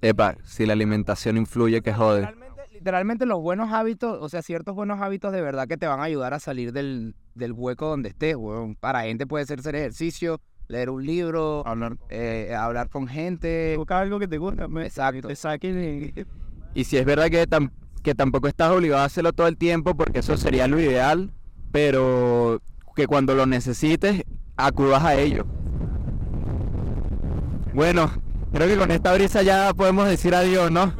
Epa, 0.00 0.34
si 0.42 0.66
la 0.66 0.72
alimentación 0.72 1.36
influye, 1.36 1.80
que 1.82 1.92
jode. 1.94 2.22
Literalmente, 2.22 2.62
literalmente 2.72 3.26
los 3.26 3.40
buenos 3.40 3.72
hábitos, 3.72 4.18
o 4.20 4.28
sea, 4.28 4.42
ciertos 4.42 4.74
buenos 4.74 5.00
hábitos 5.00 5.32
de 5.32 5.42
verdad 5.42 5.68
que 5.68 5.76
te 5.76 5.86
van 5.86 6.00
a 6.00 6.04
ayudar 6.04 6.34
a 6.34 6.40
salir 6.40 6.72
del, 6.72 7.14
del 7.34 7.52
hueco 7.52 7.86
donde 7.86 8.08
estés, 8.08 8.34
weón. 8.34 8.74
Para 8.74 9.02
gente 9.02 9.28
puede 9.28 9.46
ser 9.46 9.60
hacer 9.60 9.76
ejercicio, 9.76 10.40
leer 10.68 10.90
un 10.90 11.04
libro, 11.04 11.62
Hablar 11.66 11.96
eh, 12.10 12.54
hablar 12.58 12.88
con 12.88 13.06
gente. 13.06 13.74
Busca 13.76 14.00
algo 14.00 14.18
que 14.18 14.28
te 14.28 14.38
guste. 14.38 14.66
me- 14.68 14.84
Exacto. 14.86 15.28
Te 15.28 15.36
saque 15.36 15.72
de- 15.72 16.26
Y 16.74 16.84
si 16.84 16.96
es 16.96 17.04
verdad 17.04 17.28
que, 17.28 17.48
tam- 17.48 17.70
que 18.02 18.14
tampoco 18.14 18.48
estás 18.48 18.70
obligado 18.70 19.02
a 19.02 19.06
hacerlo 19.06 19.32
todo 19.32 19.46
el 19.48 19.56
tiempo, 19.56 19.94
porque 19.96 20.18
eso 20.20 20.36
sería 20.36 20.66
lo 20.68 20.78
ideal, 20.80 21.30
pero 21.72 22.60
que 22.94 23.06
cuando 23.06 23.34
lo 23.34 23.46
necesites, 23.46 24.22
acudas 24.56 25.02
a 25.04 25.14
ello. 25.16 25.44
Bueno, 27.74 28.10
creo 28.52 28.68
que 28.68 28.76
con 28.76 28.90
esta 28.90 29.12
brisa 29.14 29.42
ya 29.42 29.72
podemos 29.74 30.08
decir 30.08 30.34
adiós, 30.34 30.70
¿no? 30.70 30.92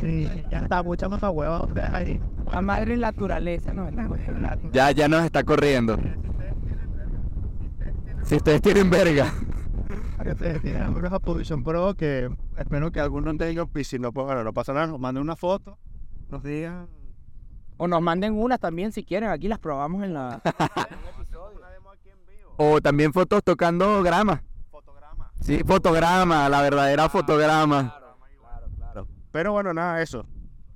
Sí, 0.00 0.28
ya 0.50 0.58
está, 0.60 0.82
mucha 0.82 1.08
más 1.08 1.22
huevo. 1.22 1.68
ahí. 1.92 2.20
La 2.52 2.60
madre 2.60 2.96
naturaleza, 2.96 3.72
¿no? 3.72 3.88
Ya, 4.72 4.90
ya 4.92 5.08
nos 5.08 5.24
está 5.24 5.42
corriendo. 5.42 5.98
Si 8.24 8.36
ustedes 8.36 8.62
tienen 8.62 8.88
verga. 8.88 9.32
Tienen 10.62 10.96
unos 10.96 11.20
Position 11.20 11.62
Pro 11.62 11.94
que 11.94 12.30
espero 12.56 12.90
que 12.90 13.00
algunos 13.00 13.36
de 13.36 13.50
ellos, 13.50 13.68
y 13.74 13.84
si 13.84 13.98
no, 13.98 14.12
pues 14.12 14.24
bueno, 14.24 14.42
no 14.42 14.54
pasa 14.54 14.72
nada, 14.72 14.86
nos 14.86 14.98
manden 14.98 15.22
una 15.22 15.36
foto, 15.36 15.76
nos 16.30 16.42
digan. 16.42 16.88
O 17.76 17.86
nos 17.86 18.00
manden 18.00 18.32
unas 18.32 18.58
también 18.58 18.92
si 18.92 19.04
quieren, 19.04 19.28
aquí 19.28 19.48
las 19.48 19.58
probamos 19.58 20.02
en 20.02 20.14
la... 20.14 20.40
O 22.56 22.80
también 22.80 23.12
fotos 23.12 23.42
tocando 23.42 24.00
grama. 24.04 24.40
Fotograma. 24.70 25.32
Sí, 25.40 25.60
fotograma, 25.66 26.48
la 26.48 26.62
verdadera 26.62 27.08
fotograma. 27.08 27.98
Pero 29.32 29.50
bueno, 29.50 29.74
nada, 29.74 30.00
eso. 30.00 30.24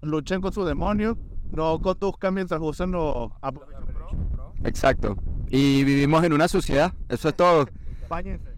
Luchen 0.03 0.41
con 0.41 0.53
sus 0.53 0.67
demonios, 0.67 1.17
no 1.53 1.81
conduzcan 1.81 2.35
mientras 2.35 2.61
usan 2.61 2.91
los 2.91 3.31
Apple 3.41 3.63
Vision 3.69 3.87
Pro. 4.33 4.53
Exacto. 4.65 5.17
Y 5.51 5.85
vivimos 5.85 6.23
en 6.25 6.33
una 6.33 6.49
sociedad, 6.49 6.93
eso 7.09 7.29
es 7.29 7.35
todo. 7.37 7.69
Báñense, 8.09 8.51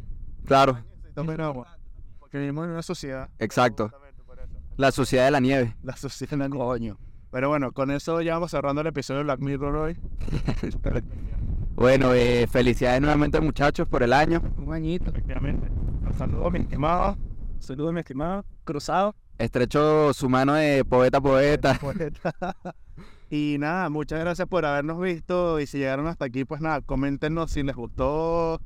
Claro, 0.47 0.78
tomen 1.14 1.41
agua. 1.41 1.76
Porque 2.18 2.38
vivimos 2.38 2.64
en 2.66 2.72
una 2.72 2.82
sociedad. 2.82 3.28
exacto. 3.38 3.84
Justamente 3.88 4.22
por 4.24 4.38
eso. 4.38 4.53
La 4.76 4.91
sociedad 4.93 5.24
de 5.26 5.30
la 5.30 5.41
nieve. 5.41 5.76
La 5.82 5.97
sociedad. 5.97 6.36
la- 6.38 6.49
Coño. 6.49 6.99
Pero 7.30 7.49
bueno, 7.49 7.70
con 7.72 7.91
eso 7.93 8.20
ya 8.22 8.34
vamos 8.34 8.51
cerrando 8.51 8.80
el 8.80 8.88
episodio 8.88 9.18
de 9.18 9.24
Black 9.24 9.41
Mirror 9.41 9.76
hoy. 9.76 9.97
Bueno, 11.76 12.12
eh, 12.12 12.47
felicidades 12.47 13.01
nuevamente 13.01 13.41
muchachos 13.41 13.88
por 13.88 14.03
el 14.03 14.12
año. 14.12 14.43
Un 14.59 14.74
añito. 14.74 15.11
Efectivamente. 15.11 15.68
Un 15.70 16.12
saludo, 16.14 16.51
mis 16.51 16.62
estimados. 16.62 17.16
Saludos, 17.59 17.93
mi 17.95 18.01
estimado. 18.01 18.45
Cruzado. 18.64 19.14
Estrecho 19.38 20.12
su 20.12 20.28
mano 20.28 20.55
de 20.55 20.84
poeta 20.84 21.18
a 21.18 21.20
poeta. 21.22 21.74
Poeta. 21.80 22.34
Y 23.31 23.59
nada, 23.61 23.89
muchas 23.91 24.18
gracias 24.18 24.49
por 24.49 24.66
habernos 24.66 25.01
visto. 25.01 25.61
Y 25.61 25.66
si 25.66 25.78
llegaron 25.78 26.09
hasta 26.09 26.24
aquí, 26.24 26.45
pues 26.45 26.61
nada, 26.61 26.81
coméntenos 26.81 27.53
si 27.53 27.62
les 27.62 27.76
gustó, 27.76 28.61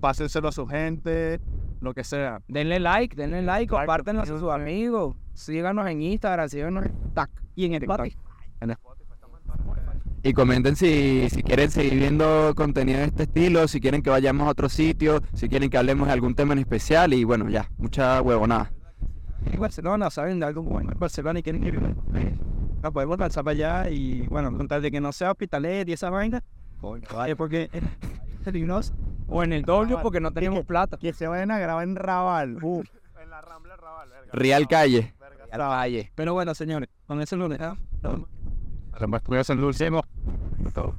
pásenselo 0.00 0.48
a 0.48 0.52
su 0.52 0.66
gente, 0.66 1.40
lo 1.80 1.94
que 1.94 2.02
sea. 2.02 2.42
Denle 2.48 2.80
like, 2.80 3.14
denle 3.14 3.42
like, 3.42 3.70
compártenlo 3.70 4.22
a 4.22 4.26
sus 4.26 4.42
amigos. 4.42 5.14
Síganos 5.34 5.86
en 5.88 6.02
Instagram, 6.02 6.48
síganos 6.48 6.86
en 6.86 6.92
TAC. 7.14 7.30
Y 7.54 7.66
en 7.66 7.74
el 7.74 7.82
Spotify 7.84 8.16
estamos 8.54 9.40
en 9.40 9.50
Spotify. 9.52 9.98
Y 10.24 10.32
comenten 10.32 10.74
si, 10.74 11.30
si 11.30 11.44
quieren 11.44 11.70
seguir 11.70 11.94
viendo 11.94 12.52
contenido 12.56 12.98
de 12.98 13.04
este 13.04 13.22
estilo, 13.22 13.68
si 13.68 13.80
quieren 13.80 14.02
que 14.02 14.10
vayamos 14.10 14.48
a 14.48 14.50
otro 14.50 14.68
sitio, 14.68 15.22
si 15.32 15.48
quieren 15.48 15.70
que 15.70 15.78
hablemos 15.78 16.08
de 16.08 16.14
algún 16.14 16.34
tema 16.34 16.54
en 16.54 16.58
especial. 16.58 17.14
Y 17.14 17.22
bueno, 17.22 17.48
ya, 17.48 17.70
mucha 17.78 18.20
huevonada. 18.20 18.72
En 19.46 19.60
Barcelona, 19.60 20.10
¿saben 20.10 20.40
de 20.40 20.46
algo 20.46 20.62
bueno 20.62 20.90
en 20.90 20.98
Barcelona 20.98 21.38
y 21.38 21.42
quieren 21.44 21.62
ir? 21.62 21.78
La 22.82 22.90
podemos 22.90 23.18
lanzar 23.18 23.44
para 23.44 23.52
allá 23.52 23.90
y 23.90 24.26
bueno, 24.28 24.56
con 24.56 24.68
tal 24.68 24.82
de 24.82 24.90
que 24.90 25.00
no 25.00 25.12
sea 25.12 25.32
hospitalet 25.32 25.88
y 25.88 25.92
esa 25.92 26.10
vaina. 26.10 26.42
Vaya, 27.12 27.34
porque. 27.36 27.70
O 29.26 29.42
en 29.42 29.52
el 29.52 29.62
doble 29.62 29.96
porque 30.00 30.20
no 30.20 30.32
tenemos 30.32 30.64
plata. 30.64 30.96
Que 30.96 31.12
se 31.12 31.26
vayan 31.26 31.50
a 31.50 31.58
grabar 31.58 31.84
en 31.84 31.96
Raval. 31.96 32.58
En 33.20 33.30
la 33.30 33.40
Rambla 33.40 33.76
Raval, 33.76 34.08
verga. 34.08 34.30
Real 34.32 34.68
Calle. 34.68 35.12
Verga. 35.18 35.44
Al 35.50 35.60
valle. 35.60 36.12
Pero 36.14 36.34
bueno, 36.34 36.54
señores, 36.54 36.88
con 37.06 37.20
eso 37.20 37.36
lo 37.36 37.48
dejamos. 37.48 37.78
Además, 38.92 39.22
el 39.50 39.60
dulce. 39.60 39.90
Todo. 40.72 40.94